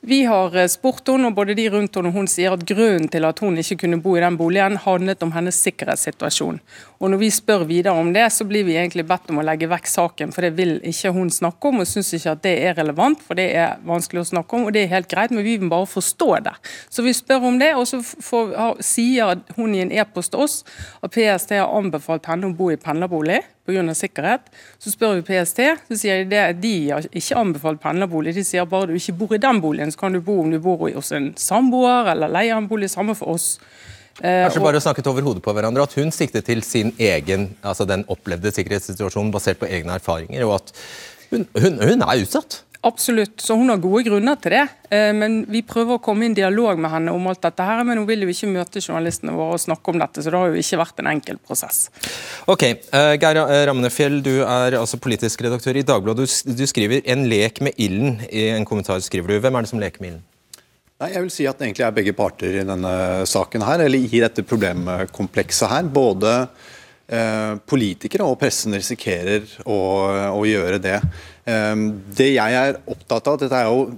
Vi 0.00 0.24
har 0.24 0.56
eh, 0.56 0.68
spurt 0.70 1.08
henne, 1.10 1.26
og 1.26 1.34
både 1.34 1.56
de 1.58 1.64
rundt 1.72 1.96
henne 1.98 2.12
og 2.12 2.14
hun 2.14 2.28
sier 2.30 2.54
at 2.54 2.62
grunnen 2.62 3.08
til 3.10 3.24
at 3.26 3.40
hun 3.42 3.58
ikke 3.58 3.80
kunne 3.80 3.98
bo 4.02 4.12
i 4.14 4.20
den 4.22 4.36
boligen, 4.38 4.76
handlet 4.78 5.24
om 5.26 5.32
hennes 5.34 5.58
sikkerhetssituasjon. 5.66 6.60
Og 7.02 7.10
Når 7.10 7.18
vi 7.18 7.30
spør 7.34 7.64
videre 7.66 7.98
om 7.98 8.12
det, 8.14 8.28
så 8.30 8.46
blir 8.46 8.62
vi 8.68 8.76
egentlig 8.78 9.08
bedt 9.08 9.26
om 9.32 9.42
å 9.42 9.46
legge 9.48 9.66
vekk 9.66 9.90
saken, 9.90 10.30
for 10.34 10.46
det 10.46 10.52
vil 10.54 10.76
ikke 10.86 11.10
hun 11.16 11.34
snakke 11.34 11.72
om, 11.72 11.82
og 11.82 11.90
syns 11.90 12.12
ikke 12.14 12.36
at 12.36 12.46
det 12.46 12.54
er 12.70 12.78
relevant, 12.78 13.26
for 13.26 13.34
det 13.34 13.48
er 13.58 13.82
vanskelig 13.90 14.22
å 14.22 14.30
snakke 14.30 14.56
om, 14.56 14.68
og 14.68 14.76
det 14.76 14.84
er 14.84 14.94
helt 14.94 15.10
greit, 15.10 15.34
men 15.34 15.46
vi 15.46 15.58
vil 15.58 15.74
bare 15.74 15.90
forstå 15.90 16.30
det. 16.46 16.54
Så 16.94 17.02
vi 17.02 17.18
spør 17.18 17.50
om 17.50 17.58
det, 17.58 17.74
og 17.74 17.90
så 17.90 17.98
får, 17.98 18.78
sier 18.78 19.42
hun 19.58 19.74
i 19.74 19.82
en 19.82 19.94
e-post 19.98 20.30
til 20.30 20.46
oss 20.46 20.60
at 21.02 21.10
PST 21.10 21.58
har 21.58 21.74
anbefalt 21.74 22.30
henne 22.30 22.52
å 22.52 22.54
bo 22.54 22.70
i 22.70 22.78
pendlerbolig 22.78 23.42
pga. 23.68 23.94
sikkerhet. 23.94 24.48
Så 24.80 24.92
spør 24.94 25.18
vi 25.18 25.26
PST, 25.28 25.60
så 25.88 25.98
sier 26.00 26.24
de 26.28 26.40
at 26.40 26.60
de 26.62 26.74
har 26.90 27.08
ikke 27.12 27.36
anbefalt 27.38 27.82
pendlerbolig. 27.82 28.34
De 28.34 28.44
sier 28.46 28.66
bare 28.68 28.90
du 28.90 28.96
ikke 28.96 29.16
bor 29.20 29.36
i 29.36 29.42
den 29.42 29.60
boligen, 29.64 29.92
så 29.92 30.02
kan 30.04 30.16
du 30.16 30.20
bo 30.24 30.40
om 30.42 30.50
du 30.50 30.58
bor 30.62 30.88
hos 30.88 31.12
en 31.12 31.32
samboer 31.38 32.12
eller 32.14 32.32
leier 32.32 32.56
en 32.56 32.68
bolig. 32.70 32.90
Samme 32.90 33.14
for 33.18 33.36
oss. 33.36 33.58
Eh, 34.18 34.44
Kanskje 34.48 34.62
bare 34.64 34.80
snakket 34.82 35.06
over 35.06 35.22
hodet 35.22 35.42
på 35.44 35.52
hverandre. 35.54 35.84
At 35.86 35.94
hun 35.98 36.10
siktet 36.14 36.48
til 36.48 36.62
sin 36.66 36.94
egen, 36.98 37.52
altså 37.62 37.86
den 37.86 38.04
opplevde 38.10 38.50
sikkerhetssituasjonen 38.54 39.30
basert 39.34 39.60
på 39.60 39.68
egne 39.70 39.94
erfaringer, 39.98 40.46
og 40.48 40.58
at 40.58 40.72
hun, 41.30 41.46
hun, 41.54 41.78
hun 41.84 42.02
er 42.02 42.24
utsatt. 42.24 42.62
Absolutt, 42.86 43.40
så 43.42 43.56
hun 43.58 43.72
har 43.72 43.80
gode 43.82 44.04
grunner 44.06 44.36
til 44.38 44.54
det. 44.54 44.62
Eh, 44.94 45.10
men 45.16 45.40
vi 45.50 45.64
prøver 45.66 45.96
å 45.96 46.02
komme 46.02 46.22
i 46.22 46.28
en 46.30 46.36
dialog 46.36 46.78
med 46.78 46.92
henne 46.92 47.14
om 47.14 47.26
alt 47.26 47.42
dette 47.42 47.66
her, 47.66 47.82
men 47.82 47.98
hun 47.98 48.06
vil 48.06 48.22
jo 48.22 48.30
ikke 48.30 48.50
møte 48.52 48.82
journalistene 48.82 49.34
våre 49.34 49.56
og 49.56 49.62
snakke 49.64 49.90
om 49.90 49.98
dette, 49.98 50.22
så 50.22 50.30
det 50.30 50.38
har 50.38 50.54
jo 50.54 50.62
ikke 50.62 50.78
vært 50.84 51.02
en 51.02 51.10
enkel 51.10 51.40
prosess. 51.42 51.88
Ok, 52.46 52.64
uh, 52.94 53.16
Geir 53.18 53.42
Ramnefjell, 53.66 54.20
du 54.22 54.36
er 54.44 54.78
altså 54.78 55.00
politisk 55.02 55.42
redaktør 55.48 55.80
i 55.80 55.86
Dagbladet. 55.88 56.28
Du, 56.28 56.54
du, 56.54 56.64
skriver 56.70 57.02
'en 57.02 57.26
lek 57.26 57.60
med 57.66 57.74
ilden' 57.76 58.22
i 58.30 58.48
en 58.54 58.64
kommentar. 58.64 59.00
skriver 59.02 59.26
du. 59.26 59.40
Hvem 59.40 59.56
er 59.56 59.62
det 59.62 59.70
som 59.74 59.82
leker 59.82 60.00
med 60.00 60.12
ilden? 60.12 60.24
Nei, 60.98 61.12
jeg 61.14 61.22
vil 61.22 61.30
si 61.30 61.44
at 61.46 61.58
det 61.58 61.66
egentlig 61.66 61.84
er 61.86 61.94
begge 61.94 62.12
parter 62.12 62.56
i 62.58 62.66
denne 62.66 63.26
saken 63.26 63.62
her, 63.62 63.84
eller 63.84 63.98
i 63.98 64.20
dette 64.22 64.42
problemkomplekset 64.42 65.70
her. 65.70 65.84
Både 65.94 66.48
eh, 67.06 67.54
politikere 67.70 68.26
og 68.26 68.38
pressen 68.40 68.74
risikerer 68.74 69.46
å, 69.62 69.78
å 70.34 70.42
gjøre 70.42 70.80
det. 70.82 70.96
Ehm, 71.48 71.88
det 72.16 72.32
jeg 72.34 72.60
er 72.60 72.78
opptatt 72.90 73.30
av, 73.30 73.40
dette 73.40 73.56
er 73.56 73.70
jo 73.70 73.88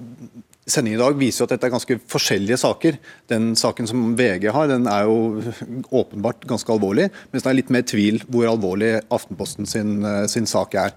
Sendingen 0.71 1.01
i 1.01 1.03
dag 1.03 1.17
viser 1.19 1.43
jo 1.43 1.47
at 1.49 1.53
dette 1.57 1.67
er 1.67 1.73
ganske 1.73 1.95
forskjellige 2.13 2.59
saker. 2.61 2.99
Den 3.33 3.49
saken 3.59 3.89
som 3.91 4.13
VG 4.15 4.45
har, 4.55 4.69
den 4.71 4.85
er 4.87 5.09
jo 5.09 5.41
åpenbart 5.99 6.45
ganske 6.47 6.71
alvorlig, 6.71 7.09
mens 7.33 7.43
det 7.43 7.51
er 7.51 7.57
litt 7.59 7.73
mer 7.75 7.83
tvil 7.91 8.21
hvor 8.31 8.47
alvorlig 8.53 8.93
Aftenposten 9.11 9.67
sin, 9.67 9.97
eh, 10.07 10.29
sin 10.31 10.47
sak 10.47 10.77
er. 10.79 10.95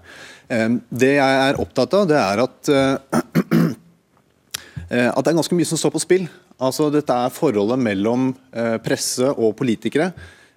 Ehm, 0.52 0.76
det 0.94 1.16
jeg 1.16 1.40
er 1.48 1.58
opptatt 1.58 1.96
av, 1.98 2.06
det 2.06 2.20
er 2.20 2.44
at, 2.44 2.70
eh, 2.70 3.18
eh, 4.94 5.10
at 5.10 5.24
det 5.24 5.32
er 5.32 5.40
ganske 5.40 5.58
mye 5.58 5.72
som 5.72 5.80
står 5.80 5.96
på 5.96 6.04
spill. 6.04 6.30
Altså, 6.62 6.86
dette 6.94 7.10
er 7.10 7.34
forholdet 7.34 7.80
mellom 7.82 8.30
presse 8.84 9.26
og 9.32 9.56
politikere. 9.58 10.12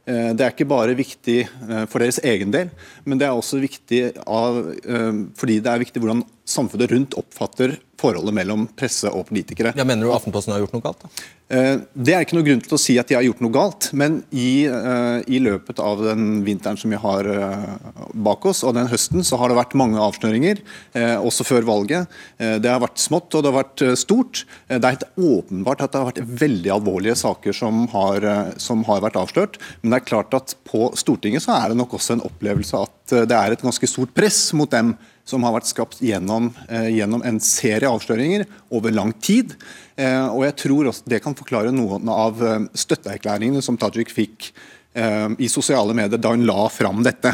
Eh, 0.08 0.32
det 0.38 0.46
er 0.46 0.54
ikke 0.54 0.70
bare 0.70 0.96
viktig 0.96 1.42
eh, 1.44 1.84
for 1.92 2.00
deres 2.00 2.22
egen 2.24 2.54
del, 2.54 2.72
men 3.04 3.20
det 3.20 3.28
er 3.28 3.36
også 3.36 3.60
viktig 3.60 4.02
av, 4.24 4.62
eh, 4.80 5.24
fordi 5.36 5.60
det 5.64 5.74
er 5.74 5.84
viktig 5.84 6.04
hvordan 6.04 6.24
samfunnet 6.48 6.92
rundt 6.94 7.18
oppfatter 7.20 7.78
forholdet 7.98 8.36
mellom 8.38 8.68
presse 8.78 9.10
og 9.10 9.28
politikere. 9.32 9.74
Ja, 9.78 9.86
Mener 9.88 10.08
du 10.08 10.14
Aftenposten 10.14 10.54
har 10.54 10.62
gjort 10.62 10.76
noe 10.76 10.86
galt? 10.86 11.04
da? 11.04 11.28
Eh, 11.48 11.80
det 11.96 12.14
er 12.14 12.26
ikke 12.26 12.36
noe 12.36 12.46
grunn 12.46 12.62
til 12.64 12.76
å 12.76 12.80
si 12.82 12.98
at 13.00 13.08
de 13.08 13.16
har 13.16 13.24
gjort 13.24 13.40
noe 13.44 13.56
galt, 13.56 13.88
men 13.98 14.20
i, 14.36 14.68
uh, 14.68 15.24
i 15.32 15.40
løpet 15.40 15.80
av 15.80 16.02
den 16.04 16.42
vinteren 16.44 16.78
som 16.80 16.92
vi 16.92 17.00
har 17.00 17.30
uh, 17.32 18.12
bak 18.12 18.46
oss, 18.52 18.66
og 18.68 18.76
den 18.76 18.90
høsten, 18.92 19.24
så 19.24 19.40
har 19.40 19.50
det 19.50 19.58
vært 19.58 19.78
mange 19.80 20.02
avsløringer, 20.02 20.60
også 20.98 21.46
før 21.48 21.66
valget. 21.68 22.14
det 22.38 22.70
har 22.70 22.80
vært 22.82 23.00
smått 23.02 23.36
og 23.36 23.44
det 23.44 23.50
har 23.50 23.56
vært 23.58 23.84
stort. 24.00 24.44
det 24.68 24.78
er 24.78 24.96
helt 24.96 25.06
åpenbart 25.16 25.84
at 25.84 25.94
det 25.94 26.00
har 26.00 26.10
vært 26.10 26.32
veldig 26.42 26.72
alvorlige 26.74 27.16
saker 27.20 27.56
som 27.56 27.86
har, 27.92 28.26
som 28.62 28.84
har 28.88 29.04
vært 29.06 29.20
avslørt. 29.20 29.60
Men 29.82 29.94
det 29.94 30.00
er 30.00 30.08
klart 30.10 30.34
at 30.38 30.56
på 30.68 30.90
Stortinget 30.98 31.46
så 31.46 31.56
er 31.58 31.72
det 31.72 31.80
nok 31.80 31.96
også 31.98 32.18
en 32.18 32.26
opplevelse 32.28 32.82
at 32.88 33.16
det 33.30 33.38
er 33.38 33.56
et 33.56 33.64
ganske 33.66 33.90
stort 33.90 34.14
press 34.18 34.50
mot 34.58 34.72
dem 34.74 34.96
som 35.28 35.44
har 35.44 35.58
vært 35.58 35.68
skapt 35.68 36.00
gjennom, 36.00 36.50
gjennom 36.88 37.22
en 37.28 37.42
serie 37.44 37.90
avsløringer 37.92 38.46
over 38.72 38.96
lang 38.96 39.12
tid. 39.20 39.58
Eh, 39.98 40.26
og 40.30 40.44
jeg 40.46 40.58
tror 40.62 40.92
også 40.92 41.10
Det 41.10 41.22
kan 41.26 41.36
forklare 41.38 41.74
noen 41.74 42.10
av 42.14 42.42
eh, 42.46 42.66
støtteerklæringene 42.78 43.64
som 43.66 43.80
Tajik 43.82 44.12
fikk 44.14 44.52
eh, 44.94 45.30
i 45.42 45.50
sosiale 45.50 45.96
medier 45.98 46.22
da 46.22 46.36
hun 46.36 46.46
la 46.46 46.68
fram 46.74 47.02
dette. 47.06 47.34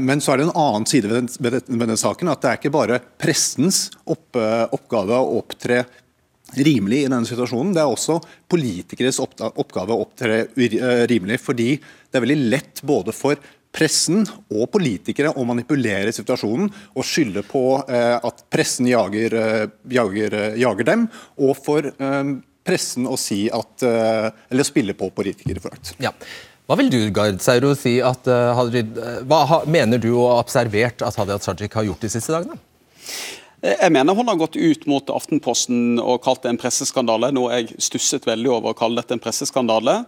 Men 0.00 0.20
så 0.24 0.32
er 0.32 0.40
det 0.40 0.48
en 0.48 0.58
annen 0.60 0.88
side 0.88 1.08
ved, 1.08 1.30
den, 1.40 1.56
ved 1.68 1.86
denne 1.86 1.96
saken. 2.00 2.32
at 2.32 2.44
Det 2.44 2.50
er 2.50 2.60
ikke 2.60 2.76
bare 2.76 3.00
pressens 3.20 3.88
oppgave 4.08 5.16
å 5.16 5.40
opptre 5.40 5.82
rimelig 6.56 7.02
i 7.02 7.08
denne 7.10 7.28
situasjonen. 7.28 7.74
Det 7.76 7.82
er 7.82 7.92
også 7.92 8.16
politikeres 8.48 9.20
oppgave 9.20 9.92
å 9.92 10.06
opptre 10.06 10.46
rimelig. 11.10 11.40
Fordi 11.44 11.74
det 11.76 12.16
er 12.16 12.24
veldig 12.24 12.52
lett 12.54 12.80
både 12.88 13.12
for 13.16 13.36
pressen 13.74 14.24
og 14.48 14.68
politikere 14.72 15.34
å 15.36 15.44
manipulere 15.46 16.12
situasjonen 16.14 16.68
og 16.68 17.06
skylde 17.06 17.44
på 17.46 17.64
eh, 17.84 18.16
at 18.16 18.44
pressen 18.50 18.88
jager, 18.90 19.34
eh, 19.38 19.64
jager, 19.92 20.34
eh, 20.34 20.60
jager, 20.62 20.88
dem, 20.88 21.08
og 21.38 21.56
for 21.60 21.90
eh, 21.90 22.30
pressen 22.68 23.08
å 23.08 23.16
si 23.20 23.46
at, 23.52 23.84
eh, 23.86 24.30
eller 24.50 24.66
spille 24.66 24.96
på 24.98 25.10
politikerforakt. 25.14 25.94
Ja. 26.02 26.14
Hva 26.68 26.76
vil 26.76 26.90
du 26.92 26.98
Gard 27.16 27.40
Seiro, 27.40 27.70
si 27.72 27.94
at, 28.04 28.26
uh, 28.28 28.50
Hadrid, 28.52 28.98
hva 29.24 29.38
ha, 29.48 29.58
mener 29.64 29.96
du 30.02 30.10
å 30.12 30.26
ha 30.34 30.42
observert 30.42 31.00
at 31.00 31.16
Hadia 31.16 31.38
Tajik 31.40 31.72
har 31.78 31.86
gjort 31.86 32.02
de 32.04 32.10
siste 32.12 32.34
dagene? 32.34 32.58
Jeg 33.64 33.88
mener 33.90 34.14
hun 34.14 34.28
har 34.28 34.36
gått 34.36 34.58
ut 34.60 34.84
mot 34.86 35.08
Aftenposten 35.10 35.96
og 35.98 36.20
kalt 36.22 36.44
det 36.44 36.52
en 36.52 36.60
presseskandale, 36.60 37.32
noe 37.32 37.56
jeg 37.56 37.80
stusset 37.88 38.28
veldig 38.28 38.52
over 38.52 38.74
å 38.74 38.76
kalle 38.76 39.00
dette 39.00 39.16
en 39.16 39.22
presseskandale. 39.22 40.02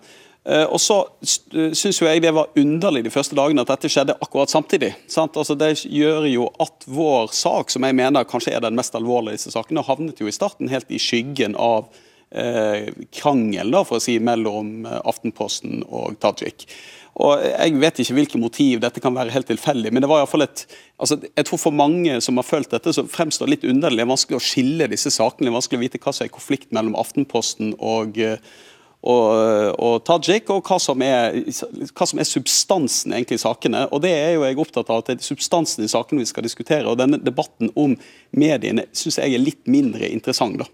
Eh, 0.48 0.64
og 0.64 0.80
så 0.80 1.02
synes 1.20 1.76
syns 1.76 1.98
jeg 2.00 2.22
det 2.24 2.32
var 2.32 2.48
underlig 2.56 3.02
de 3.04 3.12
første 3.12 3.36
dagene 3.36 3.60
at 3.60 3.72
dette 3.74 3.90
skjedde 3.92 4.16
akkurat 4.24 4.52
samtidig. 4.52 4.94
Altså 5.18 5.56
det 5.58 5.74
gjør 5.84 6.28
jo 6.30 6.46
at 6.62 6.86
vår 6.88 7.34
sak, 7.36 7.72
som 7.72 7.84
jeg 7.84 7.98
mener 7.98 8.28
kanskje 8.28 8.54
er 8.56 8.64
den 8.64 8.78
mest 8.78 8.96
alvorlige 8.96 9.36
av 9.36 9.40
disse 9.40 9.52
sakene, 9.52 9.84
havnet 9.84 10.20
jo 10.20 10.30
i 10.30 10.34
starten 10.34 10.72
helt 10.72 10.88
i 10.88 11.00
skyggen 11.02 11.58
av 11.60 11.90
eh, 12.32 12.88
krangel 13.12 13.74
da, 13.74 13.84
for 13.84 14.00
å 14.00 14.04
si, 14.04 14.16
mellom 14.22 14.88
eh, 14.88 15.02
Aftenposten 15.12 15.84
og 15.88 16.16
Tajik. 16.24 16.64
Og 17.20 17.42
Jeg 17.42 17.74
vet 17.82 17.98
ikke 18.00 18.16
hvilke 18.16 18.40
motiv, 18.40 18.80
dette 18.80 19.02
kan 19.02 19.12
være 19.12 19.34
helt 19.34 19.48
tilfeldig, 19.50 19.90
men 19.92 20.00
det 20.00 20.08
var 20.08 20.22
i 20.22 20.30
fall 20.30 20.46
et 20.46 20.62
altså 20.96 21.18
jeg 21.24 21.46
tror 21.48 21.58
For 21.58 21.74
mange 21.74 22.20
som 22.22 22.38
har 22.38 22.46
følt 22.46 22.70
dette, 22.70 22.94
så 22.96 23.04
fremstår 23.04 23.48
det 23.48 23.56
litt 23.56 23.68
underlig. 23.72 23.98
Det 23.98 24.06
er 24.06 24.12
vanskelig 24.14 24.38
å 24.38 24.44
skille 24.44 24.88
disse 24.88 25.12
sakene. 25.12 25.48
Det 25.48 25.52
er 25.52 25.58
vanskelig 25.58 25.80
å 25.80 25.84
vite 25.84 26.00
hva 26.00 26.14
som 26.14 26.24
er 26.24 26.32
konflikt 26.32 26.70
mellom 26.76 26.96
Aftenposten 27.00 27.74
og 27.76 28.20
eh, 28.20 28.38
og, 29.00 29.76
og 29.80 29.94
Tajik, 30.04 30.50
og 30.52 30.66
hva 30.66 30.76
som, 30.82 31.00
er, 31.04 31.38
hva 31.96 32.08
som, 32.08 32.20
er, 32.20 32.28
substansen 32.28 33.14
egentlig 33.16 33.38
i 33.38 33.42
sakene. 33.42 33.86
Og 33.94 34.02
Det 34.04 34.12
er 34.12 34.34
jo 34.34 34.44
jeg 34.44 34.58
opptatt 34.60 34.90
av 34.92 35.00
at 35.00 35.08
det 35.08 35.16
er 35.16 35.28
substansen 35.30 35.86
i 35.86 35.92
sakene 35.92 36.20
vi 36.20 36.28
skal 36.28 36.44
diskutere. 36.44 36.84
og 36.84 36.98
Denne 37.00 37.20
debatten 37.22 37.72
om 37.80 37.96
mediene 38.36 38.84
syns 38.92 39.20
jeg 39.22 39.36
er 39.36 39.42
litt 39.42 39.64
mindre 39.70 40.10
interessant. 40.10 40.60
da. 40.60 40.68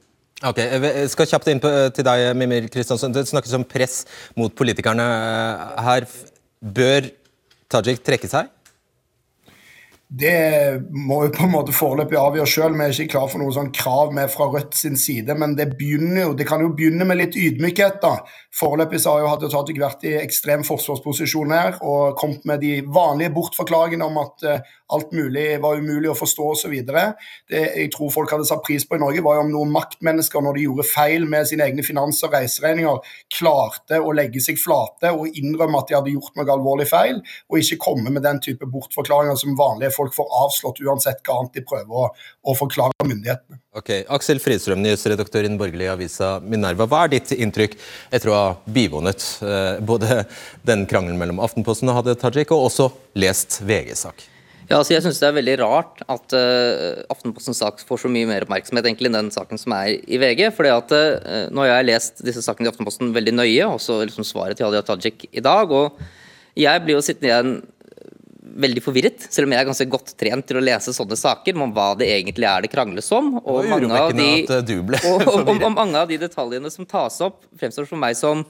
Ok, 0.44 0.58
Jeg 0.58 1.12
skal 1.14 1.30
kjapt 1.30 1.48
inn 1.48 1.62
på, 1.62 1.70
til 1.96 2.04
deg, 2.04 2.26
Mimir 2.36 2.66
Kristiansen. 2.72 3.14
Det 3.14 3.28
snakkes 3.30 3.54
om 3.56 3.64
press 3.64 4.02
mot 4.36 4.52
politikerne 4.52 5.06
her. 5.86 6.10
Bør 6.60 7.08
Tajik 7.70 8.02
trekke 8.06 8.28
seg? 8.30 8.50
Det 10.08 10.82
må 10.94 11.24
jo 11.24 11.32
på 11.34 11.46
en 11.48 11.50
måte 11.50 11.72
foreløpig 11.74 12.14
avgjøre 12.20 12.46
sjøl. 12.46 12.76
Vi 12.78 12.84
er 12.84 12.92
ikke 12.94 13.16
klar 13.16 13.30
for 13.30 13.42
noe 13.42 13.50
sånn 13.54 13.72
krav 13.74 14.12
med 14.14 14.30
fra 14.30 14.46
Rødt 14.52 14.76
sin 14.78 14.94
side. 14.94 15.34
Men 15.34 15.56
det, 15.58 15.72
jo, 15.82 16.28
det 16.38 16.46
kan 16.46 16.62
jo 16.62 16.70
begynne 16.78 17.08
med 17.08 17.18
litt 17.18 17.34
ydmykhet. 17.34 17.98
da. 18.04 18.20
Foreløpig 18.54 19.00
så 19.02 19.16
har 19.16 19.24
jo 19.24 19.32
Hadia 19.32 19.50
Tajik 19.50 19.80
vært 19.82 20.06
i 20.06 20.14
ekstrem 20.20 20.62
forsvarsposisjon 20.66 21.54
her 21.56 21.80
og 21.82 22.14
kommet 22.20 22.46
med 22.46 22.62
de 22.62 22.78
vanlige 22.86 23.34
bortforklaringene 23.34 24.06
om 24.06 24.22
at 24.22 24.46
uh, 24.46 24.76
alt 24.94 25.12
mulig 25.16 25.46
var 25.62 25.80
umulig 25.80 26.10
å 26.10 26.16
forstå 26.16 26.48
osv. 26.52 26.74
Det 26.86 27.62
jeg 27.62 27.90
tror 27.94 28.12
folk 28.14 28.32
hadde 28.34 28.46
satt 28.48 28.64
pris 28.66 28.86
på 28.86 28.98
i 28.98 29.02
Norge, 29.02 29.24
var 29.24 29.38
jo 29.38 29.46
om 29.46 29.52
noen 29.52 29.74
maktmennesker, 29.74 30.44
når 30.44 30.58
de 30.58 30.66
gjorde 30.66 30.86
feil 30.88 31.26
med 31.28 31.48
sine 31.50 31.66
egne 31.66 31.84
finans- 31.86 32.22
og 32.26 32.36
reiseregninger, 32.36 33.12
klarte 33.38 34.00
å 34.00 34.14
legge 34.16 34.42
seg 34.44 34.60
flate 34.60 35.10
og 35.14 35.34
innrømme 35.34 35.82
at 35.82 35.90
de 35.90 35.98
hadde 35.98 36.14
gjort 36.14 36.38
noe 36.38 36.54
alvorlig 36.54 36.88
feil, 36.90 37.20
og 37.50 37.60
ikke 37.60 37.80
komme 37.88 38.12
med 38.14 38.24
den 38.26 38.40
type 38.44 38.68
bortforklaringer 38.70 39.38
som 39.40 39.58
vanlige 39.58 39.94
folk 39.96 40.14
får 40.16 40.30
avslått 40.44 40.82
uansett 40.86 41.22
hva 41.26 41.40
annet 41.40 41.58
de 41.58 41.64
prøver 41.66 42.02
å, 42.06 42.10
å 42.46 42.56
forklare 42.58 43.06
myndighetene. 43.06 43.60
Ok, 43.76 43.90
Aksel 44.08 44.38
Fridstrøm, 44.40 44.80
nyhetsredaktør 44.80 45.44
i 45.44 45.50
den 45.50 45.58
borgerlige 45.60 45.92
avisa 45.92 46.30
Minerva. 46.40 46.86
Hva 46.88 47.02
er 47.04 47.12
ditt 47.12 47.34
inntrykk 47.36 47.74
etter 48.08 48.32
å 48.32 48.38
ha 48.38 48.46
bivånet 48.72 49.26
eh, 49.44 49.82
både 49.84 50.22
den 50.68 50.86
krangelen 50.88 51.20
mellom 51.20 51.42
Aftenposten 51.44 51.92
og 51.92 52.00
Hadia 52.00 52.16
Tajik, 52.16 52.54
og 52.56 52.70
også 52.70 52.88
lest 53.20 53.60
VGs 53.66 54.06
sak? 54.06 54.24
Ja, 54.66 54.80
altså 54.80 54.96
jeg 54.96 55.04
synes 55.04 55.20
Det 55.22 55.28
er 55.28 55.36
veldig 55.36 55.56
rart 55.60 56.00
at 56.10 56.34
uh, 56.34 57.04
Aftenpostens 57.12 57.60
sak 57.62 57.82
får 57.86 58.02
så 58.02 58.10
mye 58.12 58.26
mer 58.28 58.46
oppmerksomhet 58.46 58.88
egentlig 58.88 59.12
enn 59.12 59.20
den 59.20 59.32
saken 59.34 59.60
som 59.60 59.74
er 59.76 59.94
i 60.02 60.18
VG. 60.22 60.48
fordi 60.56 60.72
at 60.74 60.94
uh, 60.96 61.46
Nå 61.54 61.62
har 61.64 61.76
jeg 61.76 61.90
lest 61.92 62.24
disse 62.26 62.42
sakene 62.44 62.68
i 62.68 62.72
Aftenposten 62.72 63.14
veldig 63.14 63.36
nøye, 63.36 63.68
også 63.68 64.00
liksom 64.04 64.26
svaret 64.26 64.58
til 64.58 64.68
Hadia 64.68 64.82
Tajik 64.86 65.28
i 65.30 65.44
dag. 65.44 65.70
og 65.70 66.00
Jeg 66.58 66.84
blir 66.84 66.98
jo 66.98 67.04
sittende 67.04 67.32
igjen 67.32 67.56
veldig 68.56 68.82
forvirret, 68.82 69.26
selv 69.32 69.48
om 69.48 69.52
jeg 69.52 69.60
er 69.60 69.68
ganske 69.68 69.86
godt 69.90 70.12
trent 70.18 70.46
til 70.48 70.58
å 70.58 70.64
lese 70.64 70.94
sånne 70.94 71.18
saker 71.18 71.58
om 71.60 71.72
hva 71.76 71.90
det 71.98 72.08
egentlig 72.14 72.46
er 72.48 72.64
det 72.64 72.70
krangles 72.72 73.10
om. 73.14 73.34
Og 73.42 73.66
mange, 73.68 73.90
av 73.92 74.14
de, 74.16 74.28
og, 75.10 75.26
og, 75.26 75.50
og, 75.50 75.66
mange 75.74 76.00
av 76.00 76.08
de 76.10 76.18
detaljene 76.20 76.70
som 76.72 76.88
tas 76.88 77.18
opp, 77.26 77.42
fremstår 77.60 77.88
for 77.90 78.00
meg 78.00 78.16
som 78.18 78.44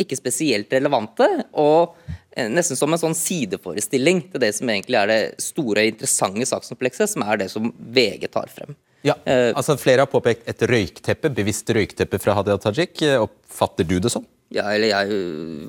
ikke 0.00 0.18
spesielt 0.18 0.72
relevante. 0.72 1.28
og 1.60 1.96
eh, 2.08 2.19
Nesten 2.30 2.78
som 2.78 2.92
en 2.94 3.00
sånn 3.00 3.16
sideforestilling 3.18 4.20
til 4.30 4.42
det 4.42 4.52
som 4.54 4.70
egentlig 4.70 4.98
er 5.00 5.10
det 5.10 5.20
store, 5.42 5.88
interessante 5.90 6.46
sakskomplekset, 6.46 7.10
som 7.10 7.24
er 7.26 7.40
det 7.40 7.48
som 7.50 7.72
VG 7.74 8.28
tar 8.30 8.50
frem. 8.52 8.76
Ja, 9.02 9.16
eh, 9.24 9.50
altså 9.56 9.74
Flere 9.80 10.04
har 10.04 10.10
påpekt 10.12 10.46
et 10.50 10.62
røykteppe, 10.68 11.32
bevisst 11.34 11.70
røykteppe 11.74 12.20
fra 12.22 12.36
Hadia 12.36 12.58
Tajik. 12.60 13.02
Oppfatter 13.18 13.88
du 13.88 13.96
det 13.98 14.12
sånn? 14.12 14.26
Ja, 14.54 14.66
eller 14.74 14.90
jeg 14.90 15.18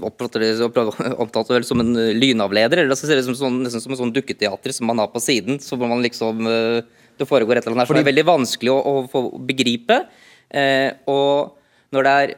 oppfatter 0.06 0.44
det 0.44 0.52
opptatt 0.66 1.50
vel 1.54 1.66
som 1.66 1.82
en 1.82 1.96
eh, 1.96 2.12
lynavleder. 2.18 2.84
eller 2.84 3.00
så 3.00 3.10
ser 3.10 3.18
det 3.18 3.26
som, 3.26 3.38
sånn, 3.38 3.62
nesten 3.66 3.82
som 3.82 3.96
en 3.96 4.02
sånn 4.04 4.14
dukketeater 4.14 4.76
som 4.76 4.92
man 4.92 5.02
har 5.02 5.10
på 5.14 5.24
siden. 5.24 5.58
så 5.64 5.80
man 5.82 6.04
liksom, 6.06 6.46
Det 6.46 7.30
foregår 7.30 7.58
et 7.58 7.66
eller 7.66 7.80
annet 7.80 7.88
her 7.88 7.96
som 7.96 8.04
er 8.04 8.12
veldig 8.12 8.28
vanskelig 8.28 8.74
å, 8.74 8.78
å 8.78 9.08
få 9.10 9.26
begripe. 9.50 10.04
Eh, 10.52 10.92
og 11.10 11.58
når 11.96 12.08
det 12.08 12.14
er 12.22 12.34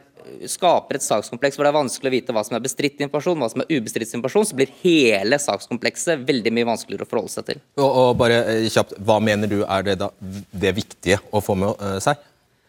skaper 0.50 0.98
et 0.98 1.04
sakskompleks 1.04 1.56
hvor 1.56 1.66
det 1.66 1.72
er 1.72 1.76
vanskelig 1.76 2.10
å 2.10 2.14
vite 2.14 2.34
hva 2.34 2.42
som 2.46 2.56
er 2.56 2.62
bestridt 2.64 3.00
informasjon, 3.04 3.40
hva 3.40 3.48
som 3.52 3.64
er 3.64 3.72
ubestridt 3.72 4.14
informasjon, 4.16 4.46
så 4.50 4.58
blir 4.58 4.72
hele 4.82 5.38
sakskomplekset 5.40 6.22
veldig 6.28 6.52
mye 6.54 6.68
vanskeligere 6.68 7.06
å 7.06 7.10
forholde 7.10 7.34
seg 7.34 7.48
til. 7.50 7.64
Og, 7.80 7.88
og 7.88 8.12
bare 8.20 8.40
eh, 8.52 8.68
kjapt, 8.72 8.96
Hva 9.04 9.18
mener 9.22 9.50
du 9.50 9.60
er 9.62 9.88
det, 9.88 9.98
da, 10.02 10.10
det 10.52 10.74
viktige 10.76 11.20
å 11.34 11.42
få 11.44 11.56
med 11.60 11.74
uh, 11.82 11.98
seg? 12.02 12.22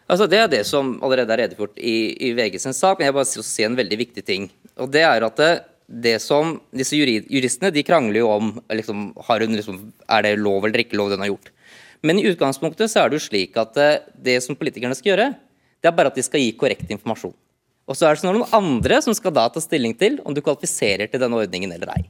Altså 0.06 0.28
Det 0.30 0.38
er 0.38 0.50
det 0.50 0.62
som 0.68 0.96
allerede 1.04 1.34
er 1.34 1.44
redegjort 1.44 1.78
i, 1.78 1.96
i 2.28 2.34
VG 2.36 2.60
sin 2.62 2.76
sak, 2.76 2.98
men 2.98 3.08
jeg 3.08 3.14
vil 3.14 3.22
bare 3.22 3.48
si 3.50 3.66
en 3.66 3.78
veldig 3.78 3.98
viktig 4.04 4.26
ting. 4.26 4.50
Og 4.82 4.90
det 4.94 5.02
er 5.06 5.26
at 5.26 5.40
det, 5.40 5.52
det 5.86 6.16
som 6.22 6.56
Disse 6.74 6.98
juristene 6.98 7.72
de 7.74 7.84
krangler 7.86 8.22
jo 8.22 8.30
om 8.30 8.52
liksom, 8.70 9.08
hun, 9.16 9.56
liksom, 9.58 9.80
er 10.06 10.26
det 10.26 10.36
lov 10.38 10.66
eller 10.66 10.84
ikke 10.84 10.98
lov 10.98 11.10
den 11.14 11.24
har 11.24 11.32
gjort. 11.32 11.50
Men 12.06 12.20
i 12.20 12.28
utgangspunktet 12.28 12.92
så 12.92 13.02
er 13.02 13.10
det 13.10 13.18
jo 13.18 13.26
slik 13.26 13.56
at 13.58 13.74
det, 13.74 13.90
det 14.14 14.38
som 14.44 14.58
politikerne 14.58 14.94
skal 14.94 15.14
gjøre, 15.14 15.32
det 15.82 15.90
er 15.90 15.96
bare 15.96 16.12
at 16.12 16.18
de 16.18 16.24
skal 16.24 16.42
gi 16.42 16.54
korrekt 16.58 16.90
informasjon. 16.92 17.34
Og 17.86 17.94
så 17.94 18.08
er 18.08 18.18
det 18.18 18.26
noen 18.26 18.46
andre 18.56 18.98
som 19.04 19.14
skal 19.14 19.34
da 19.34 19.46
ta 19.52 19.62
stilling 19.62 19.94
til 19.98 20.18
om 20.26 20.34
du 20.34 20.42
kvalifiserer 20.42 21.10
til 21.10 21.22
denne 21.22 21.38
ordningen 21.38 21.72
eller 21.76 21.92
ei. 21.94 22.02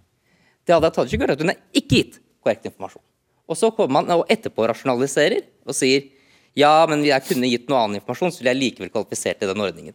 Det 0.64 0.74
hadde 0.74 0.88
jeg 0.88 0.96
tatt 0.96 1.12
ikke 1.14 1.32
at 1.34 1.42
hun 1.44 1.52
er 1.52 1.60
ikke 1.76 1.92
gitt 1.92 2.20
korrekt 2.42 2.68
informasjon. 2.68 3.04
Og 3.46 3.58
så 3.58 3.70
kommer 3.74 4.00
man 4.00 4.14
og 4.16 4.30
etterpå 4.32 4.66
rasjonaliserer 4.66 5.44
og 5.66 5.76
sier 5.76 6.08
ja, 6.56 6.72
men 6.88 7.04
jeg 7.04 7.20
kunne 7.26 7.50
gitt 7.52 7.66
noe 7.68 7.82
annen 7.84 7.98
informasjon, 8.00 8.32
så 8.32 8.40
ville 8.40 8.55
jeg 8.55 8.62
likevel 8.62 8.90
kvalifisert 8.94 9.42
til 9.42 9.51
den 9.51 9.61
ordningen. 9.61 9.92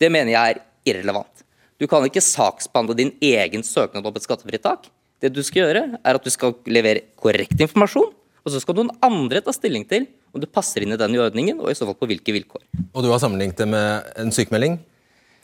Det 0.00 0.08
mener 0.08 0.32
jeg 0.32 0.54
er 0.54 0.62
irrelevant. 0.88 1.44
Du 1.78 1.84
kan 1.90 2.06
ikke 2.06 2.22
saksbehandle 2.24 2.96
din 2.96 3.12
egen 3.20 3.62
søknad 3.66 4.06
om 4.08 4.16
et 4.16 4.24
skattefritak. 4.24 4.88
Det 5.20 5.30
du 5.34 5.42
skal 5.44 5.66
gjøre, 5.66 5.82
er 6.00 6.16
at 6.16 6.24
du 6.24 6.32
skal 6.32 6.56
levere 6.70 7.04
korrekt 7.20 7.60
informasjon, 7.60 8.08
og 8.40 8.54
så 8.54 8.62
skal 8.62 8.78
noen 8.78 8.94
andre 9.04 9.42
ta 9.44 9.52
stilling 9.52 9.84
til 9.90 10.08
om 10.32 10.40
du 10.40 10.48
passer 10.48 10.86
inn 10.86 10.94
i 10.96 10.98
den 11.00 11.18
ordningen, 11.20 11.60
og 11.60 11.68
i 11.68 11.76
så 11.76 11.84
fall 11.84 11.98
på 12.00 12.08
hvilke 12.08 12.32
vilkår. 12.34 12.64
Og 12.94 13.04
du 13.04 13.10
har 13.12 13.20
sammenlignet 13.20 13.60
det 13.60 13.68
med 13.68 14.08
en 14.16 14.32
sykemelding? 14.32 14.78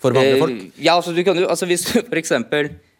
For 0.04 0.16
vanlige 0.16 0.42
folk? 0.42 0.60
Eh, 0.60 0.84
ja, 0.86 0.96
altså, 0.98 1.14
du 1.16 1.22
kan 1.26 1.38
jo, 1.40 1.48
altså 1.50 1.68
Hvis 1.70 1.86
du 1.88 1.98
f.eks. 2.04 2.34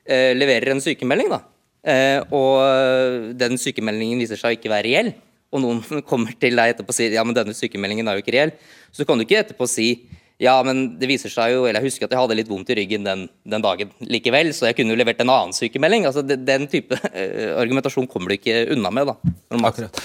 Eh, 0.05 0.33
leverer 0.37 0.75
en 0.75 0.83
sykemelding, 0.85 1.31
da, 1.33 1.41
eh, 1.89 2.19
og 2.37 3.31
den 3.41 3.57
sykemeldingen 3.61 4.21
viser 4.21 4.41
seg 4.41 4.53
å 4.53 4.59
ikke 4.59 4.73
være 4.73 4.89
reell, 4.89 5.15
og 5.55 5.63
noen 5.65 6.03
kommer 6.11 6.35
til 6.41 6.59
deg 6.59 6.75
etterpå 6.75 6.93
og 6.93 6.99
sier 6.99 7.17
ja, 7.17 7.25
men 7.25 7.37
denne 7.37 7.57
sykemeldingen 7.57 8.11
er 8.11 8.19
jo 8.19 8.25
ikke 8.25 8.37
reell, 8.37 8.53
så 8.93 9.09
kan 9.09 9.17
du 9.17 9.25
ikke 9.25 9.41
etterpå 9.45 9.69
si 9.71 9.89
ja, 10.43 10.57
men 10.67 10.99
det 10.99 11.07
viser 11.07 11.31
seg 11.31 11.53
jo, 11.55 11.63
eller 11.63 11.79
jeg 11.79 11.93
husker 11.93 12.09
at 12.09 12.15
jeg 12.17 12.21
hadde 12.21 12.37
litt 12.37 12.51
vondt 12.51 12.73
i 12.75 12.77
ryggen 12.81 13.07
den, 13.07 13.23
den 13.47 13.65
dagen 13.65 13.93
likevel, 14.03 14.51
så 14.53 14.67
jeg 14.67 14.81
kunne 14.81 14.91
jo 14.91 14.99
levert 14.99 15.23
en 15.23 15.31
annen 15.31 15.55
sykemelding. 15.55 16.09
Altså, 16.11 16.25
Den 16.27 16.67
type 16.69 16.99
uh, 16.99 17.53
argumentasjon 17.63 18.11
kommer 18.11 18.35
du 18.35 18.41
ikke 18.41 18.65
unna 18.75 18.91
med. 18.91 19.13
da. 19.13 19.37
Akkurat. 19.71 20.03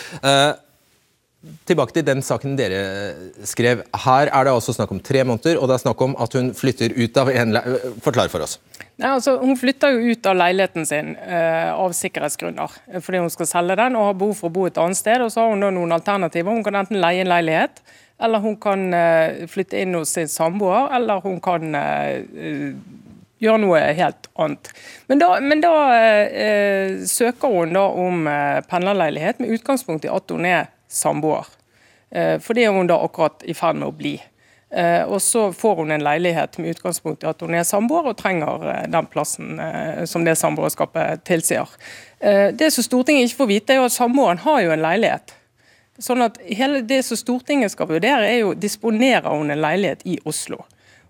Tilbake 1.39 1.93
til 1.95 2.03
den 2.03 2.19
saken 2.19 2.57
dere 2.59 2.79
skrev. 3.47 3.85
Her 4.03 4.27
er 4.27 4.43
det 4.43 4.51
altså 4.51 4.73
snakk 4.75 4.89
om 4.91 4.97
tre 4.99 5.21
måneder, 5.23 5.55
og 5.55 5.69
det 5.69 5.77
er 5.77 5.81
snakk 5.85 6.01
om 6.03 6.15
at 6.19 6.33
hun 6.35 6.49
flytter 6.51 6.91
ut 6.97 7.19
av 7.21 7.29
en 7.31 7.55
Forklar 8.03 8.27
for 8.27 8.43
oss. 8.43 8.57
Nei, 8.99 9.13
altså, 9.13 9.37
hun 9.39 9.55
flytter 9.55 9.93
jo 9.95 10.11
ut 10.11 10.25
av 10.27 10.35
leiligheten 10.35 10.87
sin 10.89 11.13
uh, 11.15 11.71
av 11.71 11.93
sikkerhetsgrunner. 11.95 12.73
Fordi 13.05 13.21
hun 13.23 13.31
skal 13.31 13.47
selge 13.47 13.77
den 13.79 13.95
og 13.95 14.09
har 14.09 14.17
behov 14.19 14.33
for 14.35 14.51
å 14.51 14.55
bo 14.57 14.65
et 14.67 14.79
annet 14.83 14.99
sted. 14.99 15.23
og 15.23 15.31
Så 15.31 15.45
har 15.45 15.53
hun 15.53 15.63
da 15.63 15.69
noen 15.71 15.95
alternativer. 15.95 16.51
Hun 16.51 16.65
kan 16.65 16.75
enten 16.81 16.99
leie 16.99 17.23
en 17.23 17.31
leilighet 17.31 17.79
eller 18.19 18.43
hun 18.43 18.57
kan 18.59 18.81
uh, 18.91 19.45
flytte 19.47 19.79
inn 19.79 19.95
hos 19.95 20.11
sin 20.17 20.27
samboer, 20.27 20.89
eller 20.97 21.21
hun 21.23 21.37
kan 21.39 21.71
uh, 21.71 22.73
gjøre 23.39 23.61
noe 23.63 23.79
helt 23.95 24.27
annet. 24.35 24.73
Men 25.07 25.21
da, 25.21 25.29
men 25.39 25.63
da 25.63 25.71
søker 27.07 27.53
hun 27.53 27.71
da 27.77 27.85
om 27.95 28.27
pendlerleilighet 28.67 29.39
med 29.39 29.55
utgangspunkt 29.55 30.03
i 30.03 30.11
at 30.11 30.35
hun 30.35 30.43
er 30.49 30.67
samboer. 30.91 31.47
For 32.09 32.57
det 32.57 32.65
er 32.65 32.73
hun 32.73 32.89
da 32.89 32.97
akkurat 33.05 33.43
i 33.45 33.53
ferd 33.53 33.77
med 33.77 33.91
å 33.91 33.95
bli. 33.95 34.15
Og 35.09 35.19
så 35.21 35.47
får 35.53 35.75
hun 35.81 35.91
en 35.93 36.03
leilighet 36.05 36.57
med 36.57 36.75
utgangspunkt 36.75 37.23
i 37.23 37.29
at 37.29 37.41
hun 37.45 37.53
er 37.57 37.65
samboer 37.65 38.11
og 38.11 38.17
trenger 38.17 38.65
den 38.89 39.05
plassen 39.09 39.61
som 40.09 40.25
det 40.25 40.33
samboerskapet 40.41 41.21
tilsier. 41.29 41.69
Det 42.57 42.71
som 42.73 42.85
Stortinget 42.85 43.29
ikke 43.29 43.43
får 43.43 43.51
vite, 43.53 43.75
er 43.75 43.81
jo 43.81 43.87
at 43.91 43.93
samboeren 43.93 44.41
har 44.41 44.63
jo 44.65 44.73
en 44.73 44.85
leilighet. 44.85 45.35
Sånn 46.01 46.23
at 46.23 46.37
hele 46.47 46.81
Det 46.87 47.01
som 47.05 47.19
Stortinget 47.19 47.73
skal 47.73 47.89
vurdere, 47.89 48.25
er 48.29 48.41
jo 48.41 48.53
disponerer 48.57 49.29
hun 49.29 49.51
en 49.51 49.61
leilighet 49.61 50.05
i 50.07 50.17
Oslo. 50.25 50.63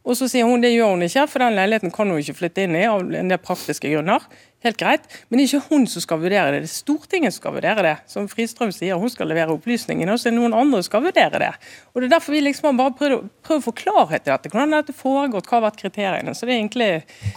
Og 0.09 0.17
så 0.17 0.25
sier 0.31 0.47
hun 0.49 0.63
det 0.63 0.71
gjør 0.73 0.95
hun 0.95 1.05
ikke, 1.05 1.27
for 1.29 1.43
den 1.43 1.57
leiligheten 1.57 1.93
kan 1.93 2.09
hun 2.09 2.17
ikke 2.17 2.37
flytte 2.39 2.65
inn 2.65 2.77
i 2.77 2.87
av 2.89 3.03
en 3.03 3.29
del 3.29 3.41
praktiske 3.41 3.91
grunner. 3.91 4.23
Helt 4.65 4.75
greit, 4.75 5.05
Men 5.29 5.39
det 5.39 5.43
er 5.45 5.53
ikke 5.53 5.69
hun 5.69 5.85
som 5.87 6.03
skal 6.03 6.19
vurdere 6.19 6.51
det, 6.51 6.63
det 6.65 6.67
er 6.67 6.73
Stortinget 6.73 7.31
som 7.31 7.39
skal 7.39 7.53
vurdere 7.55 7.83
det. 7.85 7.93
Som 8.11 8.25
Fristrøm 8.27 8.73
sier, 8.75 8.97
hun 8.99 9.11
skal 9.13 9.29
levere 9.31 9.53
opplysningene, 9.55 10.11
og 10.11 10.19
så 10.19 10.27
er 10.27 10.33
det 10.33 10.39
noen 10.41 10.55
andre 10.57 10.81
som 10.81 10.89
skal 10.89 11.05
vurdere 11.05 11.39
det. 11.39 11.51
Og 11.93 12.01
Det 12.01 12.09
er 12.09 12.13
derfor 12.17 12.35
vi 12.35 12.41
liksom 12.43 12.81
bare 12.81 12.95
prøver, 12.99 13.29
prøvd 13.45 13.61
å 13.61 13.65
få 13.69 13.75
klarhet 13.77 14.25
i 14.25 14.33
dette. 14.33 14.51
Hvordan 14.51 14.75
har 14.75 14.83
dette 14.83 14.97
foregått, 14.99 15.47
hva 15.47 15.59
har 15.59 15.65
vært 15.69 15.79
kriteriene? 15.79 16.33
Så 16.35 16.49
det 16.49 16.55
er 16.55 16.59
egentlig... 16.59 16.89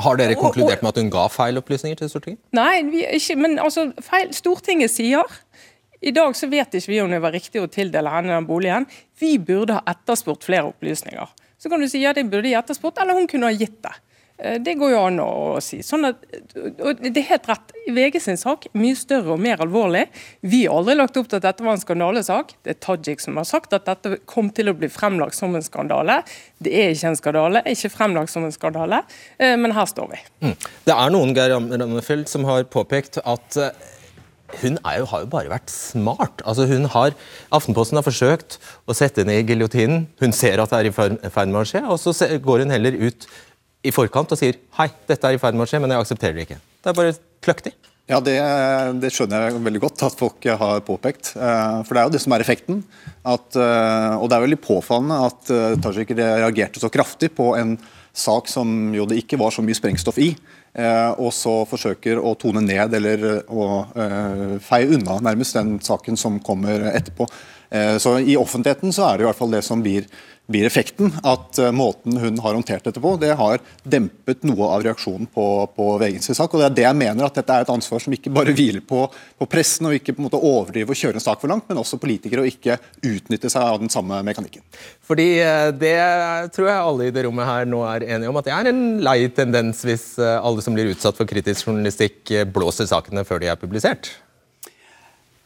Har 0.02 0.18
dere 0.18 0.38
konkludert 0.40 0.82
med 0.82 0.90
at 0.90 0.98
hun 1.04 1.12
ga 1.14 1.28
feil 1.30 1.62
opplysninger 1.62 2.00
til 2.00 2.10
Stortinget? 2.10 2.42
Nei, 2.58 2.82
vi, 2.88 3.04
ikke, 3.20 3.38
men 3.44 3.54
altså, 3.62 3.92
feil. 4.02 4.34
Stortinget 4.34 4.90
sier 4.90 5.30
i 6.02 6.10
dag 6.10 6.34
så 6.34 6.48
vet 6.50 6.74
ikke 6.74 6.90
vi 6.90 6.98
om 7.04 7.12
det 7.14 7.22
var 7.22 7.36
riktig 7.36 7.62
å 7.62 7.70
tildele 7.70 8.10
henne 8.10 8.34
den 8.34 8.50
boligen. 8.50 8.88
Vi 9.22 9.36
burde 9.38 9.78
ha 9.78 9.94
etterspurt 9.94 10.42
flere 10.42 10.72
opplysninger. 10.72 11.30
Så 11.62 11.70
kan 11.70 11.80
du 11.80 11.86
si 11.88 12.02
ja, 12.02 12.10
det 12.12 12.24
burde 12.26 12.48
de 12.48 12.56
etterspurt, 12.58 12.98
eller 12.98 13.14
hun 13.14 13.28
kunne 13.30 13.46
ha 13.46 13.54
gitt 13.54 13.78
det. 13.84 13.92
Eh, 14.42 14.56
det 14.60 14.74
går 14.74 14.90
jo 14.90 15.02
an 15.06 15.20
å 15.22 15.60
si. 15.62 15.78
Sånn 15.86 16.08
at, 16.08 16.24
og 16.56 17.02
det 17.04 17.14
er 17.20 17.28
helt 17.28 17.46
rett. 17.50 17.70
VG 17.94 18.18
sin 18.24 18.40
sak 18.40 18.66
er 18.66 18.74
mye 18.82 18.96
større 18.98 19.36
og 19.36 19.42
mer 19.42 19.62
alvorlig. 19.62 20.08
Vi 20.40 20.64
har 20.64 20.80
aldri 20.80 20.96
lagt 20.98 21.20
opp 21.20 21.30
til 21.30 21.38
at 21.38 21.46
dette 21.46 21.62
var 21.62 21.76
en 21.76 21.84
skandalesak. 21.84 22.56
Det 22.66 22.74
er 22.74 22.80
Tajik 22.82 23.22
som 23.22 23.38
har 23.38 23.46
sagt 23.46 23.76
at 23.78 23.86
dette 23.86 24.18
kom 24.26 24.50
til 24.54 24.72
å 24.72 24.76
bli 24.78 24.90
fremlagt 24.90 25.38
som 25.38 25.54
en 25.54 25.62
skandale. 25.62 26.22
Det 26.62 26.74
er 26.74 26.96
ikke 26.96 27.12
en 27.12 27.20
skandale, 27.20 27.64
ikke 27.70 27.92
fremlagt 27.94 28.34
som 28.34 28.46
en 28.48 28.54
skandale, 28.54 29.04
eh, 29.38 29.54
men 29.54 29.74
her 29.76 29.86
står 29.90 30.10
vi. 30.16 30.22
Mm. 30.48 30.56
Det 30.88 30.98
er 30.98 31.14
noen 31.14 31.34
Geir 31.38 31.58
Rammefeldt, 31.58 32.30
som 32.32 32.46
har 32.50 32.66
påpekt 32.74 33.22
at 33.22 33.60
eh, 33.62 33.90
hun 34.60 34.76
jo, 34.76 35.06
har 35.10 35.22
jo 35.24 35.30
bare 35.32 35.52
vært 35.52 35.72
smart. 35.72 36.42
Altså 36.48 36.66
hun 36.70 36.88
har, 36.92 37.16
Aftenposten 37.54 37.98
har 37.98 38.06
forsøkt 38.06 38.58
å 38.86 38.96
sette 38.96 39.22
henne 39.22 39.38
i 39.40 39.46
giljotinen. 39.48 40.06
Hun 40.22 40.36
ser 40.36 40.62
at 40.62 40.74
det 40.74 40.82
er 40.82 40.90
i 40.90 40.94
ferd 40.94 41.52
med 41.52 41.62
å 41.62 41.68
skje, 41.68 41.84
og 41.86 42.00
så 42.02 42.14
går 42.42 42.66
hun 42.66 42.74
heller 42.74 42.98
ut 43.00 43.28
i 43.82 43.94
forkant 43.94 44.30
og 44.30 44.38
sier 44.38 44.60
hei, 44.78 44.90
dette 45.08 45.26
er 45.26 45.38
i 45.38 45.40
ferd 45.42 45.56
med 45.58 45.66
å 45.66 45.70
skje, 45.70 45.80
men 45.82 45.94
jeg 45.94 46.04
aksepterer 46.04 46.36
det 46.38 46.46
ikke. 46.46 46.60
Det 46.82 46.92
er 46.92 46.98
bare 46.98 47.16
kløktig. 47.42 47.74
Ja, 48.10 48.18
det, 48.20 48.34
det, 49.00 49.12
skjønner 49.14 49.46
jeg 49.46 49.62
veldig 49.62 49.80
godt 49.84 50.02
at 50.04 50.18
folk 50.18 50.46
har 50.58 50.82
påpekt. 50.84 51.32
Eh, 51.38 51.78
for 51.86 51.94
det 51.94 52.02
er 52.02 52.08
jo 52.08 52.14
det 52.16 52.20
som 52.24 52.34
er 52.34 52.42
effekten. 52.44 52.82
At, 53.22 53.54
eh, 53.54 54.14
og 54.18 54.26
det 54.28 54.36
er 54.36 54.44
veldig 54.44 54.58
påfallende 54.62 55.20
at 55.28 55.52
eh, 55.54 55.76
Tajik 55.82 56.10
reagerte 56.18 56.82
så 56.82 56.90
kraftig 56.92 57.30
på 57.36 57.52
en 57.58 57.76
sak 58.12 58.50
som 58.50 58.92
jo 58.92 59.06
det 59.08 59.22
ikke 59.22 59.38
var 59.40 59.54
så 59.54 59.64
mye 59.64 59.78
sprengstoff 59.78 60.18
i. 60.20 60.32
Eh, 60.72 61.10
og 61.20 61.34
så 61.36 61.52
forsøker 61.68 62.16
å 62.16 62.30
tone 62.40 62.62
ned 62.64 62.94
eller 62.96 63.24
eh, 63.28 63.50
å 63.52 63.64
eh, 63.92 64.54
feie 64.64 64.88
unna 64.96 65.18
nærmest 65.20 65.58
den 65.58 65.74
saken 65.84 66.16
som 66.16 66.38
kommer 66.44 66.88
etterpå. 66.92 67.28
Så 67.72 68.10
I 68.20 68.34
offentligheten 68.36 68.92
så 68.92 69.06
er 69.06 69.16
det 69.16 69.24
i 69.24 69.26
hvert 69.30 69.38
fall 69.38 69.54
det 69.54 69.62
som 69.64 69.80
blir 69.80 70.04
blir 70.52 70.66
effekten 70.68 71.12
at 71.26 71.58
uh, 71.60 71.70
måten 71.74 72.18
hun 72.20 72.38
har 72.44 72.56
håndtert 72.56 72.84
dette 72.86 73.00
på, 73.02 73.14
det 73.20 73.32
har 73.38 73.62
dempet 73.82 74.44
noe 74.46 74.68
av 74.74 74.84
reaksjonen 74.84 75.28
på, 75.32 75.46
på 75.76 75.86
VGs 76.02 76.32
sak. 76.36 76.52
og 76.52 76.60
Det 76.60 76.68
er 76.68 76.76
det 76.76 76.86
jeg 76.86 76.98
mener 77.00 77.26
at 77.26 77.38
dette 77.40 77.56
er 77.56 77.66
et 77.66 77.72
ansvar 77.72 78.02
som 78.04 78.14
ikke 78.14 78.32
bare 78.34 78.54
hviler 78.56 78.84
på, 78.86 79.04
på 79.10 79.48
pressen, 79.50 79.88
og 79.88 79.96
ikke 79.96 80.14
på 80.16 80.22
en 80.22 80.28
måte 80.28 80.40
overdrive 80.40 80.92
og 80.92 80.98
kjøre 80.98 81.18
en 81.20 81.24
sak 81.24 81.40
for 81.42 81.52
langt, 81.52 81.68
men 81.70 81.80
også 81.80 82.00
politikere, 82.02 82.44
og 82.44 82.50
ikke 82.52 82.78
utnytte 83.08 83.50
seg 83.52 83.64
av 83.64 83.80
den 83.82 83.92
samme 83.92 84.20
mekanikken. 84.26 84.64
Fordi 85.08 85.28
uh, 85.40 85.70
Det 85.72 85.96
tror 86.54 86.68
jeg 86.68 86.88
alle 86.90 87.08
i 87.08 87.14
det 87.14 87.26
rommet 87.26 87.48
her 87.48 87.68
nå 87.68 87.84
er 87.88 88.08
enige 88.10 88.32
om, 88.32 88.40
at 88.40 88.48
det 88.48 88.56
er 88.56 88.72
en 88.72 88.84
lei 89.04 89.18
tendens 89.34 89.82
hvis 89.86 90.12
uh, 90.20 90.36
alle 90.38 90.64
som 90.64 90.76
blir 90.76 90.92
utsatt 90.92 91.18
for 91.18 91.28
kritisk 91.28 91.70
journalistikk, 91.70 92.20
blåser 92.52 92.88
sakene 92.90 93.24
før 93.26 93.42
de 93.42 93.50
er 93.52 93.58
publisert? 93.60 94.12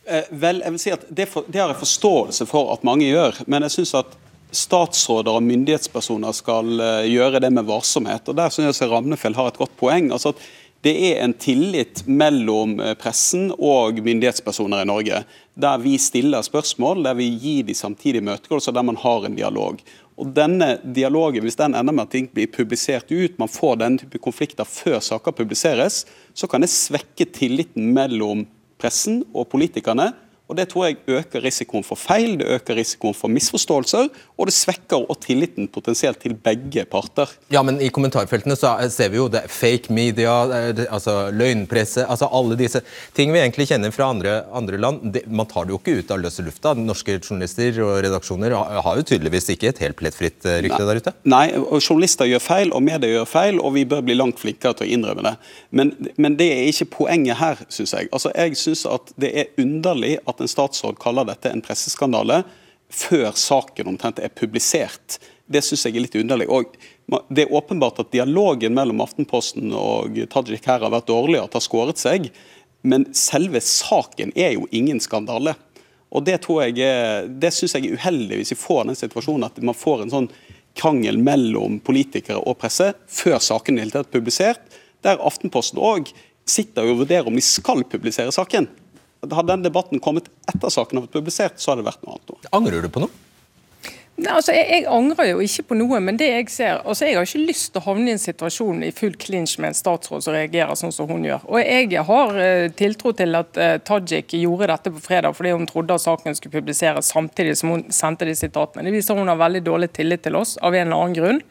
Vel, 0.07 0.61
jeg 0.62 0.70
vil 0.70 0.78
si 0.78 0.92
at 0.94 1.02
det, 1.11 1.24
for, 1.26 1.46
det 1.50 1.59
har 1.59 1.72
jeg 1.72 1.80
forståelse 1.80 2.46
for 2.46 2.70
at 2.70 2.84
mange 2.86 3.09
gjør, 3.09 3.40
men 3.50 3.66
jeg 3.66 3.74
synes 3.74 3.96
at 4.04 4.12
statsråder 4.55 5.36
og 5.38 5.44
myndighetspersoner 5.47 6.34
skal 6.36 6.80
eh, 6.80 7.09
gjøre 7.11 7.40
det 7.42 7.51
med 7.55 7.66
varsomhet. 7.68 8.28
og 8.28 8.38
Der 8.38 8.53
synes 8.53 8.80
jeg 8.80 8.90
Ramnefjell 8.90 9.36
har 9.36 9.51
et 9.51 9.59
godt 9.59 9.76
poeng. 9.78 10.12
altså 10.12 10.34
at 10.34 10.47
det 10.86 10.94
er 11.09 11.22
en 11.24 11.34
tillit 11.34 12.05
mellom 12.07 12.78
eh, 12.80 12.94
pressen 12.94 13.49
og 13.59 13.99
myndighetspersoner 13.99 14.84
i 14.84 14.88
Norge. 14.88 15.22
Der 15.55 15.78
vi 15.82 15.97
stiller 15.99 16.44
spørsmål, 16.47 17.03
der 17.05 17.16
vi 17.18 17.30
gir 17.30 17.64
de 17.66 17.74
samtidig 17.74 18.22
møtegåelser, 18.22 18.72
der 18.72 18.86
man 18.86 19.01
har 19.03 19.26
en 19.26 19.38
dialog. 19.38 19.80
Og 20.16 20.30
denne 20.32 20.78
dialogen, 20.84 21.42
Hvis 21.42 21.57
den 21.57 21.74
ender 21.74 21.92
med 21.92 22.07
at 22.07 22.11
ting 22.11 22.28
blir 22.32 22.47
publisert 22.47 23.11
ut, 23.11 23.38
man 23.38 23.49
får 23.49 23.76
denne 23.76 23.99
type 23.99 24.18
konflikter 24.18 24.64
før 24.64 25.01
saker 25.01 25.32
publiseres, 25.32 26.07
så 26.34 26.47
kan 26.47 26.61
det 26.61 26.70
svekke 26.70 27.24
tilliten 27.24 27.92
mellom 27.92 28.47
pressen 28.78 29.24
og 29.34 29.49
politikerne 29.49 30.12
og 30.47 30.57
Det 30.57 30.68
tror 30.70 30.84
jeg 30.86 30.97
øker 31.11 31.42
risikoen 31.42 31.84
for 31.84 31.99
feil, 31.99 32.38
det 32.38 32.47
øker 32.47 32.76
risikoen 32.78 33.14
for 33.14 33.28
misforståelser, 33.28 34.09
og 34.37 34.51
det 34.51 34.55
svekker 34.55 35.07
og 35.09 35.16
tilliten 35.24 35.68
potensielt 35.72 36.20
til 36.20 36.34
begge 36.37 36.84
parter. 36.91 37.30
Ja, 37.53 37.62
men 37.64 37.78
I 37.80 37.89
kommentarfeltene 37.95 38.57
så 38.59 38.74
ser 38.93 39.09
vi 39.12 39.20
jo 39.20 39.30
det 39.32 39.47
fake 39.53 39.93
media, 39.95 40.34
altså 40.91 41.30
løgnpresse 41.32 42.05
altså 42.05 42.28
Alle 42.37 42.57
disse 42.59 42.82
ting 43.16 43.32
vi 43.32 43.41
egentlig 43.41 43.68
kjenner 43.70 43.93
fra 43.95 44.11
andre, 44.12 44.34
andre 44.53 44.80
land. 44.80 45.07
Det, 45.14 45.24
man 45.32 45.49
tar 45.49 45.66
det 45.66 45.72
jo 45.72 45.80
ikke 45.80 46.03
ut 46.03 46.12
av 46.12 46.20
løse 46.20 46.45
lufta. 46.45 46.74
Norske 46.76 47.16
journalister 47.16 47.80
og 47.84 47.95
redaksjoner 48.05 48.53
har 48.57 49.01
jo 49.01 49.07
tydeligvis 49.09 49.49
ikke 49.55 49.70
et 49.70 49.80
helt 49.84 49.99
plettfritt 49.99 50.45
eh, 50.45 50.61
rykte 50.66 50.84
der 50.84 51.01
ute. 51.01 51.14
Nei, 51.24 51.47
og 51.57 51.80
journalister 51.80 52.28
gjør 52.28 52.45
feil, 52.45 52.74
og 52.76 52.84
medier 52.84 53.16
gjør 53.16 53.30
feil, 53.30 53.62
og 53.62 53.72
vi 53.78 53.87
bør 53.89 54.05
bli 54.05 54.18
langt 54.18 54.43
flinkere 54.43 54.76
til 54.76 54.89
å 54.89 54.93
innrømme 54.99 55.24
det. 55.30 55.34
Men, 55.70 55.95
men 56.20 56.37
det 56.37 56.51
er 56.53 56.68
ikke 56.68 56.91
poenget 56.99 57.41
her, 57.41 57.64
syns 57.72 57.97
jeg. 57.97 58.12
Altså, 58.12 58.34
Jeg 58.37 58.61
syns 58.61 58.84
at 58.91 59.16
det 59.16 59.32
er 59.32 59.64
underlig 59.64 60.16
at 60.28 60.45
en 60.45 60.51
statsråd 60.51 61.01
kaller 61.01 61.28
dette 61.28 61.49
en 61.49 61.64
presseskandale 61.64 62.43
før 62.93 63.32
saken 63.37 63.91
omtrent 63.93 64.20
er 64.22 64.32
publisert. 64.34 65.18
Det 65.47 65.62
syns 65.62 65.87
jeg 65.87 65.97
er 65.97 66.07
litt 66.07 66.18
underlig. 66.18 66.49
Og 66.51 66.74
Det 67.30 67.45
er 67.45 67.55
åpenbart 67.55 68.01
at 68.03 68.12
dialogen 68.12 68.74
mellom 68.74 69.01
Aftenposten 69.05 69.70
og 69.74 70.18
Tajik 70.30 70.66
her 70.66 70.82
har 70.82 70.91
vært 70.91 71.07
dårlig, 71.07 71.39
at 71.39 71.53
det 71.53 71.61
har 71.61 71.66
skåret 71.66 72.03
seg. 72.03 72.30
Men 72.82 73.07
selve 73.14 73.61
saken 73.62 74.32
er 74.34 74.57
jo 74.57 74.66
ingen 74.70 75.01
skandale. 75.01 75.55
Og 76.11 76.24
Det, 76.24 76.41
tror 76.43 76.66
jeg 76.66 77.30
det 77.39 77.53
syns 77.53 77.74
jeg 77.74 77.87
er 77.87 77.99
uheldig 77.99 78.41
hvis 78.41 78.55
vi 78.55 78.62
får 78.62 78.87
den 78.87 78.99
situasjonen 78.99 79.49
at 79.49 79.59
man 79.62 79.74
får 79.74 80.05
en 80.05 80.14
sånn 80.14 80.30
krangel 80.76 81.18
mellom 81.18 81.78
politikere 81.80 82.43
og 82.45 82.59
presse 82.61 82.93
før 83.09 83.39
saken 83.41 83.80
er 83.80 84.03
publisert, 84.05 84.61
der 85.03 85.22
Aftenposten 85.24 85.80
òg 85.80 86.11
sitter 86.47 86.87
og 86.87 87.03
vurderer 87.03 87.28
om 87.28 87.37
de 87.37 87.43
skal 87.45 87.82
publisere 87.89 88.32
saken. 88.34 88.68
Hadde 89.32 89.52
den 89.54 89.66
debatten 89.66 90.02
kommet 90.02 90.30
etter 90.50 90.72
saken 90.72 91.00
har 91.00 91.06
vært 91.06 91.16
publisert, 91.18 91.60
så 91.62 91.72
hadde 91.72 91.84
det 91.84 91.90
vært 91.92 92.04
noe 92.06 92.18
annet. 92.18 92.50
Angrer 92.56 92.84
du 92.86 92.92
på 92.92 93.02
noe? 93.04 93.22
Nei, 94.16 94.30
altså, 94.32 94.54
jeg, 94.56 94.64
jeg, 94.72 94.84
angrer 94.88 95.26
jo 95.28 95.42
ikke 95.44 95.62
på 95.68 95.76
noe, 95.76 95.98
men 96.00 96.16
det 96.16 96.30
jeg 96.30 96.46
ser 96.48 96.78
altså, 96.88 97.04
Jeg 97.04 97.18
har 97.18 97.26
ikke 97.28 97.48
lyst 97.50 97.68
til 97.74 97.82
å 97.82 97.84
havne 97.84 98.08
i 98.08 98.14
en 98.14 98.22
situasjon 98.22 98.78
i 98.86 98.92
full 98.96 99.12
klinsj 99.20 99.58
med 99.60 99.74
en 99.74 99.76
statsråd 99.76 100.24
som 100.24 100.32
reagerer 100.32 100.78
sånn 100.80 100.94
som 100.94 101.10
hun 101.10 101.26
gjør. 101.28 101.44
Og 101.50 101.60
Jeg 101.60 102.04
har 102.08 102.32
uh, 102.40 102.68
tiltro 102.78 103.12
til 103.18 103.36
at 103.36 103.60
uh, 103.60 103.74
Tajik 103.84 104.32
gjorde 104.40 104.70
dette 104.72 104.94
på 104.94 105.02
fredag 105.04 105.36
fordi 105.36 105.52
hun 105.52 105.68
trodde 105.68 105.98
at 105.98 106.04
saken 106.06 106.38
skulle 106.38 106.56
publiseres 106.56 107.12
samtidig 107.12 107.58
som 107.60 107.74
hun 107.74 107.84
sendte 107.92 108.28
de 108.28 108.32
sitatene. 108.40 108.86
Det 108.88 108.96
viser 108.96 109.20
hun 109.20 109.28
har 109.28 109.42
veldig 109.42 109.62
dårlig 109.68 109.90
tillit 109.98 110.24
til 110.24 110.40
oss 110.40 110.56
av 110.64 110.72
en 110.72 110.86
eller 110.86 110.96
annen 110.96 111.18
grunn. 111.20 111.42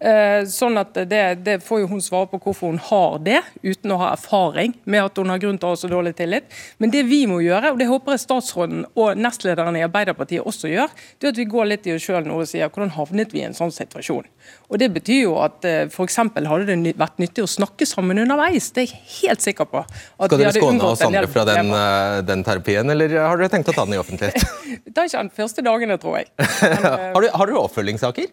Eh, 0.00 0.46
sånn 0.48 0.80
at 0.80 0.96
det, 1.10 1.22
det 1.44 1.58
får 1.60 1.82
jo 1.82 1.88
hun 1.90 2.00
svare 2.00 2.30
på 2.30 2.38
hvorfor 2.40 2.70
hun 2.72 2.78
har 2.80 3.18
det, 3.20 3.40
uten 3.60 3.92
å 3.92 3.98
ha 4.00 4.14
erfaring 4.14 4.72
med 4.88 5.04
at 5.04 5.18
hun 5.20 5.28
har 5.28 5.40
grunn 5.42 5.58
til 5.60 5.68
å 5.68 5.74
ha 5.74 5.76
så 5.76 5.90
dårlig 5.92 6.14
tillit. 6.16 6.46
Men 6.80 6.92
det 6.94 7.02
vi 7.04 7.18
må 7.28 7.42
gjøre, 7.44 7.74
og 7.74 7.80
det 7.80 7.90
håper 7.90 8.16
jeg 8.16 8.22
statsråden 8.24 8.86
og 8.94 9.20
nestlederen 9.20 9.76
i 9.76 9.84
Arbeiderpartiet 9.84 10.46
også 10.48 10.72
gjør, 10.72 10.94
det 11.20 11.28
er 11.28 11.34
at 11.34 11.42
vi 11.42 11.48
går 11.52 11.68
litt 11.68 11.90
i 11.90 11.92
oss 11.92 12.08
sjøl 12.08 12.24
nå 12.24 12.38
og 12.40 12.48
sier 12.48 12.72
hvordan 12.72 12.94
havnet 12.96 13.36
vi 13.36 13.42
i 13.42 13.46
en 13.50 13.56
sånn 13.56 13.74
situasjon. 13.76 14.24
Og 14.70 14.80
Det 14.80 14.88
betyr 14.94 15.20
jo 15.26 15.36
at 15.44 15.68
eh, 15.68 15.84
f.eks. 15.90 16.16
hadde 16.16 16.64
det 16.70 16.96
vært 16.96 17.20
nyttig 17.20 17.44
å 17.44 17.50
snakke 17.50 17.84
sammen 17.84 18.24
underveis. 18.24 18.72
Det 18.72 18.86
er 18.86 18.94
jeg 18.94 19.04
helt 19.20 19.44
sikker 19.44 19.68
på. 19.68 19.84
Skal 20.16 20.40
dere 20.40 20.56
skåne 20.56 20.92
oss 20.94 21.04
andre 21.04 21.26
fra 21.28 21.44
den, 21.44 21.74
eh, 21.76 22.20
den, 22.24 22.46
terapien, 22.46 22.88
eller 22.96 23.18
har 23.20 23.36
dere 23.36 23.52
tenkt 23.52 23.68
å 23.68 23.76
ta 23.76 23.84
den 23.84 23.98
i 23.98 24.00
offentlighet? 24.00 24.40
det 24.86 24.96
tar 24.96 25.10
ikke 25.10 25.26
den 25.26 25.34
første 25.42 25.66
dagene, 25.66 26.00
tror 26.00 26.22
jeg. 26.22 26.32
Men, 26.40 26.86
har, 26.88 27.20
du, 27.20 27.34
har 27.34 27.52
dere 27.52 27.66
oppfølgingssaker? 27.68 28.32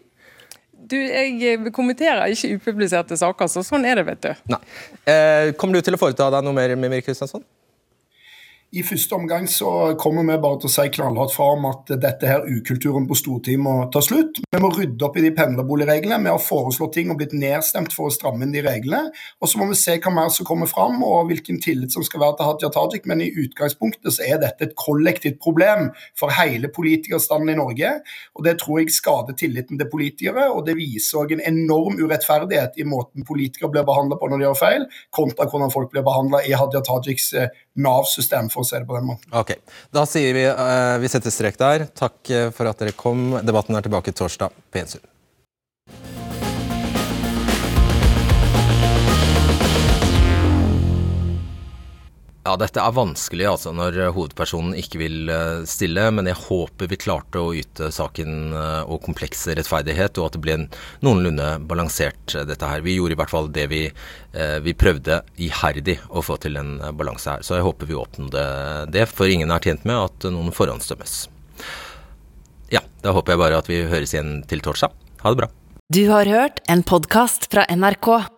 Du, 0.88 0.96
Jeg 0.96 1.72
kommenterer 1.76 2.32
ikke 2.32 2.56
upubliserte 2.58 3.16
saker, 3.20 3.50
så 3.52 3.64
sånn 3.66 3.84
er 3.88 4.00
det, 4.00 4.06
vet 4.08 4.22
du. 4.24 4.30
Nei. 4.54 4.60
Eh, 5.04 5.52
kommer 5.60 5.78
du 5.78 5.84
til 5.84 5.96
å 5.96 6.00
foreta 6.00 6.30
deg 6.32 6.46
noe 6.46 6.56
mer, 6.56 6.74
Mimir 6.80 7.04
Kristiansson? 7.04 7.44
I 8.68 8.82
første 8.84 9.16
omgang 9.16 9.46
så 9.48 9.94
kommer 9.96 10.26
vi 10.28 10.34
bare 10.44 10.58
til 10.60 10.68
å 10.68 10.72
si 10.74 10.90
knallhardt 10.92 11.32
fra 11.32 11.46
om 11.54 11.62
at 11.70 11.88
dette 12.02 12.28
her 12.28 12.42
ukulturen 12.44 13.06
på 13.08 13.16
Stortinget 13.16 13.62
må 13.64 13.76
ta 13.88 14.02
slutt. 14.04 14.42
Vi 14.44 14.58
må 14.60 14.68
rydde 14.74 15.06
opp 15.06 15.14
i 15.16 15.22
de 15.24 15.30
pendlerboligreglene. 15.32 16.18
Vi 16.26 16.34
har 16.34 16.42
foreslått 16.44 16.92
ting 16.98 17.08
og 17.08 17.16
blitt 17.16 17.32
nedstemt 17.32 17.96
for 17.96 18.10
å 18.10 18.12
stramme 18.12 18.44
inn 18.44 18.52
de 18.52 18.60
reglene. 18.66 19.08
Og 19.40 19.48
så 19.48 19.56
må 19.56 19.70
vi 19.70 19.78
se 19.80 19.94
hva 19.96 20.12
mer 20.12 20.28
som 20.34 20.44
kommer 20.44 20.68
fram 20.68 21.00
og 21.00 21.30
hvilken 21.30 21.62
tillit 21.64 21.96
som 21.96 22.04
skal 22.04 22.20
være 22.20 22.36
til 22.36 22.48
Hadia 22.50 22.70
Tajik. 22.74 23.06
Men 23.08 23.22
i 23.24 23.30
utgangspunktet 23.40 24.18
så 24.18 24.26
er 24.26 24.42
dette 24.42 24.68
et 24.68 24.76
kollektivt 24.76 25.40
problem 25.40 25.88
for 26.20 26.36
hele 26.36 26.68
politikerstanden 26.68 27.54
i 27.54 27.56
Norge. 27.56 27.94
Og 28.36 28.44
det 28.44 28.58
tror 28.60 28.82
jeg 28.82 28.92
skader 28.92 29.38
tilliten 29.40 29.80
til 29.80 29.88
politikere, 29.88 30.50
og 30.52 30.66
det 30.68 30.76
viser 30.76 31.22
òg 31.22 31.32
en 31.38 31.44
enorm 31.54 31.96
urettferdighet 32.02 32.76
i 32.76 32.84
måten 32.84 33.24
politikere 33.24 33.72
blir 33.72 33.88
behandla 33.88 34.20
på 34.20 34.28
når 34.28 34.44
de 34.44 34.48
gjør 34.50 34.60
feil, 34.60 34.86
kontra 35.08 35.48
hvordan 35.48 35.72
folk 35.72 35.88
blir 35.96 36.04
behandla 36.04 36.44
i 36.44 36.52
Hadia 36.52 36.84
Tajiks 36.84 37.32
eh, 37.32 37.48
Nav-system 37.78 38.50
for 38.52 38.64
å 38.64 38.68
se 38.68 38.80
det 38.80 38.88
på 38.88 38.96
den 38.98 39.06
måten. 39.10 39.30
Ok, 39.38 39.54
Da 39.94 40.04
sier 40.08 40.34
vi 40.36 40.46
uh, 40.48 40.96
vi 41.02 41.10
setter 41.10 41.34
strek 41.34 41.58
der. 41.60 41.86
Takk 41.98 42.32
eh, 42.34 42.48
for 42.54 42.70
at 42.70 42.80
dere 42.82 42.96
kom. 42.96 43.30
Debatten 43.44 43.78
er 43.78 43.86
tilbake 43.86 44.14
torsdag 44.16 44.54
på 44.70 44.80
gjensyn. 44.80 45.04
Ja, 52.48 52.54
dette 52.56 52.80
er 52.80 52.94
vanskelig 52.96 53.44
altså 53.44 53.74
når 53.76 53.98
eh, 54.00 54.12
hovedpersonen 54.16 54.72
ikke 54.80 55.02
vil 55.02 55.32
stille, 55.68 56.06
men 56.16 56.30
jeg 56.30 56.40
håper 56.46 56.88
vi 56.88 56.96
klarte 56.96 57.42
å 57.42 57.50
yte 57.52 57.90
saken 57.92 58.54
og 58.88 59.02
kompleks 59.04 59.44
rettferdighet, 59.52 60.16
og 60.16 60.30
at 60.30 60.38
det 60.38 60.40
ble 60.46 60.54
en 60.56 60.64
noenlunde 61.04 61.50
balansert 61.68 62.38
dette 62.48 62.70
her. 62.70 62.84
Vi 62.86 62.96
gjorde 62.96 63.18
i 63.18 63.20
hvert 63.20 63.34
fall 63.34 63.52
det 63.52 63.66
vi 63.68 63.82
Eh, 64.38 64.58
vi 64.60 64.74
prøvde 64.76 65.22
iherdig 65.40 65.96
å 66.12 66.20
få 66.22 66.36
til 66.42 66.58
en 66.60 66.76
eh, 66.82 66.92
balanse 66.92 67.32
her. 67.32 67.44
Så 67.46 67.56
jeg 67.56 67.66
håper 67.66 67.88
vi 67.88 67.96
oppnådde 67.96 68.44
det, 68.92 69.06
for 69.10 69.30
ingen 69.30 69.50
er 69.50 69.64
tjent 69.64 69.86
med 69.88 69.96
at 69.96 70.28
noen 70.30 70.52
forhåndsdømmes. 70.54 71.18
Ja, 72.74 72.84
da 73.02 73.16
håper 73.16 73.34
jeg 73.34 73.42
bare 73.42 73.62
at 73.62 73.70
vi 73.70 73.82
høres 73.88 74.12
igjen 74.14 74.42
til 74.48 74.62
torsdag. 74.64 74.92
Ha 75.24 75.32
det 75.32 75.42
bra. 75.42 75.52
Du 75.88 76.04
har 76.12 76.28
hørt 76.28 76.60
en 76.68 76.84
podkast 76.84 77.48
fra 77.50 77.64
NRK. 77.72 78.37